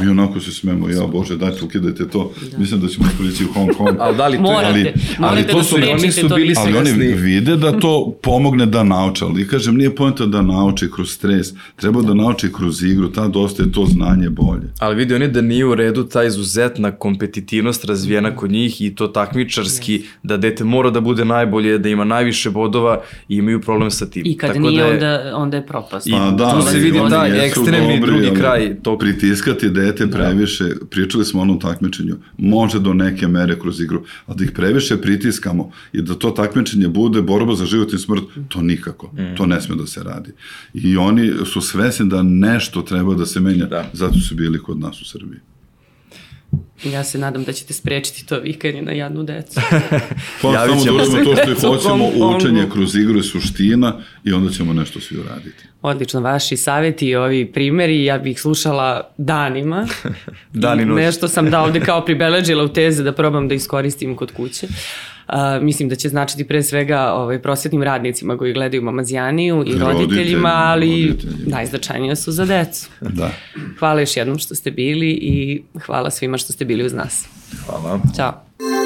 Mi 0.00 0.08
onako 0.08 0.40
se 0.40 0.52
smemo, 0.52 0.88
ja 0.88 1.06
Bože, 1.06 1.36
dajte 1.36 1.64
ukidajte 1.64 2.08
to. 2.08 2.32
Da. 2.50 2.58
Mislim 2.58 2.80
da 2.80 2.88
ćemo 2.88 3.06
iskoristiti 3.12 3.50
u 3.50 3.52
Hong 3.52 3.70
Kong. 3.76 3.96
ali 3.98 4.16
da 4.16 4.28
li 4.28 4.36
to 4.36 4.42
morate, 4.42 4.68
ali, 4.68 4.92
ali 5.18 5.46
to 5.46 5.62
su, 5.62 5.78
da 5.78 5.90
oni 5.90 6.12
su 6.12 6.28
bili 6.28 6.54
Ali 6.56 6.76
oni 6.78 7.14
vide 7.14 7.56
da 7.56 7.80
to 7.80 8.18
pomogne 8.22 8.66
da 8.66 8.84
nauče, 8.84 9.24
ali 9.24 9.48
kažem, 9.48 9.76
nije 9.76 9.94
pojenta 9.94 10.26
da 10.26 10.42
nauči 10.42 10.90
kroz 10.94 11.10
stres, 11.10 11.46
treba 11.76 12.02
da 12.02 12.14
nauči 12.14 12.52
kroz 12.52 12.82
igru, 12.82 13.12
ta 13.12 13.28
dosta 13.28 13.62
je 13.62 13.72
to 13.72 13.86
znanje 13.86 14.30
bolje. 14.30 14.72
Ali 14.78 14.96
vidi 14.96 15.14
oni 15.14 15.28
da 15.28 15.40
nije 15.40 15.66
u 15.66 15.74
redu 15.74 16.04
ta 16.04 16.24
izuzetna 16.24 16.90
kompetitivnost 16.90 17.84
razvijena 17.84 18.36
kod 18.36 18.50
njih 18.50 18.82
i 18.82 18.94
to 18.94 19.06
takmičarski, 19.08 20.02
da 20.22 20.36
dete 20.36 20.64
mora 20.64 20.90
da 20.90 21.00
bude 21.00 21.24
najbolje, 21.24 21.78
da 21.78 21.88
ima 21.88 22.04
najviše 22.04 22.50
bodova 22.50 23.02
i 23.28 23.36
imaju 23.36 23.60
problem 23.60 23.90
sa 23.90 24.06
tim. 24.06 24.22
I 24.26 24.36
kad 24.36 24.52
Tako 24.52 24.70
nije, 24.70 24.82
da 24.82 24.86
je, 24.86 24.94
onda, 24.94 25.36
onda 25.36 25.56
je 25.56 25.66
propast. 25.66 26.08
Pa 26.10 26.30
da, 26.30 26.50
tu 26.50 26.62
se 26.62 26.78
vidi 26.78 26.98
taj 27.10 27.46
ekstremni 27.46 28.00
dobri, 28.00 28.12
drugi 28.12 28.40
kraj 28.40 28.76
tog. 28.82 28.98
Pritiskati 28.98 29.70
dete 29.70 29.85
dete 29.86 30.06
da. 30.06 30.18
previše, 30.18 30.64
da. 30.64 30.86
pričali 30.90 31.24
smo 31.24 31.40
o 31.40 31.42
onom 31.42 31.60
takmičenju, 31.60 32.16
može 32.38 32.80
do 32.80 32.94
neke 32.94 33.28
mere 33.28 33.58
kroz 33.60 33.80
igru, 33.80 34.02
a 34.26 34.34
da 34.34 34.44
ih 34.44 34.50
previše 34.50 34.96
pritiskamo 34.96 35.70
i 35.92 36.02
da 36.02 36.14
to 36.14 36.30
takmičenje 36.30 36.88
bude 36.88 37.22
borba 37.22 37.54
za 37.54 37.66
život 37.66 37.92
i 37.92 37.98
smrt, 37.98 38.24
to 38.48 38.62
nikako. 38.62 39.06
Mm. 39.06 39.36
To 39.36 39.46
ne 39.46 39.60
sme 39.60 39.76
da 39.76 39.86
se 39.86 40.02
radi. 40.02 40.32
I 40.74 40.96
oni 40.96 41.32
su 41.52 41.60
svesni 41.60 42.08
da 42.08 42.22
nešto 42.22 42.82
treba 42.82 43.14
da 43.14 43.26
se 43.26 43.40
menja, 43.40 43.66
da. 43.66 43.90
zato 43.92 44.18
su 44.18 44.34
bili 44.34 44.58
kod 44.62 44.80
nas 44.80 45.02
u 45.02 45.04
Srbiji. 45.04 45.40
Ja 46.84 47.04
se 47.04 47.18
nadam 47.18 47.44
da 47.44 47.52
ćete 47.52 47.74
sprečiti 47.74 48.26
to 48.26 48.40
vikanje 48.40 48.82
na 48.82 48.92
jadnu 48.92 49.22
decu. 49.22 49.60
pa 50.42 50.66
samo 50.66 50.84
da 50.84 50.92
uradimo 50.92 51.24
to 51.24 51.36
što 51.36 51.50
je 51.50 51.74
hoćemo, 51.74 52.36
učenje 52.36 52.66
kroz 52.72 52.94
igru 52.94 53.16
je 53.18 53.22
suština 53.22 54.00
i 54.24 54.32
onda 54.32 54.52
ćemo 54.52 54.72
nešto 54.72 55.00
svi 55.00 55.18
uraditi. 55.18 55.64
Odlično, 55.82 56.20
vaši 56.20 56.56
savjeti 56.56 57.06
i 57.06 57.16
ovi 57.16 57.52
primeri, 57.52 58.04
ja 58.04 58.18
bih 58.18 58.40
slušala 58.40 59.14
danima. 59.18 59.86
Dan 60.52 60.80
i 60.80 60.84
noć. 60.84 60.96
Nešto 60.96 61.28
sam 61.28 61.50
da 61.50 61.62
ovde 61.62 61.80
kao 61.80 62.04
pribeležila 62.04 62.64
u 62.64 62.68
teze 62.68 63.02
da 63.02 63.12
probam 63.12 63.48
da 63.48 63.54
iskoristim 63.54 64.16
kod 64.16 64.32
kuće. 64.32 64.66
Uh, 64.66 65.15
mislim 65.60 65.88
da 65.88 65.94
će 65.94 66.08
značiti 66.08 66.44
pre 66.44 66.62
svega 66.62 67.12
ovaj, 67.12 67.42
prosvetnim 67.42 67.82
radnicima 67.82 68.38
koji 68.38 68.52
gledaju 68.52 68.82
Mamazijaniju 68.82 69.64
i, 69.66 69.70
I 69.70 69.78
roditeljima, 69.78 70.52
ali 70.54 71.06
roditeljima. 71.08 71.56
najznačajnije 71.56 72.16
su 72.16 72.32
za 72.32 72.44
decu. 72.44 72.88
Da. 73.16 73.30
Hvala 73.78 74.00
još 74.00 74.16
jednom 74.16 74.38
što 74.38 74.54
ste 74.54 74.70
bili 74.70 75.10
i 75.10 75.62
hvala 75.86 76.10
svima 76.10 76.38
što 76.38 76.52
ste 76.52 76.64
bili 76.64 76.84
uz 76.84 76.92
nas. 76.92 77.26
Hvala. 77.66 78.00
Ćao. 78.16 78.85